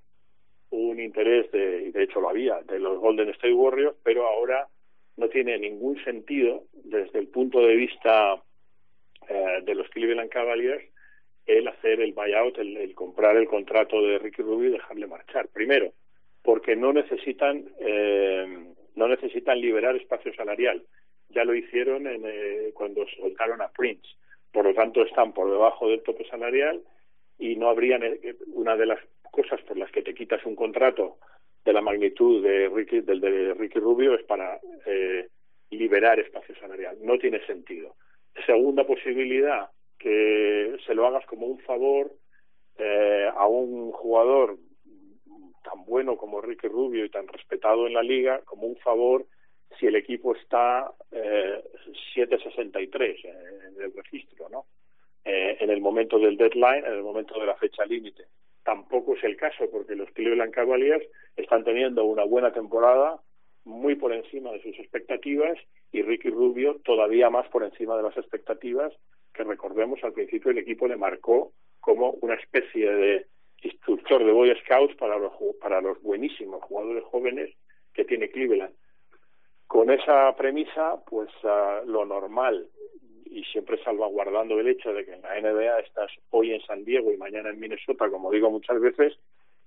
un 0.70 1.00
interés, 1.00 1.50
de, 1.50 1.82
y 1.88 1.90
de 1.90 2.04
hecho 2.04 2.20
lo 2.20 2.28
había, 2.28 2.60
de 2.62 2.78
los 2.78 2.98
Golden 2.98 3.28
State 3.30 3.52
Warriors, 3.52 3.96
pero 4.02 4.26
ahora 4.26 4.68
no 5.16 5.28
tiene 5.28 5.58
ningún 5.58 6.02
sentido 6.04 6.64
desde 6.72 7.18
el 7.18 7.28
punto 7.28 7.60
de 7.60 7.74
vista 7.74 8.40
eh, 9.28 9.60
de 9.64 9.74
los 9.74 9.88
Cleveland 9.90 10.30
Cavaliers 10.30 10.84
el 11.46 11.66
hacer 11.66 12.00
el 12.00 12.12
buyout, 12.12 12.58
el, 12.58 12.76
el, 12.76 12.94
comprar 12.94 13.36
el 13.36 13.48
contrato 13.48 14.00
de 14.00 14.18
Ricky 14.18 14.42
Rubio 14.42 14.68
y 14.68 14.72
dejarle 14.72 15.06
marchar. 15.08 15.48
Primero, 15.48 15.92
porque 16.42 16.76
no 16.76 16.92
necesitan 16.92 17.68
eh, 17.80 18.72
no 18.94 19.08
necesitan 19.08 19.60
liberar 19.60 19.96
espacio 19.96 20.32
salarial. 20.34 20.84
Ya 21.30 21.44
lo 21.44 21.54
hicieron 21.54 22.06
en, 22.06 22.22
eh, 22.24 22.70
cuando 22.74 23.04
soltaron 23.16 23.62
a 23.62 23.68
Prince. 23.68 24.06
Por 24.52 24.64
lo 24.64 24.74
tanto, 24.74 25.02
están 25.02 25.32
por 25.32 25.50
debajo 25.50 25.88
del 25.88 26.02
tope 26.02 26.24
salarial 26.28 26.82
y 27.38 27.56
no 27.56 27.68
habrían 27.68 28.02
una 28.52 28.76
de 28.76 28.86
las 28.86 29.00
cosas 29.30 29.60
por 29.62 29.76
las 29.76 29.90
que 29.90 30.02
te 30.02 30.14
quitas 30.14 30.44
un 30.44 30.56
contrato 30.56 31.18
de 31.64 31.72
la 31.72 31.80
magnitud 31.80 32.42
de 32.42 32.68
Ricky, 32.68 33.00
del 33.00 33.20
de 33.20 33.54
Ricky 33.54 33.78
Rubio 33.78 34.14
es 34.14 34.24
para 34.24 34.60
eh, 34.86 35.28
liberar 35.70 36.18
espacio 36.18 36.54
salarial. 36.56 36.96
No 37.02 37.18
tiene 37.18 37.44
sentido. 37.46 37.94
Segunda 38.46 38.84
posibilidad, 38.86 39.70
que 39.98 40.76
se 40.86 40.94
lo 40.94 41.06
hagas 41.06 41.26
como 41.26 41.46
un 41.46 41.58
favor 41.60 42.10
eh, 42.78 43.28
a 43.34 43.46
un 43.46 43.92
jugador 43.92 44.56
tan 45.62 45.84
bueno 45.84 46.16
como 46.16 46.40
Ricky 46.40 46.68
Rubio 46.68 47.04
y 47.04 47.10
tan 47.10 47.28
respetado 47.28 47.86
en 47.86 47.94
la 47.94 48.02
liga, 48.02 48.40
como 48.44 48.66
un 48.66 48.76
favor 48.76 49.26
si 49.78 49.86
el 49.86 49.96
equipo 49.96 50.34
está 50.34 50.92
eh, 51.12 51.62
7.63 52.14 53.24
en 53.24 53.82
el 53.82 53.92
registro, 53.94 54.48
¿no? 54.48 54.66
Eh, 55.24 55.58
en 55.60 55.70
el 55.70 55.80
momento 55.80 56.18
del 56.18 56.36
deadline, 56.36 56.84
en 56.84 56.92
el 56.92 57.02
momento 57.02 57.38
de 57.38 57.46
la 57.46 57.54
fecha 57.54 57.84
límite. 57.84 58.24
Tampoco 58.64 59.14
es 59.14 59.24
el 59.24 59.36
caso 59.36 59.70
porque 59.70 59.94
los 59.94 60.10
Cleveland 60.12 60.52
Cavaliers 60.52 61.06
están 61.36 61.64
teniendo 61.64 62.04
una 62.04 62.24
buena 62.24 62.52
temporada, 62.52 63.20
muy 63.64 63.94
por 63.94 64.12
encima 64.12 64.50
de 64.52 64.62
sus 64.62 64.78
expectativas 64.78 65.58
y 65.92 66.02
Ricky 66.02 66.30
Rubio 66.30 66.80
todavía 66.84 67.28
más 67.30 67.46
por 67.48 67.64
encima 67.64 67.96
de 67.96 68.02
las 68.02 68.16
expectativas 68.16 68.92
que 69.34 69.44
recordemos 69.44 70.02
al 70.02 70.12
principio 70.12 70.50
el 70.50 70.58
equipo 70.58 70.88
le 70.88 70.96
marcó 70.96 71.52
como 71.80 72.10
una 72.22 72.34
especie 72.34 72.90
de 72.90 73.26
instructor 73.62 74.24
de 74.24 74.32
Boy 74.32 74.54
Scouts 74.64 74.96
para 74.96 75.18
los, 75.18 75.32
para 75.60 75.80
los 75.80 76.00
buenísimos 76.02 76.62
jugadores 76.62 77.04
jóvenes 77.04 77.54
que 77.92 78.04
tiene 78.04 78.30
Cleveland. 78.30 78.74
Con 79.70 79.88
esa 79.88 80.34
premisa, 80.34 80.96
pues 81.08 81.28
uh, 81.44 81.88
lo 81.88 82.04
normal 82.04 82.66
y 83.26 83.44
siempre 83.44 83.80
salvaguardando 83.84 84.58
el 84.58 84.66
hecho 84.66 84.92
de 84.92 85.04
que 85.04 85.12
en 85.12 85.22
la 85.22 85.40
NBA 85.40 85.78
estás 85.78 86.10
hoy 86.30 86.52
en 86.52 86.60
San 86.62 86.84
Diego 86.84 87.12
y 87.12 87.16
mañana 87.16 87.50
en 87.50 87.60
Minnesota, 87.60 88.10
como 88.10 88.32
digo 88.32 88.50
muchas 88.50 88.80
veces, 88.80 89.16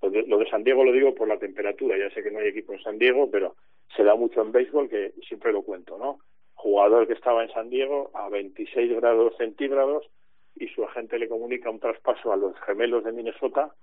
lo 0.01 0.10
de, 0.10 0.49
San 0.49 0.66
Diego 0.66 0.84
lo 0.84 0.91
digo 0.91 1.16
por 1.16 1.30
la 1.30 1.39
temperatura, 1.39 1.97
ya 1.97 2.14
sé 2.14 2.22
que 2.22 2.32
no 2.32 2.39
hay 2.39 2.49
equipo 2.49 2.74
en 2.74 2.84
San 2.84 2.99
Diego, 2.99 3.32
pero 3.32 3.56
se 3.95 4.04
da 4.04 4.14
mucho 4.16 4.41
en 4.41 4.51
béisbol 4.51 4.89
que 4.89 5.14
siempre 5.26 5.54
lo 5.54 5.62
cuento, 5.62 5.97
¿no? 5.97 6.20
Jugador 6.56 7.08
que 7.08 7.14
estaba 7.14 7.41
en 7.41 7.54
San 7.54 7.70
Diego 7.70 8.12
a 8.14 8.28
26 8.28 8.97
grados 8.97 9.38
centígrados 9.38 10.06
y 10.58 10.68
su 10.68 10.84
agente 10.84 11.18
le 11.18 11.30
comunica 11.30 11.70
un 11.70 11.80
traspaso 11.80 12.34
a 12.34 12.36
los 12.36 12.60
gemelos 12.66 13.06
de 13.06 13.14
Minnesota 13.14 13.74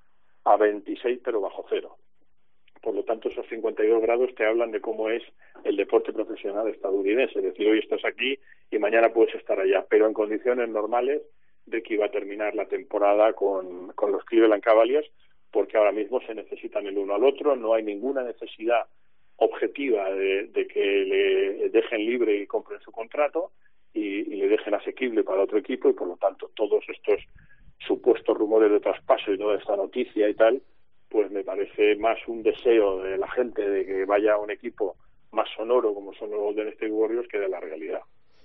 a 0.45 0.57
26 0.59 1.21
pero 1.25 1.41
bajo 1.41 1.65
cero. 1.71 1.97
Por 2.83 2.95
lo 2.95 3.05
tanto, 3.05 3.29
esos 3.29 3.47
52 3.49 4.01
grados 4.03 4.35
te 4.35 4.47
hablan 4.47 4.71
de 4.71 4.81
cómo 4.81 5.11
es 5.11 5.23
el 5.65 5.77
deporte 5.77 6.13
profesional 6.13 6.69
estadounidense. 6.69 7.39
Es 7.39 7.45
decir, 7.45 7.69
hoy 7.69 7.79
estás 7.79 8.05
aquí 8.05 8.39
y 8.71 8.79
mañana 8.79 9.13
puedes 9.13 9.35
estar 9.35 9.61
allá. 9.61 9.85
Pero 9.89 10.07
en 10.07 10.15
condiciones 10.15 10.69
normales 10.69 11.23
que 11.71 11.95
iba 11.95 12.07
a 12.07 12.11
terminar 12.11 12.55
la 12.55 12.67
temporada 12.67 13.33
con, 13.33 13.93
con 13.93 14.11
los 14.11 14.25
Cleveland 14.25 14.63
Cavaliers, 14.63 15.09
porque 15.53 15.77
ahora 15.77 15.93
mismo 15.93 16.21
se 16.23 16.35
necesitan 16.35 16.87
el 16.87 16.99
uno 16.99 17.15
al 17.15 17.25
otro. 17.25 17.55
No 17.55 17.75
hay 17.75 17.83
ninguna 17.83 18.23
necesidad 18.23 18.87
objetiva 19.37 20.11
de, 20.11 20.49
de 20.49 20.67
que 20.67 20.81
le 20.85 21.69
dejen 21.71 22.05
libre 22.05 22.37
y 22.37 22.47
compren 22.47 22.81
su 22.81 22.93
contrato 22.93 23.53
y, 23.95 24.01
y 24.01 24.37
le 24.37 24.49
dejen 24.49 24.75
asequible 24.75 25.25
para 25.25 25.43
otro 25.43 25.59
equipo 25.59 25.89
y 25.89 25.95
por 25.95 26.09
lo 26.09 26.17
tanto 26.17 26.51
todos 26.55 26.85
estos 26.89 27.21
supuestos 27.79 28.37
rumores 28.37 28.71
de 28.71 28.81
traspaso 28.81 29.33
y 29.33 29.39
toda 29.39 29.57
esta 29.57 29.77
noticia 29.77 30.29
y 30.29 30.35
tal 30.35 30.61
pues 31.11 31.31
me 31.31 31.43
parece 31.43 31.97
más 31.97 32.17
un 32.29 32.43
deseo 32.43 33.03
de 33.03 33.19
la 33.19 33.29
gente 33.33 33.69
de 33.69 33.85
que 33.85 34.05
vaya 34.05 34.35
a 34.35 34.39
un 34.39 34.51
equipo 34.51 34.97
más 35.33 35.49
sonoro 35.57 35.93
como 35.93 36.15
son 36.15 36.31
los 36.31 36.41
Golden 36.41 36.69
State 36.69 36.93
Warriors 36.93 37.29
que 37.29 37.39
de 37.39 37.49
la 37.49 37.61
realidad. 37.61 38.01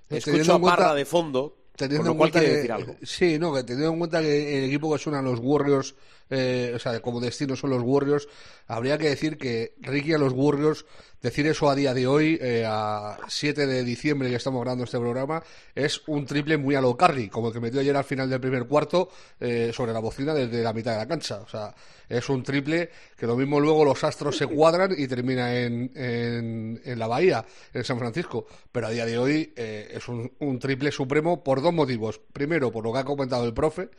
Escucho 0.09 0.55
a 0.55 0.59
Parra 0.59 0.93
de 0.93 1.05
fondo, 1.05 1.55
teniendo 1.75 2.09
con 2.09 2.13
lo 2.13 2.17
cual 2.17 2.29
en 2.29 2.33
cuenta 2.33 2.39
quiere 2.39 2.53
que, 2.53 2.57
decir 2.57 2.71
algo. 2.71 2.95
sí 3.03 3.39
no 3.39 3.53
que 3.53 3.63
teniendo 3.63 3.93
en 3.93 3.99
cuenta 3.99 4.21
que 4.21 4.57
el 4.57 4.65
equipo 4.65 4.91
que 4.91 4.99
suenan 4.99 5.25
los 5.25 5.39
Warriors 5.39 5.95
eh, 6.29 6.73
o 6.75 6.79
sea 6.79 6.99
como 7.01 7.19
destino 7.19 7.55
son 7.55 7.69
los 7.69 7.81
Warriors 7.83 8.27
habría 8.67 8.97
que 8.97 9.09
decir 9.09 9.37
que 9.37 9.73
Ricky 9.81 10.13
a 10.13 10.17
los 10.17 10.33
Warriors 10.33 10.85
decir 11.21 11.47
eso 11.47 11.69
a 11.69 11.75
día 11.75 11.93
de 11.93 12.07
hoy 12.07 12.37
eh, 12.41 12.65
a 12.67 13.17
7 13.27 13.67
de 13.67 13.83
diciembre 13.83 14.29
que 14.29 14.35
estamos 14.35 14.61
grabando 14.61 14.85
este 14.85 14.99
programa 14.99 15.43
es 15.73 16.01
un 16.07 16.25
triple 16.25 16.57
muy 16.57 16.75
a 16.75 16.81
lo 16.81 16.95
Curry 16.97 17.29
como 17.29 17.47
el 17.47 17.53
que 17.53 17.59
metió 17.59 17.79
ayer 17.79 17.95
al 17.95 18.03
final 18.03 18.29
del 18.29 18.39
primer 18.39 18.65
cuarto 18.65 19.09
eh, 19.39 19.71
sobre 19.73 19.93
la 19.93 19.99
bocina 19.99 20.33
desde 20.33 20.63
la 20.63 20.73
mitad 20.73 20.93
de 20.93 20.97
la 20.97 21.07
cancha. 21.07 21.41
O 21.41 21.47
sea 21.47 21.73
es 22.09 22.29
un 22.29 22.43
triple 22.43 22.89
que 23.17 23.25
lo 23.25 23.35
mismo 23.35 23.59
luego 23.59 23.85
los 23.85 24.03
astros 24.03 24.37
se 24.37 24.47
cuadran 24.47 24.93
y 24.97 25.07
termina 25.07 25.55
en, 25.55 25.91
en, 25.95 26.99
la 26.99 27.07
bahía 27.07 27.45
en 27.73 27.83
San 27.83 27.97
Francisco. 27.97 28.45
Pero 28.71 28.87
a 28.87 28.89
día 28.91 29.05
de 29.05 29.17
hoy 29.17 29.53
eh, 29.55 29.91
es 29.93 30.07
un, 30.07 30.31
un 30.39 30.59
triple 30.59 30.91
supremo 30.91 31.43
por 31.43 31.61
dos 31.61 31.73
motivos. 31.73 32.19
Primero 32.33 32.71
por 32.71 32.83
lo 32.83 32.93
que 32.93 32.99
ha 32.99 33.05
comentado 33.05 33.45
el 33.45 33.53
profe 33.53 33.89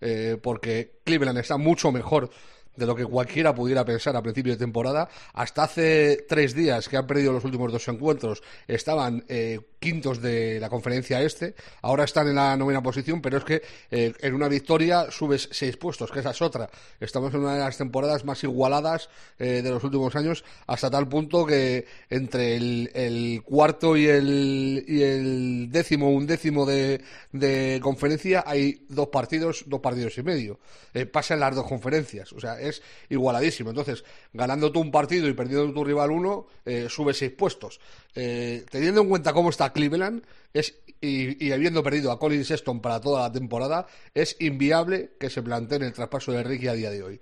eh, 0.00 0.38
porque 0.40 0.98
Cleveland 1.04 1.38
está 1.38 1.56
mucho 1.56 1.92
mejor 1.92 2.30
de 2.76 2.86
lo 2.86 2.94
que 2.94 3.04
cualquiera 3.04 3.54
pudiera 3.54 3.84
pensar 3.84 4.16
a 4.16 4.22
principio 4.22 4.52
de 4.52 4.58
temporada. 4.58 5.08
Hasta 5.32 5.64
hace 5.64 6.26
tres 6.28 6.54
días 6.54 6.88
que 6.88 6.96
han 6.96 7.06
perdido 7.06 7.32
los 7.32 7.44
últimos 7.44 7.72
dos 7.72 7.88
encuentros, 7.88 8.42
estaban 8.68 9.24
eh, 9.28 9.60
quintos 9.86 10.20
de 10.20 10.58
la 10.58 10.68
conferencia 10.68 11.22
este, 11.22 11.54
ahora 11.82 12.02
están 12.02 12.26
en 12.26 12.34
la 12.34 12.56
novena 12.56 12.82
posición, 12.82 13.22
pero 13.22 13.38
es 13.38 13.44
que 13.44 13.62
eh, 13.92 14.12
en 14.20 14.34
una 14.34 14.48
victoria 14.48 15.12
subes 15.12 15.48
seis 15.52 15.76
puestos, 15.76 16.10
que 16.10 16.18
esa 16.18 16.30
es 16.30 16.42
otra. 16.42 16.68
Estamos 16.98 17.32
en 17.32 17.42
una 17.42 17.54
de 17.54 17.60
las 17.60 17.78
temporadas 17.78 18.24
más 18.24 18.42
igualadas 18.42 19.08
eh, 19.38 19.62
de 19.62 19.70
los 19.70 19.84
últimos 19.84 20.16
años, 20.16 20.42
hasta 20.66 20.90
tal 20.90 21.08
punto 21.08 21.46
que 21.46 21.86
entre 22.10 22.56
el, 22.56 23.42
cuarto 23.44 23.96
y 23.96 24.08
el, 24.08 24.84
y 24.88 25.02
el 25.02 25.68
décimo, 25.70 26.10
un 26.10 26.26
décimo 26.26 26.66
de, 26.66 27.00
de 27.30 27.78
conferencia, 27.80 28.42
hay 28.44 28.84
dos 28.88 29.06
partidos, 29.06 29.66
dos 29.68 29.78
partidos 29.78 30.18
y 30.18 30.24
medio. 30.24 30.58
Eh, 30.94 31.04
pasan 31.04 31.40
las 31.40 31.54
dos 31.54 31.66
conferencias, 31.66 32.32
o 32.32 32.40
sea, 32.40 32.58
es 32.58 32.82
igualadísimo. 33.10 33.68
Entonces, 33.68 34.02
ganando 34.32 34.72
tú 34.72 34.80
un 34.80 34.90
partido 34.90 35.28
y 35.28 35.34
perdiendo 35.34 35.70
tu 35.72 35.84
rival 35.84 36.10
uno, 36.10 36.46
eh, 36.64 36.86
sube 36.88 37.12
seis 37.12 37.32
puestos. 37.32 37.78
Eh, 38.18 38.64
teniendo 38.70 39.02
en 39.02 39.10
cuenta 39.10 39.34
cómo 39.34 39.50
está 39.50 39.74
Cleveland 39.74 40.24
es, 40.54 40.74
y, 41.02 41.52
habiendo 41.52 41.82
perdido 41.82 42.10
a 42.10 42.18
Colin 42.18 42.46
Sexton 42.46 42.80
para 42.80 42.98
toda 42.98 43.22
la 43.22 43.32
temporada, 43.32 43.86
es 44.14 44.36
inviable 44.40 45.10
que 45.20 45.28
se 45.28 45.42
plantee 45.42 45.78
el 45.78 45.92
traspaso 45.92 46.32
de 46.32 46.42
Ricky 46.42 46.68
a 46.68 46.72
día 46.72 46.90
de 46.90 47.02
hoy. 47.02 47.20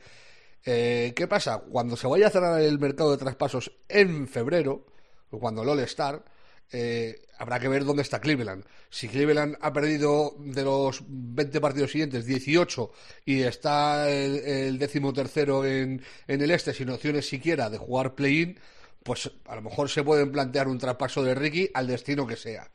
Eh, 0.64 1.12
¿Qué 1.16 1.26
pasa? 1.26 1.58
Cuando 1.58 1.96
se 1.96 2.06
vaya 2.06 2.28
a 2.28 2.30
cerrar 2.30 2.60
el 2.60 2.78
mercado 2.78 3.10
de 3.10 3.18
traspasos 3.18 3.72
en 3.88 4.28
febrero, 4.28 4.86
cuando 5.30 5.62
el 5.62 5.68
All-Star, 5.68 6.24
eh, 6.70 7.22
habrá 7.38 7.58
que 7.58 7.68
ver 7.68 7.84
dónde 7.84 8.02
está 8.02 8.20
Cleveland. 8.20 8.64
Si 8.88 9.08
Cleveland 9.08 9.56
ha 9.60 9.72
perdido 9.72 10.36
de 10.38 10.62
los 10.62 11.02
20 11.08 11.60
partidos 11.60 11.90
siguientes 11.90 12.24
18 12.24 12.92
y 13.24 13.42
está 13.42 14.08
el, 14.08 14.36
el 14.36 14.78
décimo 14.78 15.12
tercero 15.12 15.64
en, 15.66 16.00
en 16.28 16.40
el 16.40 16.52
este 16.52 16.72
sin 16.72 16.90
opciones 16.90 17.28
siquiera 17.28 17.68
de 17.68 17.78
jugar 17.78 18.14
play-in, 18.14 18.60
pues 19.04 19.30
a 19.46 19.54
lo 19.54 19.62
mejor 19.62 19.88
se 19.88 20.02
pueden 20.02 20.32
plantear 20.32 20.66
un 20.66 20.78
traspaso 20.78 21.22
de 21.22 21.34
Ricky 21.34 21.70
al 21.74 21.86
destino 21.86 22.26
que 22.26 22.36
sea. 22.36 22.68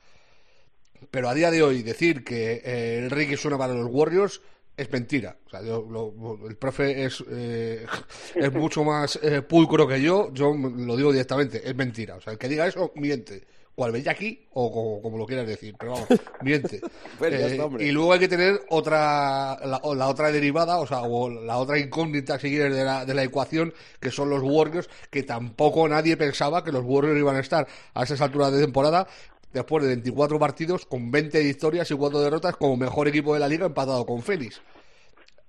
Pero 1.12 1.28
a 1.28 1.34
día 1.34 1.50
de 1.50 1.64
hoy 1.64 1.82
decir 1.82 2.24
que 2.24 2.62
eh, 2.64 3.00
el 3.00 3.10
Ricky 3.10 3.36
suena 3.36 3.58
para 3.58 3.74
los 3.74 3.88
Warriors 3.90 4.40
es 4.78 4.92
mentira. 4.92 5.38
O 5.48 5.50
sea, 5.50 5.64
yo, 5.64 5.86
lo, 5.90 6.48
el 6.48 6.56
profe 6.56 7.04
es, 7.04 7.24
eh, 7.30 7.86
es 8.36 8.54
mucho 8.54 8.84
más 8.84 9.20
eh, 9.24 9.42
pulcro 9.42 9.88
que 9.88 10.02
yo. 10.02 10.32
Yo 10.32 10.54
lo 10.54 10.96
digo 10.96 11.12
directamente, 11.12 11.68
es 11.68 11.76
mentira. 11.76 12.16
O 12.16 12.22
sea, 12.22 12.34
el 12.34 12.40
que 12.40 12.48
diga 12.48 12.68
eso 12.68 12.92
miente. 12.96 13.44
Cual 13.76 13.92
veía 13.94 14.12
aquí 14.12 14.46
o 14.52 14.72
como, 14.72 15.02
como, 15.02 15.18
lo 15.18 15.26
quieras 15.26 15.48
decir, 15.48 15.74
pero 15.80 15.94
vamos, 15.94 16.08
miente. 16.42 16.82
eh, 17.22 17.48
está, 17.52 17.68
y 17.80 17.92
luego 17.92 18.12
hay 18.12 18.20
que 18.20 18.28
tener 18.28 18.60
otra, 18.70 19.58
la, 19.64 19.82
la, 19.96 20.08
otra 20.08 20.32
derivada, 20.32 20.80
o 20.80 20.88
sea, 20.88 21.04
o 21.04 21.30
la 21.30 21.58
otra 21.58 21.80
incógnita, 21.80 22.38
si 22.40 22.50
quieres, 22.50 22.76
de 22.76 22.84
la, 22.84 23.06
de 23.06 23.14
la 23.14 23.24
ecuación, 23.24 23.74
que 24.02 24.12
son 24.12 24.30
los 24.30 24.42
Warriors, 24.44 24.90
que 25.10 25.24
tampoco 25.24 25.88
nadie 25.88 26.18
pensaba 26.18 26.64
que 26.64 26.74
los 26.74 26.84
Warriors 26.84 27.18
iban 27.20 27.38
a 27.38 27.40
estar 27.40 27.68
a 27.94 28.04
esas 28.04 28.20
alturas 28.20 28.52
de 28.52 28.60
temporada 28.62 29.08
después 29.54 29.84
de 29.84 29.90
24 29.90 30.40
partidos 30.40 30.86
con 30.86 31.10
20 31.12 31.42
victorias 31.42 31.90
y 31.90 31.96
4 31.96 32.20
derrotas 32.20 32.56
como 32.58 32.78
mejor 32.78 33.08
equipo 33.08 33.34
de 33.34 33.40
la 33.40 33.48
liga 33.48 33.66
empatado 33.66 34.06
con 34.06 34.22
Phoenix. 34.22 34.62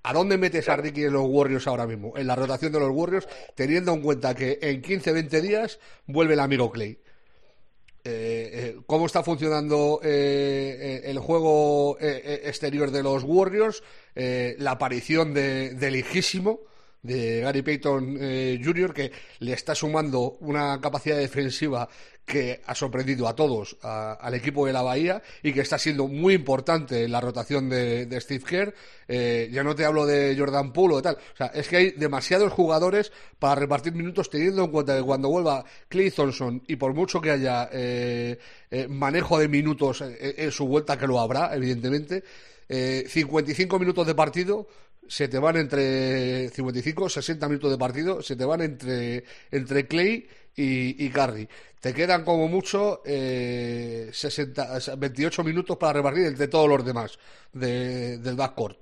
¿A 0.02 0.14
dónde 0.14 0.38
metes 0.38 0.68
a 0.68 0.76
Ricky 0.76 1.04
en 1.04 1.12
los 1.12 1.26
Warriors 1.26 1.66
ahora 1.66 1.86
mismo? 1.86 2.16
En 2.16 2.26
la 2.26 2.34
rotación 2.34 2.72
de 2.72 2.80
los 2.80 2.90
Warriors, 2.90 3.28
teniendo 3.54 3.92
en 3.92 4.00
cuenta 4.00 4.34
que 4.34 4.58
en 4.62 4.82
15-20 4.82 5.40
días 5.42 5.78
vuelve 6.06 6.34
el 6.34 6.40
amigo 6.40 6.70
Clay. 6.70 6.98
Eh, 8.03 8.51
eh, 8.53 8.76
cómo 8.86 9.05
está 9.05 9.22
funcionando 9.22 10.01
eh, 10.03 11.03
el 11.05 11.18
juego 11.18 11.98
eh, 12.01 12.42
exterior 12.44 12.90
de 12.90 13.03
los 13.03 13.24
Warriors, 13.24 13.82
eh, 14.14 14.57
la 14.59 14.72
aparición 14.72 15.34
de, 15.34 15.74
de 15.74 15.90
Lijísimo, 15.90 16.61
de 17.03 17.40
Gary 17.40 17.62
Payton 17.62 18.16
eh, 18.20 18.61
Jr., 18.62 18.94
que 18.94 19.12
le 19.40 19.53
está 19.53 19.74
sumando 19.74 20.38
una 20.40 20.80
capacidad 20.80 21.18
defensiva 21.18 21.88
que 22.24 22.60
ha 22.64 22.74
sorprendido 22.74 23.26
a 23.26 23.34
todos, 23.34 23.76
a, 23.82 24.12
al 24.12 24.34
equipo 24.34 24.66
de 24.66 24.72
la 24.72 24.82
Bahía, 24.82 25.22
y 25.42 25.52
que 25.52 25.60
está 25.60 25.78
siendo 25.78 26.06
muy 26.06 26.34
importante 26.34 27.04
en 27.04 27.12
la 27.12 27.20
rotación 27.20 27.68
de, 27.68 28.06
de 28.06 28.20
Steve 28.20 28.44
Kerr. 28.44 28.74
Eh, 29.08 29.48
ya 29.52 29.64
no 29.64 29.74
te 29.74 29.84
hablo 29.84 30.06
de 30.06 30.36
Jordan 30.38 30.72
Poole 30.72 30.94
o 30.94 31.02
tal. 31.02 31.16
O 31.16 31.36
sea, 31.36 31.46
es 31.48 31.68
que 31.68 31.76
hay 31.76 31.90
demasiados 31.92 32.52
jugadores 32.52 33.10
para 33.38 33.56
repartir 33.56 33.94
minutos, 33.94 34.30
teniendo 34.30 34.64
en 34.64 34.70
cuenta 34.70 34.96
que 34.96 35.02
cuando 35.02 35.28
vuelva 35.28 35.64
Clay 35.88 36.10
Thompson, 36.10 36.62
y 36.68 36.76
por 36.76 36.94
mucho 36.94 37.20
que 37.20 37.30
haya 37.32 37.68
eh, 37.72 38.38
eh, 38.70 38.86
manejo 38.88 39.38
de 39.38 39.48
minutos 39.48 40.00
en, 40.02 40.16
en, 40.20 40.50
su 40.52 40.66
vuelta, 40.66 40.96
que 40.96 41.06
lo 41.06 41.18
habrá, 41.18 41.54
evidentemente, 41.54 42.22
eh, 42.68 43.04
55 43.08 43.80
minutos 43.80 44.06
de 44.06 44.14
partido 44.14 44.68
se 45.08 45.26
te 45.26 45.40
van 45.40 45.56
entre 45.56 46.48
55 46.50 47.08
60 47.08 47.48
minutos 47.48 47.68
de 47.72 47.76
partido 47.76 48.22
se 48.22 48.36
te 48.36 48.44
van 48.44 48.60
entre 48.60 49.24
entre 49.50 49.88
Clay 49.88 50.28
y, 50.57 51.07
y 51.07 51.12
te 51.80 51.94
quedan 51.94 52.24
como 52.24 52.46
mucho 52.48 53.03
eh, 53.05 54.11
60, 54.12 54.96
28 54.98 55.44
minutos 55.44 55.76
para 55.78 55.94
repartir 55.94 56.26
entre 56.26 56.48
todos 56.48 56.68
los 56.68 56.84
demás 56.84 57.18
de, 57.53 58.18
del 58.18 58.36
backcourt 58.36 58.76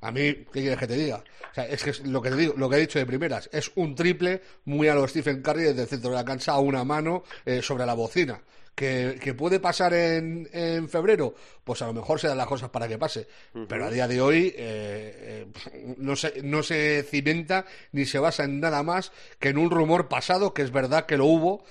A 0.00 0.10
mí, 0.10 0.34
¿qué 0.52 0.60
quieres 0.60 0.78
que 0.78 0.86
te 0.86 0.96
diga? 0.96 1.22
O 1.50 1.54
sea, 1.54 1.66
es 1.66 1.82
que 1.82 1.90
es 1.90 2.00
lo 2.06 2.22
que 2.22 2.30
te 2.30 2.36
digo, 2.36 2.54
lo 2.56 2.68
que 2.68 2.76
he 2.76 2.80
dicho 2.80 2.98
de 2.98 3.06
primeras, 3.06 3.48
es 3.52 3.70
un 3.74 3.94
triple 3.94 4.42
muy 4.64 4.88
a 4.88 4.94
los 4.94 5.10
Stephen 5.10 5.42
Curry 5.42 5.64
desde 5.64 5.82
el 5.82 5.88
centro 5.88 6.10
de 6.10 6.16
la 6.16 6.24
cancha 6.24 6.52
a 6.52 6.58
una 6.58 6.82
mano 6.82 7.24
eh, 7.44 7.60
sobre 7.62 7.86
la 7.86 7.94
bocina. 7.94 8.40
¿Que, 8.74 9.20
que 9.22 9.34
puede 9.34 9.60
pasar 9.60 9.94
en, 9.94 10.48
en, 10.52 10.88
febrero? 10.88 11.34
Pues 11.62 11.80
a 11.82 11.86
lo 11.86 11.92
mejor 11.92 12.18
se 12.18 12.26
dan 12.26 12.38
las 12.38 12.48
cosas 12.48 12.70
para 12.70 12.88
que 12.88 12.98
pase. 12.98 13.28
Pero 13.68 13.84
a 13.84 13.90
día 13.90 14.08
de 14.08 14.20
hoy 14.20 14.52
eh, 14.56 15.46
eh, 15.46 15.94
no, 15.98 16.16
se, 16.16 16.42
no 16.42 16.62
se 16.64 17.04
cimenta 17.08 17.66
ni 17.92 18.04
se 18.04 18.18
basa 18.18 18.44
en 18.44 18.58
nada 18.58 18.82
más 18.82 19.12
que 19.38 19.50
en 19.50 19.58
un 19.58 19.70
rumor 19.70 20.08
pasado, 20.08 20.52
que 20.52 20.62
es 20.62 20.72
verdad 20.72 21.06
que 21.06 21.16
lo 21.16 21.26
hubo 21.26 21.64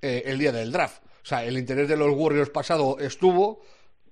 eh, 0.00 0.22
el 0.26 0.38
día 0.38 0.52
del 0.52 0.70
draft. 0.70 1.02
O 1.24 1.26
sea, 1.26 1.44
el 1.44 1.56
interés 1.56 1.88
de 1.88 1.96
los 1.96 2.14
Warriors 2.14 2.50
pasado 2.50 2.98
estuvo, 3.00 3.62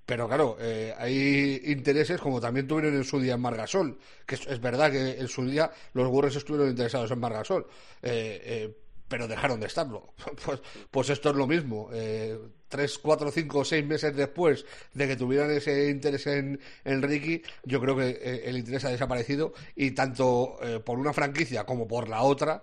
pero 0.07 0.26
claro, 0.26 0.57
eh, 0.59 0.95
hay 0.99 1.61
intereses 1.66 2.20
como 2.20 2.40
también 2.40 2.66
tuvieron 2.66 2.95
en 2.95 3.05
su 3.05 3.20
día 3.20 3.34
en 3.34 3.40
Margasol, 3.40 3.99
que 4.26 4.34
es, 4.34 4.47
es, 4.47 4.61
verdad 4.61 4.90
que 4.90 5.18
en 5.18 5.28
su 5.28 5.45
día 5.45 5.70
los 5.93 6.09
Warriors 6.09 6.36
estuvieron 6.36 6.70
interesados 6.70 7.11
en 7.11 7.18
Margasol, 7.18 7.66
eh, 8.03 8.40
eh, 8.45 8.76
pero 9.09 9.28
dejaron 9.28 9.61
de 9.61 9.66
estarlo. 9.66 10.14
Pues, 10.44 10.61
pues 10.90 11.11
esto 11.11 11.30
es 11.30 11.36
lo 11.36 11.46
mismo. 11.46 11.90
Eh, 11.92 12.38
tres, 12.68 12.98
cuatro, 12.98 13.30
cinco, 13.30 13.64
seis 13.64 13.84
meses 13.84 14.16
después 14.16 14.64
de 14.94 15.07
que 15.07 15.16
tuvieran 15.16 15.50
ese 15.50 15.90
interés 15.90 16.26
en, 16.26 16.59
en 16.84 17.03
Ricky, 17.03 17.42
yo 17.64 17.80
creo 17.80 17.96
que 17.96 18.09
eh, 18.09 18.42
el 18.46 18.57
interés 18.57 18.84
ha 18.86 18.88
desaparecido 18.88 19.53
y 19.76 19.90
tanto 19.90 20.57
eh, 20.62 20.80
por 20.80 20.98
una 20.98 21.12
franquicia 21.12 21.64
como 21.64 21.86
por 21.86 22.09
la 22.09 22.22
otra, 22.22 22.62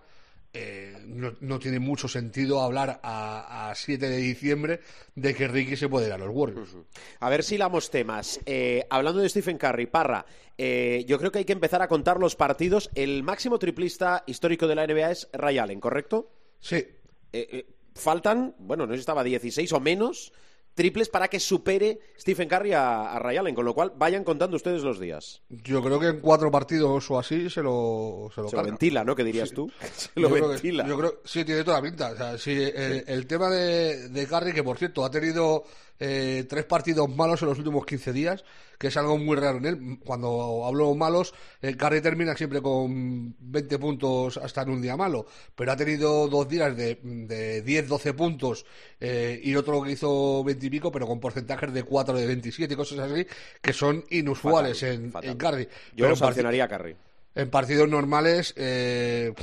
eh, 0.54 0.98
no, 1.06 1.36
no, 1.42 1.60
tiene 1.60 1.80
mucho 1.80 2.08
sentido 2.08 2.62
hablar 2.62 3.00
a, 3.04 3.70
a, 3.70 3.76
7 3.76 4.10
de 4.10 4.18
diciembre 4.18 4.80
de 5.14 5.36
que 5.36 5.48
Ricky 5.48 5.76
se 5.76 5.88
puede 5.88 6.08
ir 6.08 6.14
a 6.14 6.18
los 6.18 6.30
Warriors. 6.34 6.74
Uh 6.74 6.78
-huh. 6.80 6.86
A 7.20 7.30
ver 7.30 7.44
si 7.44 7.58
lamos 7.58 7.92
temas. 7.92 8.40
Eh, 8.46 8.84
hablando 8.90 9.22
de 9.22 9.30
Stephen 9.30 9.58
Curry, 9.58 9.86
Parra, 9.86 10.26
eh, 10.58 11.06
yo 11.08 11.20
creo 11.20 11.32
que 11.32 11.40
hay 11.40 11.46
que 11.46 11.54
empezar 11.54 11.82
a 11.82 11.88
contar 11.88 12.20
los 12.20 12.36
partidos. 12.36 12.90
El 12.96 13.22
máximo 13.22 13.60
triplista 13.60 14.24
histórico 14.26 14.68
de 14.68 14.76
la 14.76 14.88
NBA 14.88 15.12
es 15.12 15.30
Ray 15.34 15.60
Allen, 15.60 15.80
¿correcto? 15.80 16.32
Sí. 16.60 16.86
Eh, 17.32 17.68
faltan, 17.94 18.56
bueno, 18.58 18.88
no 18.88 18.94
sé 18.94 18.98
si 18.98 19.02
estaba 19.02 19.24
16 19.24 19.72
o 19.74 19.80
menos 19.80 20.34
triples 20.80 21.10
para 21.10 21.28
que 21.28 21.42
supere 21.42 22.00
Stephen 22.18 22.48
Curry 22.48 22.72
a, 22.72 23.12
a, 23.12 23.20
Ray 23.20 23.36
Allen, 23.36 23.54
con 23.54 23.66
lo 23.66 23.74
cual 23.74 23.92
vayan 23.98 24.24
contando 24.24 24.56
ustedes 24.56 24.82
los 24.82 24.98
días. 24.98 25.42
Yo 25.50 25.84
creo 25.84 26.00
que 26.00 26.08
en 26.08 26.22
cuatro 26.22 26.50
partidos 26.50 27.12
o 27.12 27.20
así 27.20 27.50
se 27.50 27.62
lo 27.62 28.32
Se 28.34 28.42
lo, 28.42 28.48
se 28.48 28.56
lo 28.56 28.64
ventila, 28.64 29.04
¿no? 29.04 29.14
¿Qué 29.14 29.26
dirías 29.26 29.50
sí. 29.50 29.56
tú? 29.56 29.70
Se 29.94 30.10
lo 30.16 30.30
yo 30.30 30.48
ventila. 30.48 30.86
Creo 30.86 30.98
que, 30.98 31.04
yo 31.04 31.10
creo 31.10 31.22
sí, 31.26 31.44
tiene 31.44 31.66
toda 31.66 31.82
la 31.82 31.84
pinta. 31.84 32.12
O 32.12 32.16
sea, 32.16 32.38
sí, 32.38 32.54
el, 32.54 33.04
el, 33.06 33.28
tema 33.28 33.50
de, 33.50 34.08
de 34.08 34.26
Curry, 34.26 34.54
que 34.54 34.64
por 34.64 34.78
cierto 34.78 35.04
ha 35.04 35.12
tenido 35.12 35.66
eh, 36.00 36.46
tres 36.48 36.64
partidos 36.64 37.10
malos 37.14 37.42
en 37.42 37.50
los 37.50 37.58
últimos 37.58 37.86
15 37.86 38.14
días, 38.14 38.46
que 38.80 38.88
es 38.88 38.98
algo 38.98 39.18
muy 39.18 39.36
raro 39.36 39.58
en 39.58 39.66
él. 39.66 40.00
Cuando 40.04 40.66
hablo 40.66 40.96
malos, 40.96 41.34
eh, 41.62 41.76
Curry 41.76 42.02
termina 42.02 42.36
siempre 42.36 42.62
con 42.62 43.36
20 43.38 43.78
puntos 43.78 44.38
hasta 44.38 44.64
en 44.64 44.70
un 44.70 44.82
día 44.82 44.96
malo, 44.96 45.26
pero 45.54 45.74
ha 45.74 45.78
tenido 45.78 46.28
dos 46.28 46.48
días 46.48 46.76
de, 46.76 46.98
de 47.04 47.62
10, 47.62 47.88
12 47.90 48.14
puntos 48.14 48.66
eh, 49.00 49.40
y 49.44 49.56
otro 49.56 49.84
que 49.84 49.92
hizo 49.92 50.44
20 50.44 50.66
y 50.66 50.70
pico, 50.70 50.92
pero 50.92 51.06
con 51.06 51.20
porcentajes 51.20 51.74
de 51.74 51.84
4, 51.84 52.18
de 52.18 52.26
27 52.26 52.74
y 52.74 52.78
cosas 52.78 53.00
así, 53.00 53.28
que 53.62 53.74
son 53.74 54.04
inusuales 54.10 54.80
fatal, 54.80 54.96
en, 54.96 55.12
fatal. 55.12 55.30
en 55.30 55.38
Curry. 55.38 55.64
Yo 55.96 56.06
pero 56.06 56.16
sancionaría 56.16 56.64
a 56.64 56.68
Curry. 56.70 56.96
En 57.36 57.50
partidos 57.50 57.88
normales, 57.88 58.54
eh, 58.58 59.34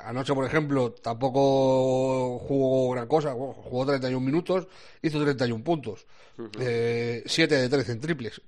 anoche, 0.00 0.34
por 0.34 0.44
ejemplo, 0.44 0.92
tampoco 0.92 2.38
jugó 2.38 2.92
gran 2.92 3.08
cosa, 3.08 3.32
jugó 3.32 3.86
31 3.86 4.24
minutos, 4.24 4.68
hizo 5.02 5.22
31 5.22 5.64
puntos, 5.64 6.06
uh 6.38 6.42
-huh. 6.42 6.50
eh, 6.60 7.22
7 7.26 7.54
de 7.54 7.68
13 7.68 7.92
en 7.92 8.00
triples. 8.00 8.40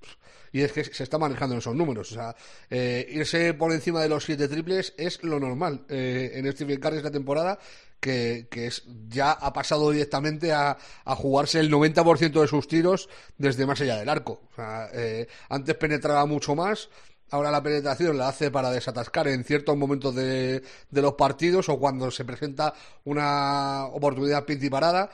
Y 0.53 0.63
es 0.63 0.73
que 0.73 0.85
se 0.85 1.03
está 1.03 1.19
manejando 1.19 1.55
en 1.55 1.59
esos 1.59 1.75
números. 1.75 2.11
O 2.13 2.15
sea, 2.15 2.35
eh, 2.71 3.07
irse 3.11 3.53
por 3.55 3.73
encima 3.73 4.01
de 4.01 4.09
los 4.09 4.25
7 4.25 4.49
triples 4.49 4.95
es 4.97 5.23
lo 5.23 5.39
normal 5.41 5.85
eh, 5.89 6.33
en 6.35 6.51
Stephen 6.53 6.81
Curry 6.81 6.99
esta 6.99 7.11
temporada, 7.11 7.59
que, 8.01 8.47
que 8.51 8.67
es, 8.67 8.85
ya 9.09 9.33
ha 9.33 9.53
pasado 9.53 9.91
directamente 9.91 10.53
a, 10.53 10.79
a 11.05 11.15
jugarse 11.17 11.61
el 11.61 11.71
90% 11.71 12.41
de 12.41 12.49
sus 12.49 12.69
tiros 12.69 13.09
desde 13.37 13.67
más 13.67 13.81
allá 13.81 13.97
del 13.97 14.09
arco. 14.09 14.43
O 14.53 14.55
sea, 14.55 14.89
eh, 14.93 15.27
antes 15.49 15.75
penetraba 15.77 16.25
mucho 16.27 16.55
más, 16.55 16.89
ahora 17.31 17.51
la 17.51 17.63
penetración 17.63 18.19
la 18.19 18.29
hace 18.29 18.51
para 18.51 18.71
desatascar 18.71 19.29
en 19.29 19.45
ciertos 19.45 19.77
momentos 19.77 20.15
de, 20.15 20.63
de 20.91 21.03
los 21.03 21.15
partidos 21.15 21.69
o 21.69 21.79
cuando 21.79 22.11
se 22.11 22.25
presenta 22.25 22.75
una 23.05 23.87
oportunidad 23.87 24.45
pinti 24.45 24.71
parada 24.71 25.11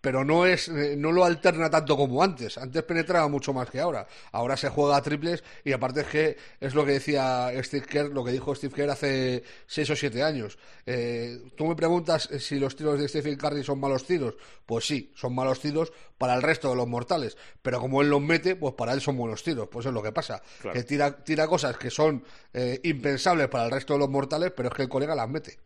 pero 0.00 0.24
no 0.24 0.46
es 0.46 0.68
no 0.68 1.12
lo 1.12 1.24
alterna 1.24 1.70
tanto 1.70 1.96
como 1.96 2.22
antes. 2.22 2.58
Antes 2.58 2.82
penetraba 2.82 3.28
mucho 3.28 3.52
más 3.52 3.70
que 3.70 3.80
ahora. 3.80 4.06
Ahora 4.32 4.56
se 4.56 4.68
juega 4.68 4.96
a 4.96 5.02
triples 5.02 5.44
y 5.64 5.72
aparte 5.72 6.00
es 6.00 6.06
que 6.06 6.36
es 6.60 6.74
lo 6.74 6.84
que 6.84 6.92
decía 6.92 7.50
Steve 7.62 7.86
Kerr, 7.86 8.10
lo 8.10 8.24
que 8.24 8.32
dijo 8.32 8.54
Steve 8.54 8.74
Kerr 8.74 8.90
hace 8.90 9.42
seis 9.66 9.90
o 9.90 9.96
siete 9.96 10.22
años. 10.22 10.58
Eh, 10.86 11.42
tú 11.56 11.66
me 11.66 11.76
preguntas 11.76 12.28
si 12.38 12.58
los 12.58 12.76
tiros 12.76 12.98
de 12.98 13.08
Stephen 13.08 13.36
Curry 13.36 13.62
son 13.62 13.80
malos 13.80 14.06
tiros. 14.06 14.36
Pues 14.66 14.86
sí, 14.86 15.12
son 15.14 15.34
malos 15.34 15.60
tiros 15.60 15.92
para 16.16 16.34
el 16.34 16.42
resto 16.42 16.70
de 16.70 16.76
los 16.76 16.88
mortales. 16.88 17.36
Pero 17.62 17.80
como 17.80 18.02
él 18.02 18.08
los 18.08 18.20
mete, 18.20 18.56
pues 18.56 18.74
para 18.74 18.92
él 18.92 19.00
son 19.00 19.16
buenos 19.16 19.42
tiros. 19.42 19.68
Pues 19.68 19.86
es 19.86 19.92
lo 19.92 20.02
que 20.02 20.12
pasa. 20.12 20.42
Claro. 20.60 20.74
Que 20.74 20.84
tira, 20.84 21.24
tira 21.24 21.46
cosas 21.46 21.76
que 21.76 21.90
son 21.90 22.24
eh, 22.52 22.80
impensables 22.84 23.48
para 23.48 23.64
el 23.64 23.70
resto 23.70 23.94
de 23.94 23.98
los 23.98 24.08
mortales, 24.08 24.52
pero 24.56 24.68
es 24.68 24.74
que 24.74 24.82
el 24.82 24.88
colega 24.88 25.14
las 25.14 25.28
mete. 25.28 25.58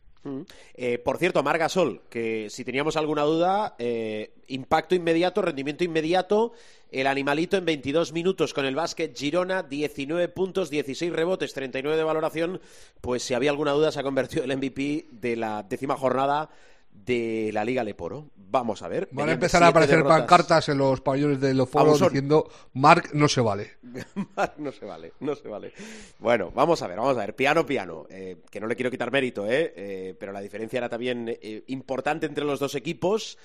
Eh, 0.74 0.98
por 0.98 1.18
cierto, 1.18 1.42
Margasol, 1.42 2.02
que 2.08 2.48
si 2.50 2.64
teníamos 2.64 2.96
alguna 2.96 3.22
duda, 3.22 3.74
eh, 3.78 4.32
impacto 4.48 4.94
inmediato, 4.94 5.42
rendimiento 5.42 5.84
inmediato, 5.84 6.52
el 6.90 7.06
animalito 7.06 7.56
en 7.56 7.64
22 7.64 8.12
minutos 8.12 8.54
con 8.54 8.64
el 8.64 8.74
básquet 8.74 9.16
Girona, 9.16 9.62
19 9.62 10.28
puntos, 10.28 10.70
16 10.70 11.12
rebotes, 11.12 11.52
39 11.52 11.96
de 11.96 12.04
valoración, 12.04 12.60
pues 13.00 13.22
si 13.22 13.34
había 13.34 13.50
alguna 13.50 13.72
duda 13.72 13.92
se 13.92 14.00
ha 14.00 14.04
convertido 14.04 14.44
el 14.44 14.56
MVP 14.56 15.06
de 15.10 15.36
la 15.36 15.62
décima 15.62 15.96
jornada 15.96 16.50
de 16.94 17.50
la 17.52 17.64
Liga 17.64 17.84
Leporo. 17.84 18.30
Vamos 18.36 18.82
a 18.82 18.88
ver. 18.88 19.08
Van 19.12 19.28
a 19.28 19.32
empezar 19.32 19.62
a 19.62 19.68
aparecer 19.68 19.96
derrotas. 19.96 20.20
pancartas 20.20 20.68
en 20.68 20.78
los 20.78 21.00
pabellones 21.00 21.40
de 21.40 21.52
los 21.52 21.68
foros 21.68 22.00
diciendo 22.00 22.48
Mark 22.72 23.10
no 23.12 23.28
se 23.28 23.40
vale. 23.40 23.72
Mark 24.36 24.54
no 24.58 24.72
se 24.72 24.86
vale, 24.86 25.12
no 25.20 25.34
se 25.34 25.48
vale. 25.48 25.72
Bueno, 26.20 26.52
vamos 26.54 26.80
a 26.80 26.86
ver, 26.86 26.96
vamos 26.96 27.16
a 27.16 27.20
ver. 27.20 27.34
Piano, 27.34 27.66
piano. 27.66 28.06
Eh, 28.08 28.42
que 28.50 28.60
no 28.60 28.66
le 28.66 28.76
quiero 28.76 28.90
quitar 28.90 29.10
mérito, 29.10 29.46
¿eh? 29.46 29.74
eh 29.76 30.16
pero 30.18 30.32
la 30.32 30.40
diferencia 30.40 30.78
era 30.78 30.88
también 30.88 31.28
eh, 31.28 31.64
importante 31.66 32.26
entre 32.26 32.44
los 32.44 32.60
dos 32.60 32.74
equipos. 32.74 33.38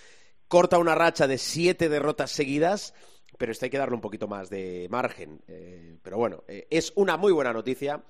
Corta 0.47 0.77
una 0.77 0.95
racha 0.95 1.27
de 1.27 1.37
siete 1.37 1.89
derrotas 1.89 2.31
seguidas 2.31 2.93
pero 3.39 3.53
esto 3.53 3.65
hay 3.65 3.69
que 3.71 3.77
darle 3.77 3.95
un 3.95 4.01
poquito 4.01 4.27
más 4.27 4.49
de 4.49 4.87
margen. 4.91 5.41
Eh, 5.47 5.97
pero 6.03 6.17
bueno, 6.17 6.43
eh, 6.47 6.67
es 6.69 6.91
una 6.95 7.15
muy 7.15 7.31
buena 7.31 7.53
noticia 7.53 8.03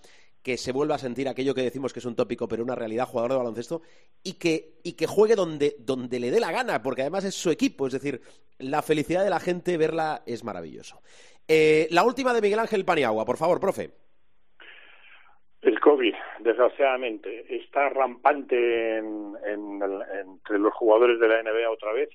que 0.44 0.58
se 0.58 0.72
vuelva 0.72 0.96
a 0.96 1.00
sentir 1.00 1.28
aquello 1.28 1.54
que 1.54 1.62
decimos 1.62 1.94
que 1.94 2.00
es 2.00 2.06
un 2.06 2.16
tópico, 2.16 2.48
pero 2.48 2.64
una 2.64 2.76
realidad, 2.76 3.08
jugador 3.08 3.32
de 3.32 3.38
baloncesto, 3.38 3.82
y 4.24 4.40
que, 4.40 4.80
y 4.84 4.94
que 4.94 5.08
juegue 5.08 5.36
donde, 5.36 5.76
donde 5.80 6.20
le 6.20 6.32
dé 6.32 6.40
la 6.40 6.52
gana, 6.52 6.82
porque 6.82 7.02
además 7.02 7.26
es 7.26 7.36
su 7.36 7.50
equipo, 7.50 7.88
es 7.88 7.94
decir, 7.94 8.22
la 8.58 8.82
felicidad 8.82 9.24
de 9.24 9.30
la 9.30 9.40
gente, 9.40 9.78
verla 9.78 10.24
es 10.26 10.44
maravilloso. 10.44 11.02
Eh, 11.48 11.88
la 11.92 12.04
última 12.04 12.34
de 12.34 12.42
Miguel 12.42 12.60
Ángel 12.60 12.86
Paniagua, 12.86 13.26
por 13.26 13.38
favor, 13.38 13.60
profe. 13.60 13.92
El 15.62 15.78
COVID, 15.82 16.14
desgraciadamente, 16.40 17.54
está 17.54 17.90
rampante 17.90 18.98
en, 18.98 19.36
en, 19.46 19.82
en, 19.82 20.02
entre 20.22 20.58
los 20.58 20.74
jugadores 20.74 21.20
de 21.20 21.28
la 21.28 21.44
NBA 21.44 21.70
otra 21.70 21.92
vez, 21.92 22.10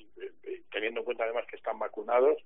teniendo 0.72 1.00
en 1.00 1.04
cuenta 1.04 1.24
además 1.24 1.44
que 1.46 1.56
están 1.56 1.78
vacunados 1.78 2.38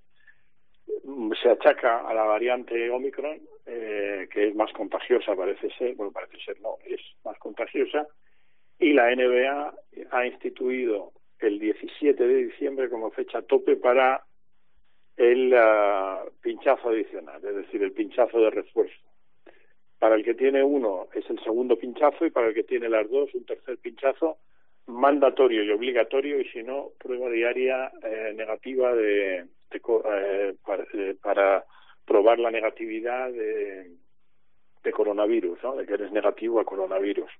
se 1.41 1.51
achaca 1.51 2.09
a 2.09 2.15
la 2.15 2.25
variante 2.25 2.91
Omicron, 2.91 3.41
eh, 3.69 4.29
que 4.33 4.49
es 4.49 4.55
más 4.55 4.73
contagiosa, 4.73 5.37
parece 5.37 5.71
ser, 5.77 5.95
bueno, 5.95 6.13
parece 6.13 6.39
ser 6.45 6.61
no, 6.61 6.77
es 6.85 7.01
más 7.25 7.39
contagiosa, 7.39 8.07
y 8.79 8.93
la 8.93 9.15
NBA 9.15 9.75
ha 10.11 10.27
instituido 10.27 11.13
el 11.39 11.59
17 11.59 12.27
de 12.27 12.45
diciembre 12.45 12.89
como 12.89 13.11
fecha 13.11 13.43
tope 13.43 13.77
para 13.77 14.25
el 15.17 15.53
uh, 15.53 16.31
pinchazo 16.41 16.91
adicional, 16.91 17.45
es 17.45 17.55
decir, 17.57 17.83
el 17.83 17.93
pinchazo 17.93 18.41
de 18.41 18.51
refuerzo. 18.51 18.95
Para 19.99 20.15
el 20.15 20.25
que 20.25 20.35
tiene 20.35 20.63
uno 20.63 21.09
es 21.13 21.29
el 21.29 21.41
segundo 21.41 21.77
pinchazo 21.77 22.25
y 22.25 22.31
para 22.31 22.49
el 22.49 22.55
que 22.55 22.63
tiene 22.63 22.89
las 22.89 23.11
dos 23.11 23.35
un 23.35 23.45
tercer 23.45 23.79
pinchazo 23.79 24.39
mandatorio 24.87 25.65
y 25.65 25.71
obligatorio 25.71 26.41
y 26.41 26.49
si 26.49 26.63
no 26.63 26.91
prueba 26.99 27.29
diaria 27.31 27.91
eh, 28.03 28.33
negativa 28.35 28.95
de, 28.95 29.45
de, 29.71 29.77
eh, 29.77 30.55
para, 30.65 30.85
eh, 30.95 31.17
para, 31.21 31.65
probar 32.09 32.39
la 32.39 32.51
negatividad 32.51 33.31
de, 33.31 33.97
coronavirus, 34.91 35.63
¿no? 35.63 35.77
de 35.77 35.85
que 35.85 35.93
eres 35.93 36.11
negativo 36.13 36.59
a 36.59 36.65
coronavirus. 36.65 37.31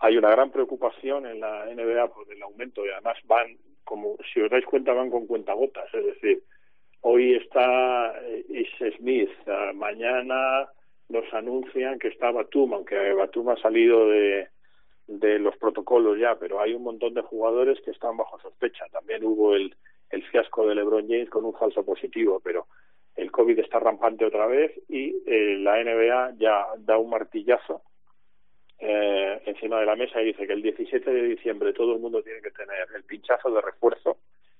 Hay 0.00 0.18
una 0.18 0.30
gran 0.30 0.50
preocupación 0.50 1.24
en 1.24 1.40
la 1.40 1.64
NBA 1.64 2.08
por 2.08 2.30
el 2.30 2.42
aumento 2.42 2.84
y 2.84 2.90
además 2.90 3.16
van, 3.24 3.56
como 3.84 4.18
si 4.30 4.42
os 4.42 4.50
dais 4.50 4.66
cuenta, 4.66 4.92
van 4.92 5.08
con 5.08 5.26
cuentagotas. 5.26 5.86
Es 5.94 6.04
decir, 6.04 6.42
hoy 7.00 7.36
está 7.36 8.14
Is 8.48 8.68
Smith, 8.98 9.30
mañana 9.74 10.68
nos 11.08 11.24
anuncian 11.32 11.98
que 11.98 12.08
está 12.08 12.30
Batum, 12.30 12.74
aunque 12.74 13.14
Batum 13.14 13.48
ha 13.48 13.56
salido 13.56 14.10
de, 14.10 14.48
de 15.06 15.38
los 15.38 15.56
protocolos 15.56 16.18
ya, 16.18 16.36
pero 16.38 16.60
hay 16.60 16.74
un 16.74 16.82
montón 16.82 17.14
de 17.14 17.22
jugadores 17.22 17.80
que 17.80 17.92
están 17.92 18.18
bajo 18.18 18.38
sospecha. 18.40 18.84
También 18.92 19.24
hubo 19.24 19.54
el, 19.54 19.74
el 20.10 20.22
fiasco 20.24 20.66
de 20.66 20.74
LeBron 20.74 21.08
James 21.08 21.30
con 21.30 21.46
un 21.46 21.54
falso 21.54 21.82
positivo, 21.82 22.40
pero 22.44 22.66
el 23.16 23.30
COVID 23.30 23.58
está 23.58 23.78
rampante 23.78 24.24
otra 24.24 24.46
vez 24.46 24.72
y 24.88 25.14
eh, 25.26 25.56
la 25.58 25.82
NBA 25.82 26.34
ya 26.38 26.66
da 26.78 26.98
un 26.98 27.10
martillazo 27.10 27.82
eh, 28.80 29.40
encima 29.46 29.78
de 29.80 29.86
la 29.86 29.96
mesa 29.96 30.20
y 30.20 30.26
dice 30.26 30.46
que 30.46 30.52
el 30.52 30.62
17 30.62 31.10
de 31.10 31.22
diciembre 31.22 31.72
todo 31.72 31.94
el 31.94 32.00
mundo 32.00 32.22
tiene 32.22 32.40
que 32.40 32.50
tener 32.50 32.86
el 32.94 33.04
pinchazo 33.04 33.50
de 33.50 33.60
refuerzo, 33.60 34.18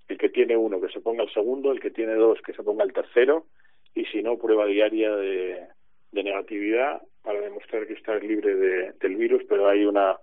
el 0.08 0.18
que 0.18 0.28
tiene 0.28 0.56
uno 0.56 0.80
que 0.80 0.88
se 0.88 1.00
ponga 1.00 1.24
el 1.24 1.32
segundo, 1.32 1.72
el 1.72 1.80
que 1.80 1.90
tiene 1.90 2.14
dos 2.14 2.40
que 2.42 2.52
se 2.52 2.62
ponga 2.62 2.84
el 2.84 2.92
tercero 2.92 3.46
y 3.94 4.04
si 4.06 4.22
no 4.22 4.38
prueba 4.38 4.66
diaria 4.66 5.14
de, 5.14 5.66
negatividad 6.12 7.02
para 7.22 7.40
demostrar 7.40 7.86
que 7.88 7.94
está 7.94 8.14
libre 8.16 8.54
de, 8.54 8.92
del 8.92 9.16
virus, 9.16 9.42
pero 9.48 9.68
hay 9.68 9.84
una 9.84 10.16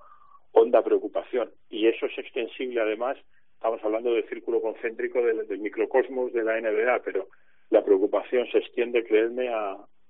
honda 0.53 0.81
preocupación. 0.81 1.51
Y 1.69 1.87
eso 1.87 2.05
es 2.05 2.17
extensible 2.17 2.79
además, 2.79 3.17
estamos 3.55 3.83
hablando 3.83 4.13
del 4.13 4.27
círculo 4.29 4.61
concéntrico 4.61 5.21
del 5.21 5.59
microcosmos 5.59 6.31
de 6.31 6.43
la 6.43 6.59
NBA, 6.61 7.01
pero 7.03 7.27
la 7.71 7.83
preocupación 7.83 8.47
se 8.51 8.59
extiende, 8.59 9.03
creedme, 9.03 9.49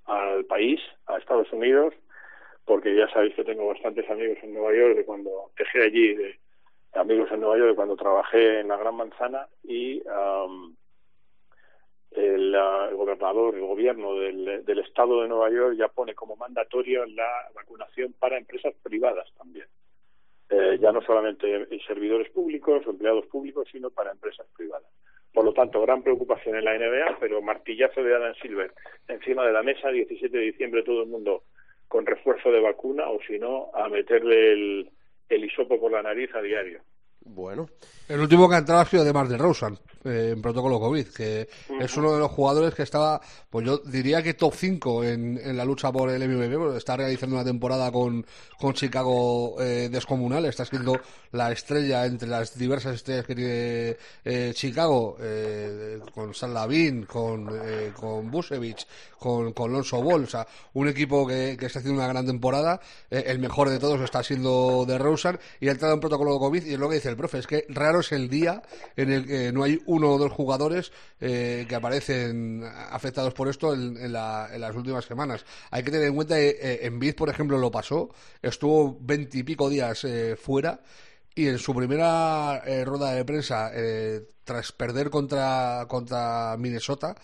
al 0.05 0.45
país, 0.45 0.81
a 1.05 1.17
Estados 1.17 1.51
Unidos, 1.53 1.93
porque 2.65 2.95
ya 2.95 3.07
sabéis 3.13 3.35
que 3.35 3.43
tengo 3.43 3.67
bastantes 3.67 4.09
amigos 4.09 4.37
en 4.41 4.53
Nueva 4.53 4.73
York 4.75 4.97
de 4.97 5.05
cuando 5.05 5.51
dejé 5.57 5.83
allí, 5.83 6.15
de, 6.15 6.39
amigos 6.93 7.31
en 7.31 7.39
Nueva 7.39 7.57
York 7.57 7.69
de 7.69 7.75
cuando 7.75 7.95
trabajé 7.95 8.59
en 8.59 8.67
la 8.67 8.77
Gran 8.77 8.95
Manzana 8.95 9.47
y 9.63 10.01
el, 12.11 12.57
gobernador, 12.93 13.55
el 13.55 13.61
gobierno 13.61 14.15
del, 14.15 14.79
estado 14.79 15.21
de 15.21 15.29
Nueva 15.29 15.49
York 15.51 15.75
ya 15.77 15.87
pone 15.87 16.15
como 16.15 16.35
mandatorio 16.35 17.05
la 17.05 17.49
vacunación 17.53 18.13
para 18.19 18.37
empresas 18.37 18.73
privadas 18.81 19.31
también. 19.37 19.67
Eh, 20.49 20.79
ya 20.81 20.91
no 20.91 21.01
solamente 21.01 21.67
servidores 21.87 22.29
públicos 22.31 22.81
empleados 22.85 23.25
públicos, 23.27 23.67
sino 23.71 23.89
para 23.91 24.11
empresas 24.11 24.47
privadas. 24.57 24.89
Por 25.33 25.45
lo 25.45 25.53
tanto, 25.53 25.81
gran 25.81 26.03
preocupación 26.03 26.57
en 26.57 26.65
la 26.65 26.77
NBA, 26.77 27.17
pero 27.19 27.41
martillazo 27.41 28.03
de 28.03 28.15
Adam 28.15 28.33
Silver 28.41 28.71
encima 29.07 29.45
de 29.45 29.53
la 29.53 29.63
mesa, 29.63 29.89
17 29.89 30.37
de 30.37 30.43
diciembre 30.43 30.83
todo 30.83 31.03
el 31.03 31.09
mundo 31.09 31.43
con 31.87 32.05
refuerzo 32.05 32.51
de 32.51 32.61
vacuna 32.61 33.09
o 33.09 33.19
si 33.27 33.37
no, 33.39 33.69
a 33.73 33.89
meterle 33.89 34.53
el, 34.53 34.89
el 35.29 35.45
hisopo 35.45 35.79
por 35.79 35.91
la 35.91 36.01
nariz 36.01 36.33
a 36.35 36.41
diario. 36.41 36.81
Bueno. 37.25 37.67
El 38.11 38.19
último 38.19 38.49
que 38.49 38.55
ha 38.55 38.57
entrado 38.57 38.81
ha 38.81 38.85
sido 38.85 39.05
de 39.05 39.13
Mar 39.13 39.29
de 39.29 39.37
Rosen, 39.37 39.79
eh, 40.03 40.31
en 40.33 40.41
protocolo 40.41 40.81
COVID, 40.81 41.07
que 41.07 41.47
es 41.79 41.95
uno 41.95 42.11
de 42.13 42.19
los 42.19 42.31
jugadores 42.31 42.73
que 42.73 42.83
estaba, 42.83 43.21
pues 43.49 43.65
yo 43.65 43.77
diría 43.77 44.21
que 44.21 44.33
top 44.33 44.53
5 44.53 45.03
en, 45.05 45.39
en 45.41 45.55
la 45.55 45.63
lucha 45.63 45.93
por 45.93 46.09
el 46.09 46.27
MVP, 46.27 46.75
está 46.75 46.97
realizando 46.97 47.37
una 47.37 47.45
temporada 47.45 47.89
con, 47.89 48.25
con 48.59 48.73
Chicago 48.73 49.61
eh, 49.61 49.87
descomunal, 49.89 50.45
está 50.45 50.65
siendo 50.65 50.99
la 51.31 51.53
estrella 51.53 52.05
entre 52.05 52.27
las 52.27 52.57
diversas 52.57 52.95
estrellas 52.95 53.25
que 53.25 53.35
tiene 53.35 53.97
eh, 54.25 54.51
Chicago, 54.53 55.15
eh, 55.21 55.99
con 56.13 56.33
San 56.33 56.53
Lavin, 56.53 57.05
con, 57.05 57.49
con 57.95 58.29
Busevich, 58.29 58.85
con, 59.17 59.53
con 59.53 59.71
Lonzo 59.71 60.01
Ball, 60.01 60.23
o 60.23 60.27
sea, 60.27 60.45
un 60.73 60.89
equipo 60.89 61.25
que, 61.25 61.55
que 61.57 61.67
está 61.67 61.79
haciendo 61.79 62.01
una 62.01 62.11
gran 62.11 62.25
temporada, 62.25 62.81
el 63.09 63.39
mejor 63.39 63.69
de 63.69 63.79
todos 63.79 64.01
está 64.01 64.21
siendo 64.21 64.83
de 64.85 64.97
Rosen, 64.97 65.39
y 65.61 65.69
ha 65.69 65.71
entrado 65.71 65.93
en 65.93 65.99
protocolo 66.01 66.37
COVID, 66.39 66.65
y 66.65 66.73
es 66.73 66.79
lo 66.79 66.89
que 66.89 66.95
dice 66.95 67.10
el 67.11 67.17
profe, 67.17 67.37
es 67.37 67.47
que 67.47 67.65
raro 67.69 67.99
es 67.99 68.11
el 68.11 68.29
día 68.29 68.61
en 68.95 69.11
el 69.11 69.25
que 69.25 69.51
no 69.51 69.63
hay 69.63 69.79
uno 69.85 70.11
o 70.11 70.17
dos 70.17 70.31
jugadores 70.31 70.91
eh, 71.19 71.65
que 71.69 71.75
aparecen 71.75 72.63
afectados 72.89 73.33
por 73.33 73.47
esto 73.47 73.73
en, 73.73 73.97
en, 73.97 74.13
la, 74.13 74.49
en, 74.51 74.61
las 74.61 74.75
últimas 74.75 75.05
semanas. 75.05 75.45
Hay 75.69 75.83
que 75.83 75.91
tener 75.91 76.07
en 76.07 76.15
cuenta 76.15 76.35
que 76.35 76.49
eh, 76.49 76.79
en 76.85 76.99
Biz, 76.99 77.13
por 77.13 77.29
ejemplo, 77.29 77.57
lo 77.57 77.69
pasó, 77.69 78.09
estuvo 78.41 78.97
veintipico 78.99 79.69
días 79.69 80.03
eh, 80.03 80.35
fuera 80.35 80.81
y 81.35 81.47
en 81.47 81.59
su 81.59 81.73
primera 81.73 82.61
eh, 82.65 82.83
rueda 82.83 83.13
de 83.13 83.23
prensa, 83.23 83.71
eh, 83.73 84.21
tras 84.43 84.71
perder 84.71 85.09
contra, 85.09 85.85
contra 85.87 86.57
Minnesota, 86.57 87.15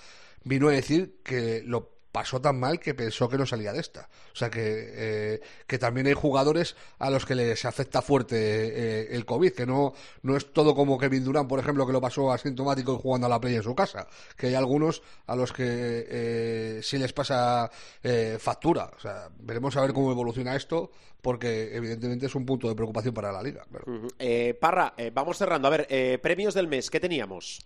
vino 0.43 0.69
a 0.69 0.71
decir 0.71 1.19
que 1.23 1.61
lo 1.65 1.96
pasó 2.17 2.41
tan 2.41 2.59
mal 2.59 2.79
que 2.79 2.95
pensó 2.95 3.29
que 3.29 3.37
no 3.37 3.45
salía 3.45 3.71
de 3.71 3.79
esta. 3.79 4.09
O 4.33 4.35
sea 4.35 4.49
que, 4.49 4.63
eh, 4.63 5.41
que 5.67 5.77
también 5.77 6.07
hay 6.07 6.15
jugadores 6.15 6.75
a 6.97 7.11
los 7.11 7.27
que 7.27 7.35
les 7.35 7.63
afecta 7.63 8.01
fuerte 8.01 8.35
eh, 8.37 9.07
el 9.11 9.23
COVID, 9.23 9.51
que 9.53 9.67
no, 9.67 9.93
no 10.23 10.35
es 10.35 10.51
todo 10.51 10.73
como 10.73 10.97
Kevin 10.97 11.23
Durant, 11.23 11.47
por 11.47 11.59
ejemplo, 11.59 11.85
que 11.85 11.93
lo 11.93 12.01
pasó 12.01 12.31
asintomático 12.31 12.95
y 12.95 12.97
jugando 12.99 13.27
a 13.27 13.29
la 13.29 13.39
play 13.39 13.53
en 13.53 13.61
su 13.61 13.75
casa, 13.75 14.07
que 14.35 14.47
hay 14.47 14.55
algunos 14.55 15.03
a 15.27 15.35
los 15.35 15.53
que 15.53 15.63
eh, 16.09 16.79
sí 16.81 16.97
les 16.97 17.13
pasa 17.13 17.69
eh, 18.01 18.37
factura. 18.39 18.89
O 18.97 18.99
sea, 18.99 19.29
veremos 19.39 19.77
a 19.77 19.81
ver 19.81 19.93
cómo 19.93 20.11
evoluciona 20.11 20.55
esto, 20.55 20.89
porque 21.21 21.75
evidentemente 21.75 22.25
es 22.25 22.33
un 22.33 22.47
punto 22.47 22.67
de 22.67 22.73
preocupación 22.73 23.13
para 23.13 23.31
la 23.31 23.43
liga. 23.43 23.63
Uh 23.85 24.07
-huh. 24.07 24.59
Parra, 24.59 24.95
vamos 25.13 25.37
cerrando. 25.37 25.67
A 25.67 25.71
ver, 25.71 26.19
premios 26.19 26.55
del 26.55 26.67
mes, 26.67 26.89
¿qué 26.89 26.99
teníamos? 26.99 27.59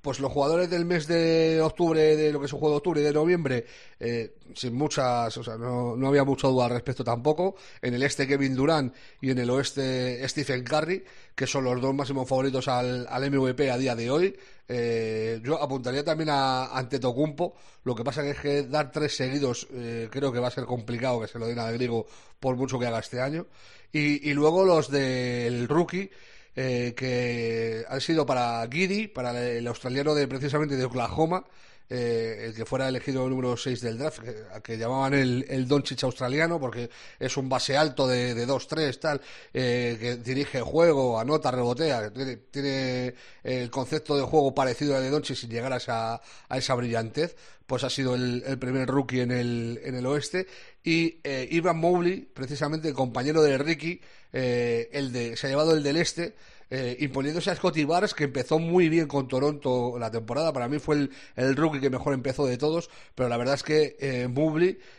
Pues 0.00 0.18
los 0.18 0.32
jugadores 0.32 0.70
del 0.70 0.86
mes 0.86 1.06
de 1.06 1.60
octubre, 1.60 2.16
de 2.16 2.32
lo 2.32 2.40
que 2.40 2.46
es 2.46 2.52
un 2.52 2.58
juego 2.58 2.74
de 2.74 2.78
octubre 2.78 3.00
y 3.00 3.04
de 3.04 3.12
noviembre, 3.12 3.66
eh, 3.98 4.34
sin 4.54 4.74
muchas, 4.74 5.36
o 5.36 5.44
sea, 5.44 5.56
no, 5.56 5.94
no, 5.96 6.08
había 6.08 6.24
mucha 6.24 6.48
duda 6.48 6.64
al 6.64 6.70
respecto 6.70 7.04
tampoco. 7.04 7.56
En 7.82 7.94
el 7.94 8.02
este 8.02 8.26
Kevin 8.26 8.54
Durant 8.54 8.94
y 9.20 9.30
en 9.30 9.38
el 9.38 9.50
oeste 9.50 10.26
Stephen 10.28 10.64
Curry, 10.64 11.04
que 11.34 11.46
son 11.46 11.64
los 11.64 11.80
dos 11.80 11.94
máximos 11.94 12.28
favoritos 12.28 12.66
al, 12.68 13.06
al 13.08 13.30
MVP 13.30 13.70
a 13.70 13.76
día 13.76 13.94
de 13.94 14.10
hoy. 14.10 14.36
Eh, 14.68 15.40
yo 15.44 15.60
apuntaría 15.62 16.04
también 16.04 16.30
a 16.30 16.66
Antetokounmpo, 16.78 17.56
lo 17.84 17.94
que 17.94 18.04
pasa 18.04 18.22
que 18.22 18.30
es 18.30 18.38
que 18.38 18.62
dar 18.62 18.92
tres 18.92 19.16
seguidos 19.16 19.66
eh, 19.72 20.08
creo 20.10 20.32
que 20.32 20.38
va 20.38 20.46
a 20.46 20.52
ser 20.52 20.64
complicado 20.64 21.20
que 21.20 21.26
se 21.26 21.40
lo 21.40 21.46
den 21.48 21.58
a 21.58 21.70
griego 21.72 22.06
por 22.38 22.56
mucho 22.56 22.78
que 22.78 22.86
haga 22.86 23.00
este 23.00 23.20
año. 23.20 23.46
Y, 23.92 24.30
y 24.30 24.32
luego 24.32 24.64
los 24.64 24.88
del 24.90 25.66
rookie, 25.66 26.10
eh, 26.56 26.94
que 26.96 27.84
han 27.88 28.00
sido 28.00 28.26
para 28.26 28.66
Giddy, 28.70 29.08
para 29.08 29.48
el 29.48 29.66
australiano 29.66 30.14
de 30.14 30.26
precisamente 30.28 30.76
de 30.76 30.84
Oklahoma, 30.84 31.44
eh, 31.92 32.44
el 32.46 32.54
que 32.54 32.64
fuera 32.64 32.88
elegido 32.88 33.24
el 33.24 33.30
número 33.30 33.56
6 33.56 33.80
del 33.80 33.98
draft, 33.98 34.20
que, 34.62 34.78
llamaban 34.78 35.12
el, 35.12 35.44
el 35.48 35.66
Doncic 35.66 36.04
australiano, 36.04 36.60
porque 36.60 36.88
es 37.18 37.36
un 37.36 37.48
base 37.48 37.76
alto 37.76 38.06
de, 38.06 38.32
de 38.32 38.46
2-3, 38.46 38.98
tal, 39.00 39.20
eh, 39.52 39.98
que 40.00 40.16
dirige 40.16 40.60
juego, 40.60 41.18
anota, 41.18 41.50
rebotea, 41.50 42.12
tiene, 42.12 42.36
tiene, 42.36 43.14
el 43.42 43.70
concepto 43.70 44.16
de 44.16 44.22
juego 44.22 44.54
parecido 44.54 44.96
al 44.96 45.02
de 45.02 45.10
Doncic 45.10 45.36
sin 45.36 45.50
llegar 45.50 45.72
a 45.72 45.78
esa, 45.78 46.20
a 46.48 46.58
esa 46.58 46.76
brillantez, 46.76 47.34
pues 47.66 47.82
ha 47.82 47.90
sido 47.90 48.14
el, 48.14 48.58
primer 48.60 48.88
rookie 48.88 49.22
en 49.22 49.32
el, 49.32 49.80
en 49.82 49.96
el 49.96 50.06
oeste, 50.06 50.46
y 50.84 51.18
eh, 51.24 51.48
Ivan 51.50 51.78
Mowley, 51.78 52.20
precisamente 52.20 52.86
el 52.86 52.94
compañero 52.94 53.42
de 53.42 53.58
Ricky, 53.58 54.00
eh, 54.32 54.88
el 54.92 55.12
de, 55.12 55.36
se 55.36 55.46
ha 55.46 55.50
llevado 55.50 55.74
el 55.74 55.82
del 55.82 55.96
este, 55.96 56.34
eh, 56.70 56.96
imponiéndose 57.00 57.50
a 57.50 57.56
Scotty 57.56 57.84
Barnes, 57.84 58.14
que 58.14 58.24
empezó 58.24 58.58
muy 58.60 58.88
bien 58.88 59.08
con 59.08 59.26
Toronto 59.26 59.96
la 59.98 60.10
temporada. 60.10 60.52
Para 60.52 60.68
mí 60.68 60.78
fue 60.78 60.96
el, 60.96 61.10
el 61.34 61.56
rookie 61.56 61.80
que 61.80 61.90
mejor 61.90 62.14
empezó 62.14 62.46
de 62.46 62.56
todos, 62.56 62.90
pero 63.14 63.28
la 63.28 63.36
verdad 63.36 63.56
es 63.56 63.64
que 63.64 63.96
eh, 63.98 64.28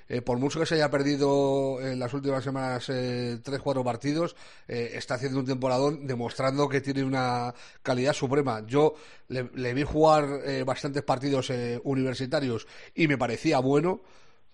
eh, 0.10 0.22
por 0.22 0.38
mucho 0.38 0.60
que 0.60 0.66
se 0.66 0.76
haya 0.76 0.92
perdido 0.92 1.80
en 1.82 1.98
las 1.98 2.14
últimas 2.14 2.44
semanas 2.44 2.90
eh, 2.90 3.40
tres, 3.42 3.62
cuatro 3.62 3.84
partidos, 3.84 4.36
eh, 4.68 4.92
está 4.96 5.16
haciendo 5.16 5.40
un 5.40 5.46
temporadón 5.46 6.06
demostrando 6.06 6.68
que 6.68 6.82
tiene 6.82 7.04
una 7.04 7.54
calidad 7.82 8.14
suprema. 8.14 8.66
Yo 8.68 8.96
le, 9.30 9.50
le 9.56 9.74
vi 9.74 9.84
jugar 9.84 10.42
bastantes 10.66 11.04
partidos 11.04 11.52
universitarios 11.84 12.68
y 12.94 13.08
me 13.08 13.18
parecía 13.18 13.60
bueno 13.60 14.02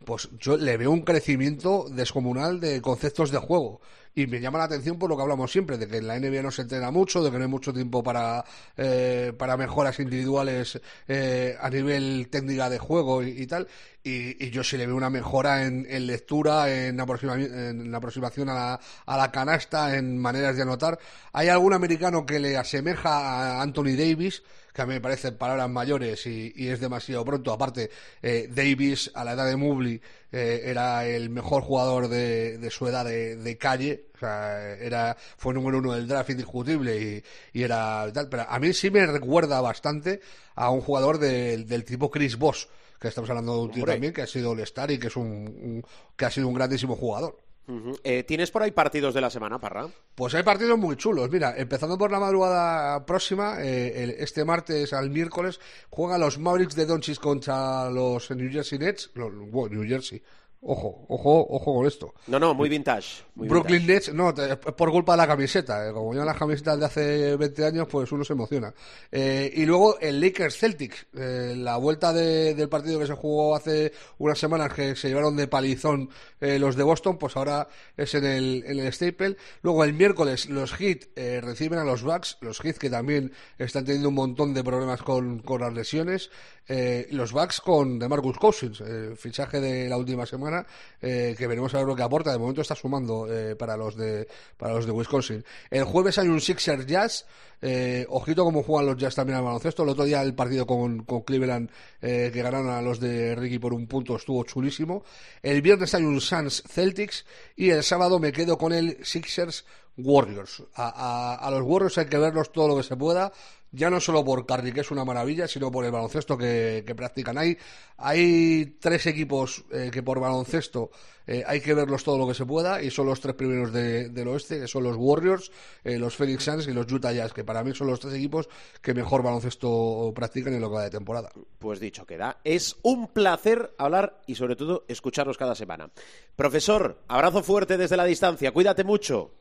pues 0.05 0.29
yo 0.39 0.57
le 0.57 0.77
veo 0.77 0.91
un 0.91 1.01
crecimiento 1.01 1.87
descomunal 1.89 2.59
de 2.59 2.81
conceptos 2.81 3.31
de 3.31 3.39
juego. 3.39 3.81
Y 4.17 4.25
me 4.25 4.39
llama 4.39 4.57
la 4.57 4.63
atención 4.63 4.97
por 4.97 5.11
lo 5.11 5.15
que 5.15 5.21
hablamos 5.21 5.51
siempre, 5.51 5.77
de 5.77 5.87
que 5.87 5.97
en 5.97 6.07
la 6.07 6.19
NBA 6.19 6.41
no 6.41 6.49
se 6.49 6.63
entrena 6.63 6.89
mucho, 6.89 7.23
de 7.23 7.29
que 7.29 7.37
no 7.37 7.43
hay 7.43 7.49
mucho 7.51 7.71
tiempo 7.71 8.01
para, 8.01 8.43
eh, 8.75 9.31
para 9.37 9.55
mejoras 9.57 9.99
individuales 9.99 10.81
eh, 11.07 11.55
a 11.61 11.69
nivel 11.69 12.27
técnica 12.31 12.67
de 12.67 12.79
juego 12.79 13.21
y, 13.21 13.45
tal. 13.45 13.67
Y, 14.03 14.43
y, 14.43 14.49
yo 14.49 14.63
sí 14.63 14.75
le 14.75 14.87
veo 14.87 14.95
una 14.95 15.11
mejora 15.11 15.67
en, 15.67 16.07
lectura, 16.07 16.67
en, 16.67 16.99
aproxima, 16.99 17.35
en 17.35 17.93
aproximación 17.93 18.49
a 18.49 18.79
la, 19.05 19.31
canasta, 19.31 19.95
en 19.95 20.17
maneras 20.17 20.55
de 20.55 20.63
anotar. 20.63 20.97
Hay 21.31 21.49
algún 21.49 21.73
americano 21.73 22.25
que 22.25 22.39
le 22.39 22.57
asemeja 22.57 23.59
a 23.59 23.61
Anthony 23.61 23.95
Davis, 23.95 24.41
que 24.77 24.83
a 24.83 24.85
mí 24.85 24.93
me 24.93 25.01
parecen 25.01 25.35
palabras 25.37 25.67
mayores 25.71 26.27
y, 26.27 26.53
y 26.55 26.67
es 26.67 26.79
demasiado 26.79 27.25
pronto. 27.25 27.51
Aparte, 27.51 27.89
eh, 28.21 28.47
Davis, 28.47 29.09
a 29.15 29.23
la 29.23 29.31
edad 29.31 29.47
de 29.47 29.55
Mobley, 29.55 29.99
eh, 30.31 30.61
era 30.65 31.03
el 31.07 31.31
mejor 31.31 31.63
jugador 31.63 32.07
de, 32.07 32.59
de 32.59 32.69
su 32.69 32.87
edad 32.87 33.03
de, 33.03 33.37
de, 33.37 33.57
calle, 33.57 34.05
o 34.13 34.19
sea, 34.19 34.75
era, 34.75 35.17
fue 35.35 35.55
número 35.55 35.79
uno 35.79 35.93
del 35.93 36.07
draft 36.07 36.29
indiscutible 36.29 36.95
y, 36.95 37.23
y, 37.59 37.63
era 37.63 38.05
tal, 38.13 38.29
pero 38.29 38.45
a 38.47 38.59
mí 38.59 38.71
sí 38.71 38.91
me 38.91 39.03
recuerda 39.07 39.59
bastante 39.61 40.21
a 40.53 40.69
un 40.69 40.81
jugador 40.81 41.17
de, 41.17 41.57
del 41.63 41.83
tipo 41.83 42.11
Chris 42.11 42.37
Boss, 42.37 42.69
que 42.99 43.07
estamos 43.07 43.31
hablando 43.31 43.55
de 43.55 43.61
un 43.61 43.71
tío 43.71 43.83
también 43.83 44.13
que 44.13 44.21
ha 44.21 44.27
sido 44.27 44.51
All-Star 44.51 44.91
y 44.91 44.99
que 44.99 45.07
es 45.07 45.15
un, 45.15 45.25
un, 45.25 45.83
que 46.15 46.25
ha 46.25 46.29
sido 46.29 46.47
un 46.49 46.53
grandísimo 46.53 46.95
jugador. 46.95 47.35
Uh 47.67 47.73
-huh. 47.73 47.99
eh, 48.03 48.23
¿Tienes 48.23 48.49
por 48.49 48.63
ahí 48.63 48.71
partidos 48.71 49.13
de 49.13 49.21
la 49.21 49.29
semana, 49.29 49.59
Parra? 49.59 49.87
Pues 50.15 50.33
hay 50.35 50.43
partidos 50.43 50.77
muy 50.77 50.95
chulos. 50.95 51.29
Mira, 51.29 51.53
empezando 51.57 51.97
por 51.97 52.11
la 52.11 52.19
madrugada 52.19 53.05
próxima, 53.05 53.61
eh, 53.61 54.03
el, 54.03 54.09
este 54.11 54.45
martes 54.45 54.93
al 54.93 55.09
miércoles, 55.09 55.59
juegan 55.89 56.21
los 56.21 56.39
Mavericks 56.39 56.75
de 56.75 56.85
Doncic 56.85 57.19
contra 57.19 57.89
los 57.89 58.31
New 58.31 58.49
Jersey 58.51 58.79
Nets. 58.79 59.11
Los, 59.15 59.33
New 59.33 59.83
Jersey. 59.85 60.21
Ojo, 60.61 61.05
ojo, 61.07 61.45
ojo 61.49 61.75
con 61.75 61.85
esto. 61.85 62.13
No, 62.27 62.39
no, 62.39 62.53
muy 62.53 62.69
vintage. 62.69 63.23
Brooklyn. 63.45 63.85
Nets, 63.85 64.13
no, 64.13 64.29
es 64.29 64.55
por 64.57 64.91
culpa 64.91 65.13
de 65.13 65.17
la 65.17 65.27
camiseta. 65.27 65.87
eh, 65.87 65.91
Como 65.93 66.13
ya 66.13 66.25
las 66.25 66.37
camisetas 66.37 66.79
de 66.79 66.85
hace 66.85 67.35
20 67.35 67.65
años, 67.65 67.87
pues 67.89 68.11
uno 68.11 68.23
se 68.23 68.33
emociona. 68.33 68.73
Eh, 69.11 69.51
y 69.55 69.65
luego 69.65 69.99
el 69.99 70.19
Lakers 70.19 70.57
Celtics, 70.57 71.05
eh, 71.13 71.53
la 71.57 71.77
vuelta 71.77 72.13
de- 72.13 72.55
del 72.55 72.69
partido 72.69 72.99
que 72.99 73.07
se 73.07 73.13
jugó 73.13 73.55
hace 73.55 73.91
unas 74.17 74.39
semanas, 74.39 74.73
que 74.73 74.95
se 74.95 75.07
llevaron 75.09 75.35
de 75.35 75.47
palizón 75.47 76.09
eh, 76.41 76.59
los 76.59 76.75
de 76.75 76.83
Boston, 76.83 77.17
pues 77.17 77.35
ahora 77.37 77.67
es 77.95 78.13
en 78.15 78.25
el, 78.25 78.63
en 78.65 78.79
el 78.79 78.91
Staple. 78.93 79.37
Luego 79.61 79.83
el 79.83 79.93
miércoles 79.93 80.49
los 80.49 80.73
Heat 80.73 81.05
eh, 81.15 81.41
reciben 81.41 81.79
a 81.79 81.83
los 81.83 82.03
Bucks, 82.03 82.37
los 82.41 82.59
Heat 82.59 82.77
que 82.77 82.89
también 82.89 83.31
están 83.57 83.85
teniendo 83.85 84.09
un 84.09 84.15
montón 84.15 84.53
de 84.53 84.63
problemas 84.63 85.01
con, 85.03 85.43
las 85.59 85.73
lesiones. 85.73 86.29
Eh, 86.69 87.07
los 87.11 87.31
Bucks 87.31 87.61
con 87.61 87.97
DeMarcus 87.97 88.37
Cousins, 88.37 88.81
eh, 88.85 89.13
fichaje 89.15 89.61
de 89.61 89.87
la 89.87 89.95
última 89.97 90.25
semana, 90.25 90.65
que 90.99 91.47
veremos 91.47 91.73
a 91.73 91.77
ver 91.77 91.87
lo 91.87 91.95
que 91.95 92.03
aporta. 92.03 92.31
De 92.31 92.37
momento 92.37 92.61
está 92.61 92.75
sumando 92.75 93.26
eh, 93.29 93.55
para 93.55 93.77
los 93.77 93.95
de 93.95 94.27
para 94.57 94.73
los 94.73 94.85
de 94.85 94.91
Wisconsin. 94.91 95.43
El 95.69 95.83
jueves 95.83 96.17
hay 96.17 96.27
un 96.27 96.41
Sixers 96.41 96.85
Jazz. 96.85 97.25
Eh, 97.59 98.05
ojito 98.09 98.43
cómo 98.43 98.61
juegan 98.61 98.85
los 98.85 98.97
Jazz 98.97 99.15
también 99.15 99.37
al 99.37 99.43
baloncesto. 99.43 99.83
El 99.83 99.89
otro 99.89 100.05
día 100.05 100.21
el 100.21 100.35
partido 100.35 100.67
con, 100.67 101.03
con 101.05 101.21
Cleveland 101.21 101.69
eh, 102.01 102.29
que 102.31 102.41
ganaron 102.41 102.69
a 102.69 102.81
los 102.81 102.99
de 102.99 103.35
Ricky 103.35 103.59
por 103.59 103.73
un 103.73 103.87
punto 103.87 104.15
estuvo 104.15 104.43
chulísimo. 104.43 105.03
El 105.41 105.61
viernes 105.61 105.93
hay 105.95 106.03
un 106.03 106.21
Suns 106.21 106.63
Celtics 106.67 107.25
y 107.55 107.69
el 107.69 107.83
sábado 107.83 108.19
me 108.19 108.31
quedo 108.31 108.57
con 108.57 108.73
el 108.73 109.03
Sixers 109.03 109.65
Warriors. 109.97 110.63
A, 110.75 111.47
los 111.51 111.61
Warriors 111.63 111.97
hay 111.97 112.05
que 112.05 112.17
verlos 112.17 112.51
todo 112.51 112.67
lo 112.67 112.77
que 112.77 112.83
se 112.83 112.95
pueda, 112.95 113.31
ya 113.71 113.89
no 113.89 113.99
solo 113.99 114.23
por 114.23 114.45
Curry, 114.45 114.71
que 114.71 114.81
es 114.81 114.91
una 114.91 115.03
maravilla, 115.03 115.47
sino 115.47 115.71
por 115.71 115.83
el 115.85 115.91
baloncesto 115.91 116.37
que, 116.37 116.83
que 116.87 116.95
practican. 116.95 117.37
Hay, 117.37 117.57
hay 117.97 118.77
tres 118.79 119.05
equipos 119.07 119.65
eh, 119.71 119.89
que 119.91 120.03
por 120.03 120.19
baloncesto 120.19 120.89
eh, 121.25 121.43
hay 121.45 121.59
que 121.59 121.73
verlos 121.73 122.03
todo 122.05 122.17
lo 122.17 122.25
que 122.27 122.33
se 122.33 122.45
pueda, 122.45 122.81
y 122.81 122.89
son 122.89 123.07
los 123.07 123.19
tres 123.19 123.35
primeros 123.35 123.73
de- 123.73 124.07
del 124.09 124.29
oeste, 124.29 124.61
que 124.61 124.67
son 124.67 124.83
los 124.83 124.95
Warriors, 124.97 125.51
eh, 125.83 125.97
los 125.99 126.15
Phoenix 126.15 126.43
Suns 126.45 126.67
y 126.67 126.71
los 126.73 126.89
Utah 126.89 127.11
Jazz, 127.11 127.33
que 127.33 127.43
para 127.43 127.63
mí 127.63 127.73
son 127.75 127.87
los 127.87 127.99
tres 127.99 128.13
equipos 128.13 128.47
que 128.81 128.93
mejor 128.93 129.21
baloncesto 129.23 130.13
practican 130.15 130.53
en 130.53 130.61
lo 130.61 130.69
que 130.69 130.75
va 130.75 130.83
de 130.83 130.89
temporada. 130.91 131.29
Pues 131.59 131.81
dicho 131.81 132.05
queda. 132.05 132.37
Es 132.45 132.77
un 132.83 133.07
placer 133.09 133.73
hablar 133.77 134.21
y 134.27 134.35
sobre 134.35 134.55
todo 134.55 134.85
escucharos 134.87 135.37
cada 135.37 135.55
semana. 135.55 135.89
Profesor, 136.37 136.99
abrazo 137.09 137.43
fuerte 137.43 137.77
desde 137.77 137.97
la 137.97 138.05
distancia. 138.05 138.51
Cuídate 138.53 138.85
mucho. 138.85 139.31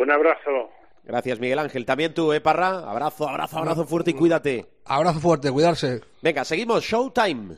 Un 0.00 0.10
abrazo. 0.10 0.70
Gracias, 1.04 1.40
Miguel 1.40 1.58
Ángel. 1.58 1.86
También 1.86 2.12
tú, 2.12 2.32
¿eh, 2.32 2.40
Parra? 2.40 2.90
Abrazo, 2.90 3.28
abrazo, 3.28 3.58
abrazo 3.58 3.84
fuerte 3.86 4.10
y 4.10 4.14
cuídate. 4.14 4.66
Abrazo 4.84 5.20
fuerte, 5.20 5.50
cuidarse. 5.50 6.02
Venga, 6.22 6.44
seguimos. 6.44 6.84
Showtime. 6.84 7.56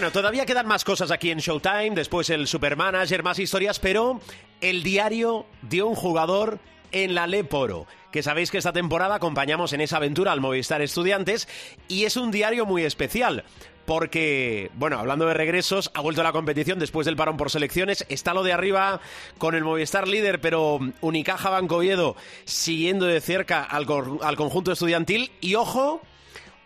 Bueno, 0.00 0.12
todavía 0.12 0.46
quedan 0.46 0.66
más 0.66 0.82
cosas 0.82 1.10
aquí 1.10 1.30
en 1.30 1.40
Showtime, 1.40 1.90
después 1.90 2.30
el 2.30 2.46
Supermanager, 2.46 3.22
más 3.22 3.38
historias, 3.38 3.78
pero 3.78 4.22
el 4.62 4.82
diario 4.82 5.44
de 5.60 5.82
un 5.82 5.94
jugador 5.94 6.58
en 6.90 7.14
la 7.14 7.26
Leporo, 7.26 7.86
que 8.10 8.22
sabéis 8.22 8.50
que 8.50 8.56
esta 8.56 8.72
temporada 8.72 9.16
acompañamos 9.16 9.74
en 9.74 9.82
esa 9.82 9.98
aventura 9.98 10.32
al 10.32 10.40
Movistar 10.40 10.80
Estudiantes 10.80 11.48
y 11.86 12.06
es 12.06 12.16
un 12.16 12.30
diario 12.30 12.64
muy 12.64 12.84
especial. 12.84 13.44
Porque, 13.84 14.70
bueno, 14.72 14.98
hablando 14.98 15.26
de 15.26 15.34
regresos, 15.34 15.90
ha 15.92 16.00
vuelto 16.00 16.22
a 16.22 16.24
la 16.24 16.32
competición 16.32 16.78
después 16.78 17.04
del 17.04 17.16
parón 17.16 17.36
por 17.36 17.50
selecciones. 17.50 18.06
Está 18.08 18.32
lo 18.32 18.42
de 18.42 18.54
arriba 18.54 19.02
con 19.36 19.54
el 19.54 19.64
Movistar 19.64 20.08
líder, 20.08 20.40
pero 20.40 20.80
Unicaja 21.02 21.50
Banco 21.50 21.76
Oviedo 21.76 22.16
siguiendo 22.46 23.04
de 23.04 23.20
cerca 23.20 23.64
al, 23.64 23.86
al 24.22 24.36
conjunto 24.36 24.72
estudiantil. 24.72 25.30
Y 25.42 25.56
ojo, 25.56 26.00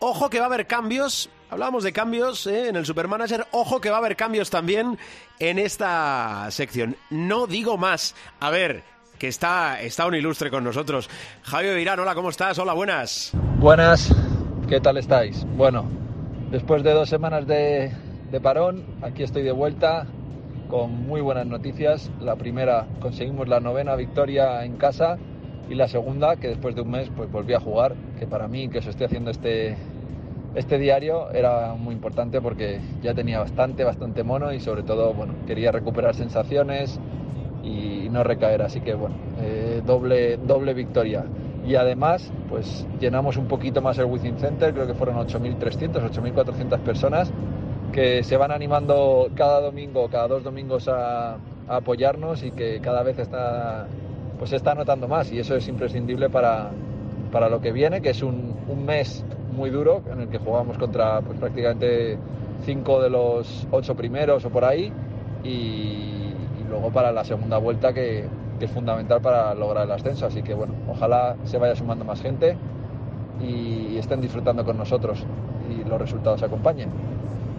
Ojo 0.07 0.29
que 0.29 0.39
va 0.39 0.45
a 0.45 0.49
haber 0.49 0.67
cambios. 0.67 1.31
Hablábamos 1.55 1.85
de 1.85 1.93
cambios 1.93 2.49
¿eh? 2.49 2.71
en 2.71 2.75
el 2.75 2.85
Supermanager. 2.85 3.47
Ojo 3.53 3.81
que 3.81 3.89
va 3.89 3.95
a 3.95 3.99
haber 4.01 4.17
cambios 4.17 4.51
también 4.51 4.99
en 5.39 5.61
esta 5.61 6.49
sección. 6.51 6.97
No 7.11 7.47
digo 7.47 7.79
más. 7.79 8.17
A 8.41 8.51
ver, 8.51 8.83
que 9.21 9.29
está, 9.29 9.81
está 9.81 10.05
un 10.05 10.17
ilustre 10.17 10.51
con 10.51 10.65
nosotros. 10.65 11.09
Javier 11.45 11.77
Virán, 11.77 12.01
hola, 12.01 12.17
¿cómo 12.17 12.31
estás? 12.31 12.59
Hola, 12.59 12.73
buenas. 12.73 13.31
Buenas, 13.61 14.13
¿qué 14.69 14.81
tal 14.81 14.97
estáis? 14.97 15.47
Bueno, 15.57 15.89
después 16.51 16.83
de 16.83 16.93
dos 16.93 17.09
semanas 17.09 17.47
de, 17.47 17.93
parón, 18.43 18.85
aquí 19.03 19.23
estoy 19.23 19.45
de 19.45 19.53
vuelta 19.53 20.09
con 20.69 21.07
muy 21.07 21.21
buenas 21.21 21.47
noticias. 21.47 22.11
La 22.19 22.35
primera, 22.35 22.89
conseguimos 22.99 23.47
la 23.47 23.61
novena 23.61 23.95
victoria 23.95 24.65
en 24.65 24.77
casa 24.77 25.19
y 25.71 25.77
la 25.77 25.87
segunda, 25.87 26.35
que 26.35 26.49
después 26.49 26.75
de 26.75 26.81
un 26.81 26.91
mes 26.91 27.13
pues 27.17 27.31
volví 27.31 27.55
a 27.55 27.61
jugar, 27.61 27.95
que 28.19 28.27
para 28.27 28.49
mí, 28.49 28.69
que 28.69 28.79
os 28.79 28.87
estoy 28.89 29.07
haciendo 29.07 29.31
este, 29.31 29.77
este 30.55 30.79
diario, 30.79 31.31
era 31.31 31.75
muy 31.75 31.95
importante 31.95 32.41
porque 32.41 32.81
ya 33.03 33.15
tenía 33.15 33.41
bastante, 33.41 33.85
bastante 33.85 34.23
mono 34.23 34.53
y 34.53 34.61
sobre 34.61 34.83
todo, 34.83 35.13
bueno, 35.13 35.35
quería 35.47 35.73
recuperar 35.73 36.15
sensaciones 36.15 37.01
y 37.63 38.09
no 38.11 38.23
recaer. 38.23 38.63
Así 38.63 38.81
que 38.81 38.95
bueno, 38.95 39.17
eh, 39.41 39.83
doble, 39.85 40.37
doble 40.37 40.75
victoria. 40.75 41.25
Y 41.67 41.77
además, 41.77 42.31
pues 42.49 42.87
llenamos 43.01 43.37
un 43.37 43.47
poquito 43.47 43.81
más 43.81 43.99
el 43.99 44.05
Within 44.05 44.39
Center, 44.39 44.73
creo 44.73 44.87
que 44.87 44.95
fueron 44.95 45.17
8.300, 45.17 46.11
8.400 46.11 46.79
personas 46.81 47.33
que 47.91 48.23
se 48.23 48.37
van 48.37 48.53
animando 48.53 49.31
cada 49.35 49.61
domingo, 49.61 50.09
cada 50.09 50.29
dos 50.29 50.45
domingos 50.45 50.89
a, 50.89 51.39
apoyarnos 51.67 52.43
y 52.43 52.51
que 52.51 52.79
cada 52.81 53.03
vez 53.03 53.19
está, 53.19 53.87
pues 54.39 54.51
se 54.51 54.57
está 54.57 54.75
notando 54.75 55.09
más 55.09 55.33
y 55.33 55.39
eso 55.39 55.57
es 55.57 55.67
imprescindible 55.67 56.29
para, 56.29 56.71
para 57.33 57.49
lo 57.49 57.63
que 57.63 57.73
viene, 57.73 58.03
que 58.03 58.11
es 58.11 58.23
un, 58.23 58.55
un 58.69 58.85
mes 58.85 59.25
muy 59.55 59.71
duro 59.71 60.03
en 60.13 60.21
el 60.21 60.29
que 60.29 60.39
jugamos 60.39 60.77
contra 60.79 61.21
pues, 61.21 61.39
prácticamente 61.39 62.19
cinco 62.65 63.01
de 63.01 63.11
los 63.11 63.67
ocho 63.71 63.95
primeros 63.95 64.45
o 64.45 64.51
por 64.51 64.65
ahí 64.65 64.93
y, 65.43 65.49
y 65.49 66.67
luego 66.69 66.91
para 66.91 67.13
la 67.13 67.25
segunda 67.25 67.59
vuelta 67.59 67.93
que, 67.93 68.25
que 68.59 68.65
es 68.65 68.71
fundamental 68.71 69.21
para 69.21 69.55
lograr 69.55 69.85
el 69.87 69.93
ascenso. 69.93 70.27
Así 70.27 70.43
que 70.43 70.55
bueno, 70.55 70.75
ojalá 70.89 71.37
se 71.45 71.59
vaya 71.59 71.75
sumando 71.75 72.05
más 72.05 72.21
gente 72.23 72.57
y 73.41 73.97
estén 73.97 74.21
disfrutando 74.21 74.65
con 74.65 74.77
nosotros 74.77 75.25
y 75.71 75.89
los 75.89 76.01
resultados 76.01 76.43
acompañen. 76.43 76.91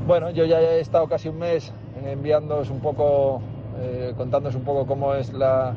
Bueno, 0.07 0.29
yo 0.29 0.45
ya 0.45 0.59
he 0.59 0.79
estado 0.79 1.07
casi 1.07 1.29
un 1.29 1.39
mes 1.39 1.73
enviándoos 2.05 2.69
un 2.69 2.79
poco, 2.79 3.41
eh, 3.79 4.13
contándoos 4.15 4.55
un 4.55 4.61
poco 4.61 4.85
cómo 4.85 5.15
es 5.15 5.33
la, 5.33 5.73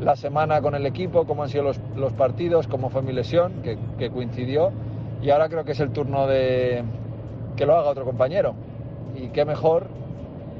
la 0.00 0.16
semana 0.16 0.60
con 0.62 0.74
el 0.74 0.86
equipo, 0.86 1.24
cómo 1.24 1.42
han 1.42 1.48
sido 1.48 1.64
los, 1.64 1.80
los 1.96 2.12
partidos, 2.12 2.68
cómo 2.68 2.88
fue 2.88 3.02
mi 3.02 3.12
lesión, 3.12 3.62
que, 3.62 3.76
que 3.98 4.10
coincidió. 4.10 4.70
Y 5.24 5.30
ahora 5.30 5.48
creo 5.48 5.64
que 5.64 5.72
es 5.72 5.80
el 5.80 5.90
turno 5.90 6.26
de 6.26 6.84
que 7.56 7.64
lo 7.64 7.74
haga 7.76 7.88
otro 7.88 8.04
compañero. 8.04 8.54
Y 9.16 9.28
qué 9.28 9.46
mejor 9.46 9.86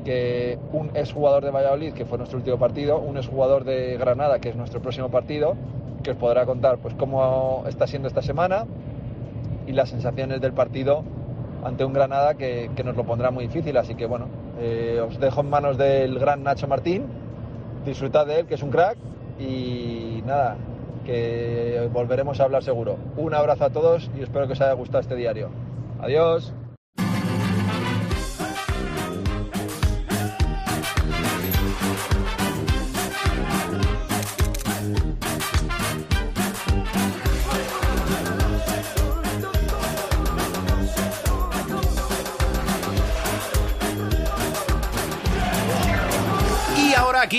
que 0.07 0.59
un 0.73 0.91
exjugador 0.95 1.45
de 1.45 1.51
Valladolid, 1.51 1.93
que 1.93 2.07
fue 2.07 2.17
nuestro 2.17 2.39
último 2.39 2.59
partido, 2.59 2.99
un 2.99 3.19
exjugador 3.19 3.65
de 3.65 3.99
Granada, 3.99 4.39
que 4.39 4.49
es 4.49 4.57
nuestro 4.57 4.81
próximo 4.81 5.11
partido, 5.11 5.55
que 6.03 6.12
os 6.12 6.17
podrá 6.17 6.47
contar 6.47 6.79
pues 6.79 6.95
cómo 6.95 7.65
está 7.69 7.87
siendo 7.87 8.09
esta 8.09 8.23
semana 8.23 8.65
y 9.67 9.73
las 9.73 9.91
sensaciones 9.91 10.41
del 10.41 10.55
partido 10.55 11.05
ante 11.62 11.85
un 11.85 11.93
Granada 11.93 12.35
que, 12.35 12.71
que 12.75 12.85
nos 12.85 12.97
lo 12.97 13.05
pondrá 13.05 13.31
muy 13.31 13.47
difícil. 13.49 13.77
Así 13.77 13.95
que 13.95 14.07
bueno, 14.07 14.29
eh, 14.61 14.99
os 15.07 15.21
dejo 15.21 15.43
en 15.43 15.51
manos 15.51 15.77
del 15.77 16.19
gran 16.19 16.43
Nacho 16.43 16.69
Martín, 16.69 17.05
disfrutad 17.85 18.27
de 18.27 18.41
él, 18.41 18.47
que 18.47 18.55
es 18.55 18.62
un 18.62 18.71
crack, 18.71 18.97
y 19.39 20.23
nada, 20.25 20.57
que 21.05 21.88
volveremos 21.92 22.40
a 22.40 22.44
hablar 22.44 22.62
seguro. 22.62 22.96
Un 23.16 23.34
abrazo 23.34 23.64
a 23.64 23.70
todos 23.70 24.11
y 24.16 24.22
espero 24.22 24.46
que 24.46 24.55
os 24.55 24.61
haya 24.61 24.72
gustado 24.72 25.00
este 25.00 25.16
diario. 25.16 25.50
Adiós. 26.00 26.52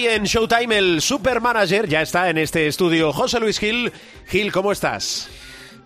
En 0.08 0.24
Showtime 0.24 0.78
el 0.78 1.02
Supermanager 1.02 1.88
ya 1.90 2.02
está 2.02 2.30
en 2.30 2.38
este 2.38 2.68
estudio. 2.68 3.12
José 3.12 3.40
Luis 3.40 3.60
Gil. 3.60 3.92
Gil, 4.28 4.52
¿cómo 4.52 4.72
estás? 4.72 5.28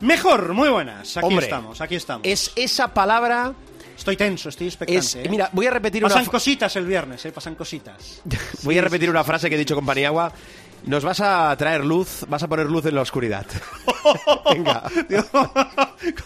Mejor, 0.02 0.54
muy 0.54 0.70
buenas. 0.70 1.18
Aquí 1.18 1.26
Hombre, 1.26 1.46
estamos, 1.46 1.82
aquí 1.82 1.96
estamos. 1.96 2.28
Es 2.28 2.52
esa 2.56 2.94
palabra... 2.94 3.54
Estoy 3.98 4.16
tenso, 4.16 4.50
estoy 4.50 4.68
expectante. 4.68 5.00
Es, 5.00 5.16
¿eh? 5.16 5.28
mira, 5.30 5.50
voy 5.52 5.68
a 5.68 5.72
repetir 5.72 6.04
una 6.04 6.14
Pasan 6.14 6.26
fa- 6.26 6.32
cositas 6.32 6.76
el 6.78 6.86
viernes, 6.86 7.26
¿eh? 7.26 7.32
Pasan 7.34 7.56
cositas. 7.56 8.22
Voy 8.64 8.78
a 8.78 8.82
repetir 8.82 9.10
una 9.10 9.24
frase 9.26 9.50
que 9.50 9.56
he 9.56 9.60
dicho 9.60 9.76
con 9.76 9.86
Paniagua. 9.86 10.32
nos 10.86 11.04
vas 11.04 11.20
a 11.20 11.54
traer 11.58 11.84
luz, 11.84 12.26
vas 12.30 12.42
a 12.44 12.48
poner 12.48 12.68
luz 12.68 12.86
en 12.86 12.96
la 12.96 13.02
oscuridad. 13.02 13.46
Venga. 14.54 14.84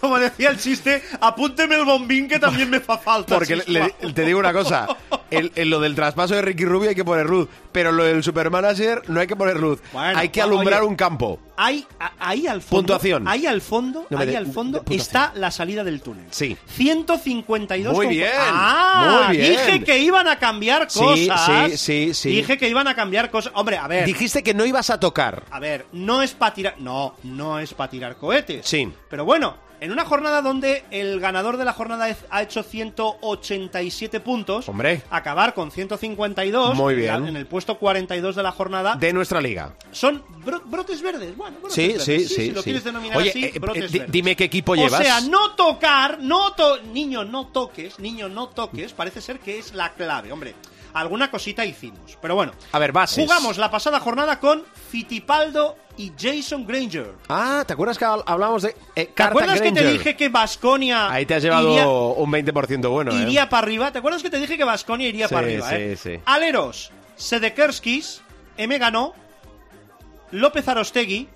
Como 0.00 0.18
decía 0.20 0.50
el 0.50 0.58
chiste, 0.58 1.02
apúnteme 1.20 1.74
el 1.74 1.84
bombín 1.84 2.28
que 2.28 2.38
también 2.38 2.70
me 2.70 2.78
fa 2.78 2.96
falta. 2.98 3.34
Porque 3.34 3.56
le- 3.56 3.64
le- 3.66 4.12
te 4.12 4.24
digo 4.24 4.38
una 4.38 4.52
cosa, 4.52 4.86
el- 5.36 5.52
en 5.54 5.70
lo 5.70 5.80
del 5.80 5.94
traspaso 5.94 6.34
de 6.34 6.42
Ricky 6.42 6.64
Rubio 6.64 6.88
hay 6.90 6.94
que 6.94 7.04
poner 7.04 7.26
luz, 7.26 7.48
pero 7.72 7.92
lo 7.92 8.04
del 8.04 8.22
supermanager 8.22 9.02
no 9.08 9.20
hay 9.20 9.26
que 9.26 9.36
poner 9.36 9.58
luz. 9.58 9.80
Bueno, 9.92 10.18
hay 10.18 10.28
que 10.28 10.40
alumbrar 10.42 10.82
un 10.84 10.96
campo. 10.96 11.38
A- 11.56 11.70
ahí 12.18 12.46
al 12.48 12.60
fondo, 12.62 12.78
Puntuación. 12.94 13.28
ahí 13.28 13.46
al 13.46 13.60
fondo, 13.60 14.06
No 14.10 14.18
ahí 14.18 14.26
de- 14.26 14.36
al 14.36 14.46
fondo 14.46 14.80
de 14.80 14.96
está 14.96 15.32
la 15.36 15.50
salida 15.52 15.84
del 15.84 16.00
túnel. 16.00 16.26
Sí. 16.30 16.56
152. 16.66 17.94
Muy 17.94 18.08
bien, 18.08 18.28
Ah, 18.36 19.24
muy 19.28 19.36
bien. 19.36 19.52
dije 19.52 19.84
que 19.84 19.98
iban 19.98 20.26
a 20.28 20.38
cambiar 20.38 20.90
Sí, 20.90 20.98
cosas. 21.28 21.70
sí, 21.72 21.76
sí, 21.76 22.14
sí. 22.14 22.28
Dije 22.30 22.58
que 22.58 22.68
iban 22.68 22.88
a 22.88 22.94
cambiar 22.94 23.30
cosas. 23.30 23.52
Hombre, 23.54 23.76
a 23.76 23.86
ver. 23.86 24.04
Dijiste 24.06 24.42
que 24.42 24.54
no 24.54 24.64
ibas 24.64 24.90
a 24.90 24.98
tocar. 24.98 25.44
A 25.50 25.60
ver, 25.60 25.86
no 25.92 26.22
es 26.22 26.32
para 26.32 26.54
tirar. 26.54 26.74
No, 26.78 27.14
no 27.22 27.58
es 27.58 27.72
para 27.74 27.90
tirar 27.90 28.16
cohetes. 28.16 28.66
Sí. 28.66 28.90
Pero 29.08 29.24
bueno, 29.24 29.56
en 29.80 29.92
una 29.92 30.04
jornada 30.04 30.40
donde 30.42 30.84
el 30.90 31.20
ganador 31.20 31.56
de 31.56 31.64
la 31.64 31.72
jornada 31.72 32.08
ha 32.30 32.42
hecho 32.42 32.62
187 32.62 34.20
puntos. 34.20 34.68
Hombre. 34.68 35.02
Acabar 35.10 35.54
con 35.54 35.70
152. 35.70 36.74
Muy 36.76 36.94
en 36.94 37.00
bien. 37.00 37.26
En 37.28 37.36
el 37.36 37.46
puesto 37.46 37.78
42 37.78 38.36
de 38.36 38.42
la 38.42 38.52
jornada. 38.52 38.96
De 38.96 39.12
nuestra 39.12 39.40
liga. 39.40 39.74
Son 39.92 40.22
bro- 40.44 40.62
brotes 40.64 41.02
verdes. 41.02 41.36
Bueno, 41.36 41.58
brotes 41.58 41.74
Sí, 41.74 41.88
verdes. 41.88 42.04
sí, 42.04 42.20
si 42.28 42.34
sí. 42.34 42.50
lo 42.50 42.60
sí. 42.60 42.64
quieres 42.64 42.84
denominar 42.84 43.18
Oye, 43.18 43.30
así, 43.30 43.44
eh, 43.44 43.58
brotes 43.58 43.84
eh, 43.94 43.98
verdes. 43.98 44.12
dime 44.12 44.36
qué 44.36 44.44
equipo 44.44 44.72
O 44.72 44.76
llevas. 44.76 45.02
sea, 45.02 45.20
no 45.22 45.52
tocar, 45.52 46.18
no 46.20 46.52
to 46.52 46.80
niño, 46.82 47.24
no 47.24 47.46
toques, 47.48 47.98
niño, 47.98 48.28
no 48.28 48.48
toques, 48.48 48.92
parece 48.92 49.20
ser 49.20 49.38
que 49.40 49.58
es 49.58 49.74
la 49.74 49.92
clave, 49.94 50.32
hombre. 50.32 50.54
Alguna 50.94 51.30
cosita 51.30 51.64
hicimos, 51.64 52.16
pero 52.22 52.34
bueno. 52.36 52.52
A 52.72 52.78
ver, 52.78 52.92
bases. 52.92 53.22
Jugamos 53.22 53.58
la 53.58 53.70
pasada 53.70 53.98
jornada 54.00 54.38
con 54.40 54.62
Fittipaldo 54.90 55.76
y 55.96 56.12
Jason 56.18 56.64
Granger. 56.66 57.12
Ah, 57.28 57.64
¿te 57.66 57.72
acuerdas 57.72 57.98
que 57.98 58.04
hab- 58.04 58.22
hablábamos 58.26 58.62
de 58.62 58.76
eh, 58.96 59.10
¿Te 59.14 59.22
acuerdas 59.24 59.60
que 59.60 59.72
te 59.72 59.84
dije 59.92 60.16
que 60.16 60.28
Vasconia 60.28 61.10
Ahí 61.10 61.26
te 61.26 61.34
has 61.34 61.42
llevado 61.42 61.70
iría, 61.70 61.86
un 61.88 62.30
20% 62.32 62.88
bueno, 62.90 63.10
¿eh? 63.12 63.22
iría 63.22 63.48
para 63.48 63.64
arriba? 63.66 63.92
¿Te 63.92 63.98
acuerdas 63.98 64.22
que 64.22 64.30
te 64.30 64.38
dije 64.38 64.56
que 64.56 64.64
Vasconia 64.64 65.08
iría 65.08 65.28
Sí, 65.28 65.34
para 65.34 65.46
arriba? 65.46 65.68
sí, 65.68 65.74
eh? 65.76 65.96
sí. 66.00 66.20
Aleros, 66.24 66.90
Sedekerskis, 67.16 68.22
M. 68.56 68.78
Ganó, 68.78 69.14
López 70.30 70.66
Arostegui 70.68 71.28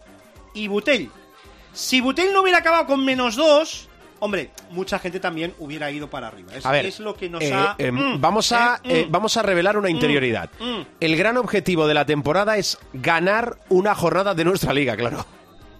y 0.54 0.68
Butell. 0.68 1.10
Si 1.72 2.00
Butell 2.00 2.32
no 2.32 2.42
hubiera 2.42 2.58
acabado 2.58 2.86
con 2.86 3.04
menos 3.04 3.36
dos, 3.36 3.87
hombre, 4.20 4.50
mucha 4.70 4.98
gente 4.98 5.20
también 5.20 5.54
hubiera 5.58 5.90
ido 5.90 6.08
para 6.08 6.28
arriba. 6.28 6.52
Es, 6.54 6.64
A 6.66 6.72
ver, 6.72 6.86
es 6.86 7.00
lo 7.00 7.14
que 7.14 7.28
nos 7.28 7.42
eh, 7.42 7.52
ha... 7.54 7.74
eh, 7.78 7.90
Mm, 7.92 8.20
vamos, 8.20 8.52
a, 8.52 8.80
eh, 8.84 9.00
eh, 9.00 9.06
mm. 9.06 9.10
vamos 9.10 9.36
a 9.36 9.42
revelar 9.42 9.76
una 9.76 9.90
interioridad. 9.90 10.50
mm. 10.58 10.80
El 11.00 11.16
gran 11.16 11.36
objetivo 11.36 11.86
de 11.86 11.94
la 11.94 12.04
temporada 12.04 12.56
es 12.56 12.78
ganar 12.92 13.58
una 13.68 13.94
jornada 13.94 14.34
de 14.34 14.44
nuestra 14.44 14.72
liga, 14.72 14.96
claro. 14.96 15.24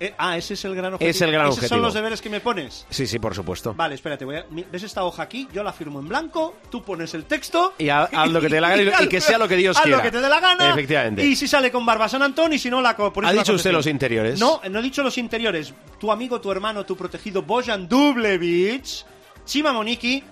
Eh, 0.01 0.15
ah, 0.17 0.37
ese 0.37 0.55
es 0.55 0.65
el 0.65 0.77
gran 0.77 0.95
objetivo. 0.95 1.11
Es 1.11 1.21
el 1.23 1.33
gran 1.33 1.47
¿Esos 1.47 1.55
son 1.57 1.65
objetivo. 1.65 1.83
los 1.87 1.95
deberes 1.95 2.21
que 2.23 2.31
me 2.31 2.41
pones? 2.41 2.87
Sí, 2.89 3.07
sí, 3.07 3.19
por 3.19 3.35
supuesto. 3.35 3.75
Vale, 3.75 3.97
espérate, 3.97 4.25
voy 4.25 4.37
a- 4.37 4.47
¿ves 4.49 4.85
esta 4.85 5.03
hoja 5.05 5.25
aquí? 5.25 5.49
Yo 5.53 5.65
la 5.65 5.73
firmo 5.73 5.99
en 5.99 6.07
blanco, 6.09 6.55
tú 6.71 6.85
pones 6.85 7.15
el 7.15 7.25
texto... 7.25 7.75
Y 7.79 7.89
ha- 7.89 8.05
haz 8.05 8.31
lo 8.31 8.41
que 8.41 8.49
te 8.49 8.55
dé 8.55 8.61
la 8.61 8.69
gana 8.71 8.83
y- 8.83 8.87
y 8.89 8.91
haz- 8.91 9.09
que 9.09 9.21
sea 9.21 9.39
lo 9.39 9.49
que 9.49 9.57
Dios 9.57 9.77
haz 9.77 9.83
quiera. 9.83 9.97
lo 9.99 10.03
que 10.05 10.11
te 10.13 10.21
dé 10.21 10.29
la 10.29 10.39
gana. 10.39 10.71
Efectivamente. 10.71 11.25
Y 11.27 11.35
si 11.35 11.49
sale 11.49 11.73
con 11.73 11.85
barba 11.85 12.09
San 12.09 12.23
Antón 12.23 12.53
y 12.53 12.59
si 12.61 12.71
no 12.71 12.81
la... 12.81 12.97
por 12.97 13.27
¿Ha 13.27 13.33
dicho 13.33 13.55
usted 13.55 13.73
los 13.73 13.87
interiores? 13.89 14.39
No, 14.39 14.61
no 14.71 14.79
he 14.79 14.83
dicho 14.83 15.03
los 15.03 15.19
interiores. 15.19 15.75
Tu 15.99 16.13
amigo, 16.13 16.41
tu 16.41 16.53
hermano, 16.53 16.85
tu 16.85 16.97
protegido 16.97 17.43
Bojan 17.43 17.89
Dublevich, 17.89 19.05
Chima 19.45 19.73
Moniki, 19.73 20.23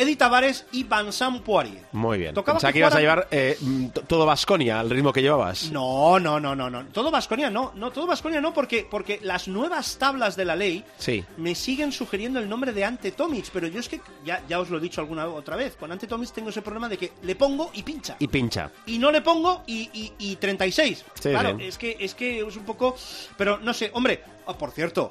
Eddie 0.00 0.16
Tavares 0.16 0.64
y 0.72 0.84
Vincent 0.84 1.42
Poirier. 1.42 1.84
Muy 1.92 2.18
bien. 2.18 2.34
Tocaba 2.34 2.56
Pensaba 2.56 2.70
que 2.70 2.74
que 2.74 2.78
ibas 2.80 2.94
a 2.94 3.00
llevar 3.00 3.28
eh, 3.30 3.58
todo 4.06 4.24
Vasconia 4.24 4.80
al 4.80 4.88
ritmo 4.88 5.12
que 5.12 5.20
llevabas. 5.20 5.70
No, 5.70 6.18
no, 6.18 6.40
no, 6.40 6.56
no, 6.56 6.70
no. 6.70 6.86
Todo 6.86 7.10
Vasconia 7.10 7.50
no, 7.50 7.72
no, 7.74 7.90
todo 7.90 8.06
Vasconia 8.06 8.40
no, 8.40 8.54
porque, 8.54 8.86
porque 8.90 9.20
las 9.22 9.46
nuevas 9.48 9.98
tablas 9.98 10.36
de 10.36 10.44
la 10.46 10.56
ley 10.56 10.84
Sí. 10.98 11.22
me 11.36 11.54
siguen 11.54 11.92
sugiriendo 11.92 12.38
el 12.38 12.48
nombre 12.48 12.72
de 12.72 12.84
Ante 12.84 13.12
Tomic, 13.12 13.50
pero 13.52 13.66
yo 13.66 13.80
es 13.80 13.88
que 13.88 14.00
ya, 14.24 14.42
ya 14.48 14.58
os 14.60 14.70
lo 14.70 14.78
he 14.78 14.80
dicho 14.80 15.00
alguna 15.00 15.26
otra 15.26 15.56
vez. 15.56 15.76
Con 15.76 15.92
Ante 15.92 16.06
Tomic 16.06 16.30
tengo 16.32 16.48
ese 16.50 16.62
problema 16.62 16.88
de 16.88 16.96
que 16.96 17.12
le 17.22 17.34
pongo 17.36 17.70
y 17.74 17.82
pincha. 17.82 18.16
Y 18.18 18.28
pincha. 18.28 18.70
Y 18.86 18.98
no 18.98 19.10
le 19.10 19.20
pongo 19.20 19.62
y, 19.66 19.90
y, 19.92 20.12
y 20.18 20.36
36. 20.36 21.04
Sí, 21.20 21.28
claro, 21.30 21.58
es 21.60 21.76
que 21.76 21.96
es 22.00 22.14
que 22.14 22.40
es 22.40 22.56
un 22.56 22.64
poco. 22.64 22.96
Pero 23.36 23.58
no 23.58 23.74
sé, 23.74 23.90
hombre, 23.94 24.22
oh, 24.46 24.54
por 24.56 24.70
cierto. 24.70 25.10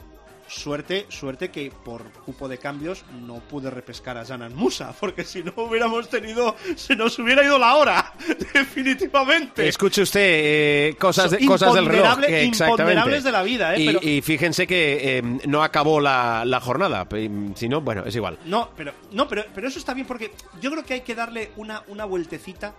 Suerte, 0.50 1.06
suerte 1.10 1.50
que 1.52 1.72
por 1.72 2.02
cupo 2.26 2.48
de 2.50 2.58
cambios 2.58 3.06
no 3.22 3.36
pude 3.36 3.70
repescar 3.70 4.18
a 4.18 4.26
Janan 4.26 4.56
Musa, 4.56 4.94
porque 5.00 5.24
si 5.24 5.44
no 5.44 5.54
hubiéramos 5.58 6.10
tenido, 6.10 6.56
se 6.76 6.96
nos 6.96 7.18
hubiera 7.20 7.44
ido 7.44 7.60
la 7.60 7.76
hora, 7.76 8.14
definitivamente. 8.54 9.68
Escuche 9.68 10.02
usted 10.02 10.20
eh, 10.24 10.96
cosas, 11.00 11.32
de- 11.32 11.46
cosas 11.46 11.74
del 11.74 11.86
reloj. 11.86 12.18
imponderables 12.44 13.24
de 13.24 13.32
la 13.32 13.44
vida, 13.44 13.76
¿eh? 13.76 13.82
Y, 13.82 13.86
Pero- 13.88 14.00
y 14.02 14.22
fíjense 14.22 14.66
que 14.66 15.18
eh, 15.20 15.22
no 15.48 15.64
acabó 15.64 16.00
la, 16.00 16.44
la 16.46 16.60
jornada. 16.60 17.08
Pe- 17.08 17.30
Si 17.56 17.70
no, 17.70 17.82
bueno, 17.82 18.04
es 18.06 18.16
igual. 18.16 18.40
No, 18.46 18.70
pero, 18.76 18.94
no 19.12 19.28
pero, 19.28 19.44
pero 19.54 19.68
eso 19.68 19.80
está 19.80 19.94
bien 19.94 20.08
porque 20.08 20.32
yo 20.62 20.72
creo 20.72 20.84
que 20.84 20.96
hay 20.96 21.02
que 21.02 21.16
darle 21.16 21.52
una, 21.58 21.84
una 21.88 22.06
vueltecita 22.06 22.74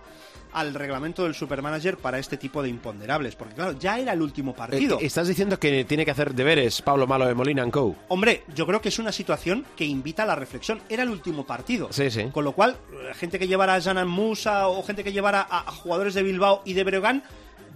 al 0.53 0.73
reglamento 0.73 1.23
del 1.23 1.35
Supermanager 1.35 1.97
para 1.97 2.19
este 2.19 2.37
tipo 2.37 2.61
de 2.61 2.69
imponderables, 2.69 3.35
porque 3.35 3.55
claro, 3.55 3.77
ya 3.79 3.99
era 3.99 4.13
el 4.13 4.21
último 4.21 4.53
partido. 4.53 4.99
Eh, 4.99 5.05
Estás 5.05 5.27
diciendo 5.27 5.59
que 5.59 5.85
tiene 5.85 6.05
que 6.05 6.11
hacer 6.11 6.33
deberes 6.33 6.81
Pablo 6.81 7.07
Malo 7.07 7.25
de 7.25 7.33
Molina 7.33 7.69
Co. 7.69 7.95
Hombre, 8.07 8.43
yo 8.55 8.65
creo 8.65 8.81
que 8.81 8.89
es 8.89 8.99
una 8.99 9.11
situación 9.11 9.65
que 9.75 9.85
invita 9.85 10.23
a 10.23 10.25
la 10.25 10.35
reflexión. 10.35 10.81
Era 10.89 11.03
el 11.03 11.09
último 11.09 11.45
partido. 11.45 11.87
Sí, 11.91 12.09
sí. 12.09 12.25
Con 12.31 12.43
lo 12.43 12.51
cual, 12.53 12.77
eh, 12.91 13.13
gente 13.13 13.39
que 13.39 13.47
llevara 13.47 13.75
a 13.75 13.81
Janan 13.81 14.07
Musa 14.07 14.67
o 14.67 14.83
gente 14.83 15.03
que 15.03 15.11
llevara 15.11 15.41
a, 15.49 15.59
a 15.59 15.71
jugadores 15.71 16.13
de 16.13 16.23
Bilbao 16.23 16.61
y 16.65 16.73
de 16.73 16.83
Breogán 16.83 17.23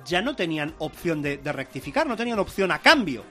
ya 0.05 0.21
no 0.21 0.36
tenían 0.36 0.73
opción 0.78 1.21
de, 1.21 1.38
de 1.38 1.51
rectificar, 1.51 2.05
no 2.05 2.15
tenían 2.15 2.38
opción 2.39 2.71
a 2.71 2.80
cambio. 2.80 3.23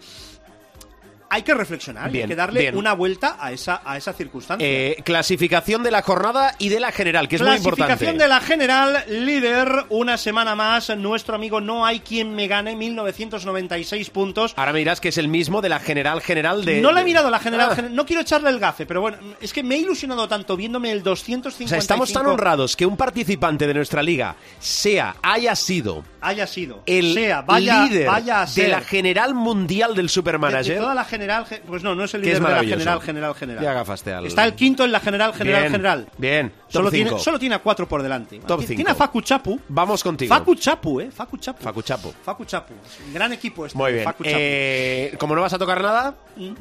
Hay 1.35 1.43
que 1.43 1.53
reflexionar, 1.55 2.09
y 2.11 2.13
Bien, 2.13 2.25
hay 2.25 2.29
que 2.29 2.37
darle 2.37 2.61
bien. 2.61 2.77
una 2.77 2.93
vuelta 2.93 3.37
a 3.41 3.51
esa, 3.51 3.83
a 3.85 3.97
esa 3.97 4.13
circunstancia. 4.13 4.65
Eh, 4.67 4.97
clasificación 5.05 5.83
de 5.83 5.91
la 5.91 6.03
jornada 6.03 6.55
y 6.61 6.69
de 6.69 6.79
la 6.79 6.93
general, 6.93 7.27
que 7.29 7.37
es 7.37 7.43
muy 7.43 7.57
importante. 7.57 7.87
Clasificación 7.87 8.19
de 8.19 8.29
la 8.29 8.41
general, 8.41 9.05
líder, 9.09 9.85
una 9.89 10.17
semana 10.17 10.55
más, 10.55 10.97
nuestro 10.97 11.35
amigo 11.35 11.61
No 11.61 11.85
hay 11.85 12.01
quien 12.01 12.35
me 12.37 12.47
gane, 12.47 12.77
1996 12.77 14.11
puntos. 14.11 14.53
Ahora 14.57 14.73
me 14.73 14.79
dirás 14.79 15.01
que 15.01 15.09
es 15.09 15.19
el 15.19 15.29
mismo 15.29 15.61
de 15.61 15.69
la 15.69 15.81
general 15.81 16.21
general 16.23 16.65
de... 16.65 16.81
no 16.81 16.93
la 16.93 17.01
he 17.01 17.05
mirado 17.05 17.31
la 17.31 17.41
general, 17.41 17.71
Ah. 17.73 17.77
gen- 17.77 17.95
no 17.95 18.07
quiero 18.07 18.23
echarle 18.23 18.51
el 18.51 18.59
gafe, 18.59 18.87
pero 18.87 19.01
bueno, 19.01 19.19
es 19.41 19.53
que 19.53 19.63
me 19.63 19.75
he 19.75 19.79
ilusionado 19.79 20.29
tanto 20.29 20.57
viéndome 20.57 20.93
el 20.93 21.03
255. 21.03 21.67
O 21.67 21.69
sea, 21.69 21.79
estamos 21.79 22.13
tan 22.13 22.27
honrados 22.27 22.77
que 22.77 22.87
un 22.87 22.97
participante 22.97 23.67
de 23.67 23.75
nuestra 23.75 24.03
liga 24.03 24.37
sea, 24.61 25.17
haya 25.23 25.57
sido 25.57 26.05
haya 26.27 26.47
sido, 26.47 26.83
el 26.87 27.15
sea, 27.15 27.43
vaya, 27.43 27.85
líder 27.85 28.07
vaya 28.07 28.43
a 28.43 28.47
de 28.47 28.51
ser. 28.53 28.69
la 28.71 28.81
general 28.81 29.35
mundial 29.35 29.89
del 29.91 29.97
De- 29.97 30.03
de 30.03 30.09
Supermanager. 30.09 30.79
toda 30.79 30.95
la 30.95 31.05
general, 31.05 31.47
ge- 31.47 31.63
pues 31.67 31.83
no, 31.83 31.95
no 31.95 32.05
es 32.05 32.15
el 32.15 32.21
es 32.23 32.27
líder 32.27 32.43
de 32.43 32.49
la 32.49 32.61
general, 32.65 33.01
general, 33.03 33.35
general. 33.35 33.63
Ya 33.65 33.73
gafaste 33.73 34.13
al- 34.13 34.27
Está 34.27 34.45
el 34.45 34.55
quinto 34.55 34.85
en 34.85 34.93
la 34.93 35.01
general, 35.01 35.33
general, 35.35 35.61
Bien, 35.63 35.73
general. 35.73 36.07
bien. 36.19 36.49
Top 36.51 36.83
Solo 36.83 36.91
tiene, 36.91 37.19
solo 37.21 37.39
tiene 37.39 37.55
a 37.55 37.59
cuatro 37.61 37.87
por 37.87 38.03
delante. 38.03 38.39
Top 38.41 38.59
Tiene- 38.59 38.67
cinco. 38.67 38.77
Tiene 38.79 38.91
a 38.91 38.95
Facu 38.97 39.21
Chapu. 39.21 39.61
Vamos 39.69 40.03
contigo. 40.03 40.35
Facu 40.35 40.55
Chapu, 40.57 41.01
eh. 41.01 41.11
Facu 41.11 41.37
Chapu. 41.37 41.63
Facu 41.63 41.83
Chapo. 41.83 42.13
Facu 42.25 42.45
Chapu. 42.45 42.75
Gran 43.13 43.33
equipo 43.33 43.65
este. 43.67 43.79
Muy 43.79 43.93
bien. 43.93 44.05
Facu 44.05 44.25
Chapu. 44.25 44.37
Eh, 44.37 45.15
como 45.19 45.35
no 45.37 45.41
vas 45.43 45.53
a 45.53 45.59
tocar 45.59 45.81
nada, 45.83 46.15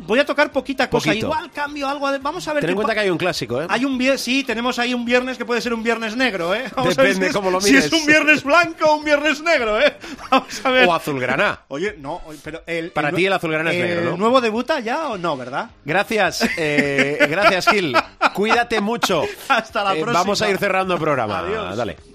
Voy 0.06 0.20
a 0.20 0.26
tocar 0.26 0.52
poquita 0.52 0.88
cosa. 0.88 1.08
Poquito. 1.10 1.26
Igual 1.26 1.50
cambio 1.52 1.90
algo. 1.90 2.12
de- 2.12 2.20
Vamos 2.20 2.48
a 2.48 2.54
ver 2.54 2.62
ten 2.62 2.70
en 2.70 2.76
cuenta 2.76 2.94
que 2.94 3.00
hay 3.00 3.10
un 3.10 3.18
clásico, 3.18 3.60
¿eh? 3.60 3.66
Hay 3.70 3.86
un 3.86 3.98
viernes, 3.98 4.22
sí, 4.22 4.44
tenemos 4.44 4.78
ahí 4.78 4.94
un 4.94 5.04
viernes 5.04 5.36
que 5.36 5.46
puede 5.46 5.62
ser 5.62 5.74
un 5.74 5.82
viernes 5.82 6.16
negro, 6.16 6.54
¿eh? 6.54 6.66
Vamos 6.76 6.96
a 6.96 7.02
ver 7.02 7.08
Depende 7.14 7.26
si 7.26 7.30
es- 7.30 7.36
cómo 7.36 7.50
lo 7.50 7.60
Si 7.60 7.72
mires. 7.72 7.86
es 7.86 7.94
un 7.94 8.06
viernes 8.06 8.44
blanco 8.44 8.86
o 8.86 8.98
un 8.98 9.04
viernes 9.04 9.42
negro, 9.42 9.53
¿eh? 9.80 9.96
Vamos 10.32 10.66
a 10.66 10.70
ver. 10.72 10.88
O 10.88 10.94
azulgrana. 10.94 11.62
Oye, 11.68 11.96
no, 11.98 12.22
oye, 12.26 12.40
pero 12.44 12.64
el. 12.66 12.92
Para 12.92 13.10
el 13.10 13.16
ti 13.16 13.26
el 13.26 13.34
azulgrana 13.34 13.72
es 13.72 13.78
negro, 13.80 14.02
¿no? 14.06 14.12
¿El 14.14 14.20
nuevo 14.20 14.42
debuta 14.42 14.80
ya 14.80 15.10
o 15.10 15.18
no, 15.18 15.36
verdad? 15.38 15.70
Gracias, 15.86 16.48
eh, 16.58 17.26
gracias 17.30 17.68
Gil. 17.68 17.96
Cuídate 18.34 18.82
mucho. 18.82 19.24
Hasta 19.48 19.84
la 19.84 19.92
Eh, 19.96 20.02
próxima. 20.02 20.20
Vamos 20.20 20.42
a 20.42 20.50
ir 20.50 20.58
cerrando 20.58 20.94
el 20.96 21.00
programa. 21.00 21.40
Adiós. 21.40 21.76
Dale. 21.78 22.13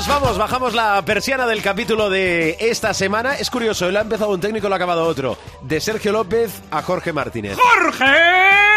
Nos 0.00 0.08
vamos, 0.08 0.38
bajamos 0.38 0.72
la 0.72 1.02
persiana 1.04 1.46
del 1.46 1.60
capítulo 1.60 2.08
de 2.08 2.56
esta 2.58 2.94
semana. 2.94 3.34
Es 3.34 3.50
curioso, 3.50 3.86
él 3.86 3.98
ha 3.98 4.00
empezado 4.00 4.30
un 4.30 4.40
técnico 4.40 4.66
y 4.66 4.70
lo 4.70 4.74
ha 4.74 4.76
acabado 4.76 5.04
otro. 5.04 5.36
De 5.60 5.78
Sergio 5.78 6.10
López 6.10 6.62
a 6.70 6.80
Jorge 6.80 7.12
Martínez. 7.12 7.58
¡Jorge 7.58 8.06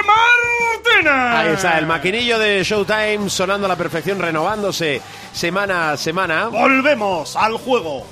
Martínez! 0.05 1.13
Ahí 1.13 1.53
está, 1.53 1.79
el 1.79 1.85
maquinillo 1.85 2.37
de 2.37 2.61
Showtime 2.61 3.29
sonando 3.29 3.67
a 3.67 3.69
la 3.69 3.77
perfección, 3.77 4.19
renovándose 4.19 5.01
semana 5.31 5.91
a 5.91 5.97
semana. 5.97 6.47
Volvemos 6.47 7.37
al 7.37 7.53
juego. 7.53 8.05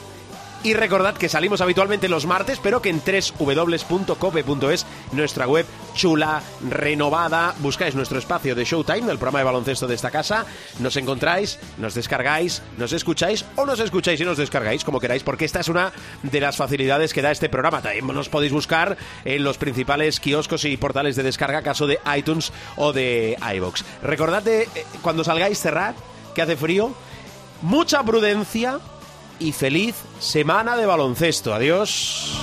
Y 0.64 0.76
recordad 0.76 1.16
que 1.18 1.28
salimos 1.28 1.60
habitualmente 1.62 2.08
los 2.08 2.28
martes, 2.28 2.60
pero 2.62 2.84
que 2.84 2.90
en 2.90 3.02
www.cope.es, 3.02 4.86
nuestra 5.12 5.48
web 5.48 5.66
chula, 5.96 6.44
renovada, 6.70 7.56
buscáis 7.60 7.96
nuestro 7.96 8.20
espacio 8.20 8.54
de 8.54 8.64
Showtime, 8.64 9.12
el 9.12 9.18
programa 9.18 9.40
de 9.40 9.46
baloncesto 9.46 9.88
de 9.88 9.96
esta 9.96 10.12
casa, 10.12 10.46
nos 10.80 10.96
encontráis, 10.98 11.58
nos 11.80 11.96
descargáis, 11.96 12.62
nos 12.78 12.94
escucháis 12.94 13.44
o 13.56 13.66
nos 13.66 13.80
escucháis 13.80 14.22
y 14.22 14.24
nos 14.24 14.38
descargáis, 14.38 14.84
como 14.84 15.00
queráis, 15.00 15.24
porque 15.24 15.46
esta 15.46 15.62
es 15.62 15.68
una 15.68 15.92
de 16.22 16.40
las 16.40 16.58
facilidades 16.58 17.12
que 17.12 17.24
da 17.24 17.32
este 17.32 17.50
programa. 17.50 17.82
También 17.82 18.06
nos 18.06 18.30
podéis 18.30 18.52
buscar 18.52 18.98
en 19.26 19.44
los 19.44 19.58
principales 19.58 20.20
kioscos 20.20 20.66
y 20.66 20.78
portales 20.78 21.16
de 21.16 21.24
descarga, 21.24 21.64
caso 21.64 21.88
de 21.88 22.00
iTunes 22.16 22.54
o 22.76 22.94
de 22.94 23.36
iVoox. 23.56 23.82
Recordad 24.04 24.44
de, 24.44 24.62
eh, 24.62 24.86
cuando 25.02 25.24
salgáis 25.24 25.60
cerrad, 25.60 25.96
que 26.36 26.44
hace 26.44 26.56
frío, 26.56 26.94
mucha 27.64 28.04
prudencia 28.04 28.80
y 29.42 29.52
feliz 29.52 29.96
semana 30.20 30.78
de 30.78 30.86
baloncesto. 30.86 31.54
Adiós. 31.54 32.40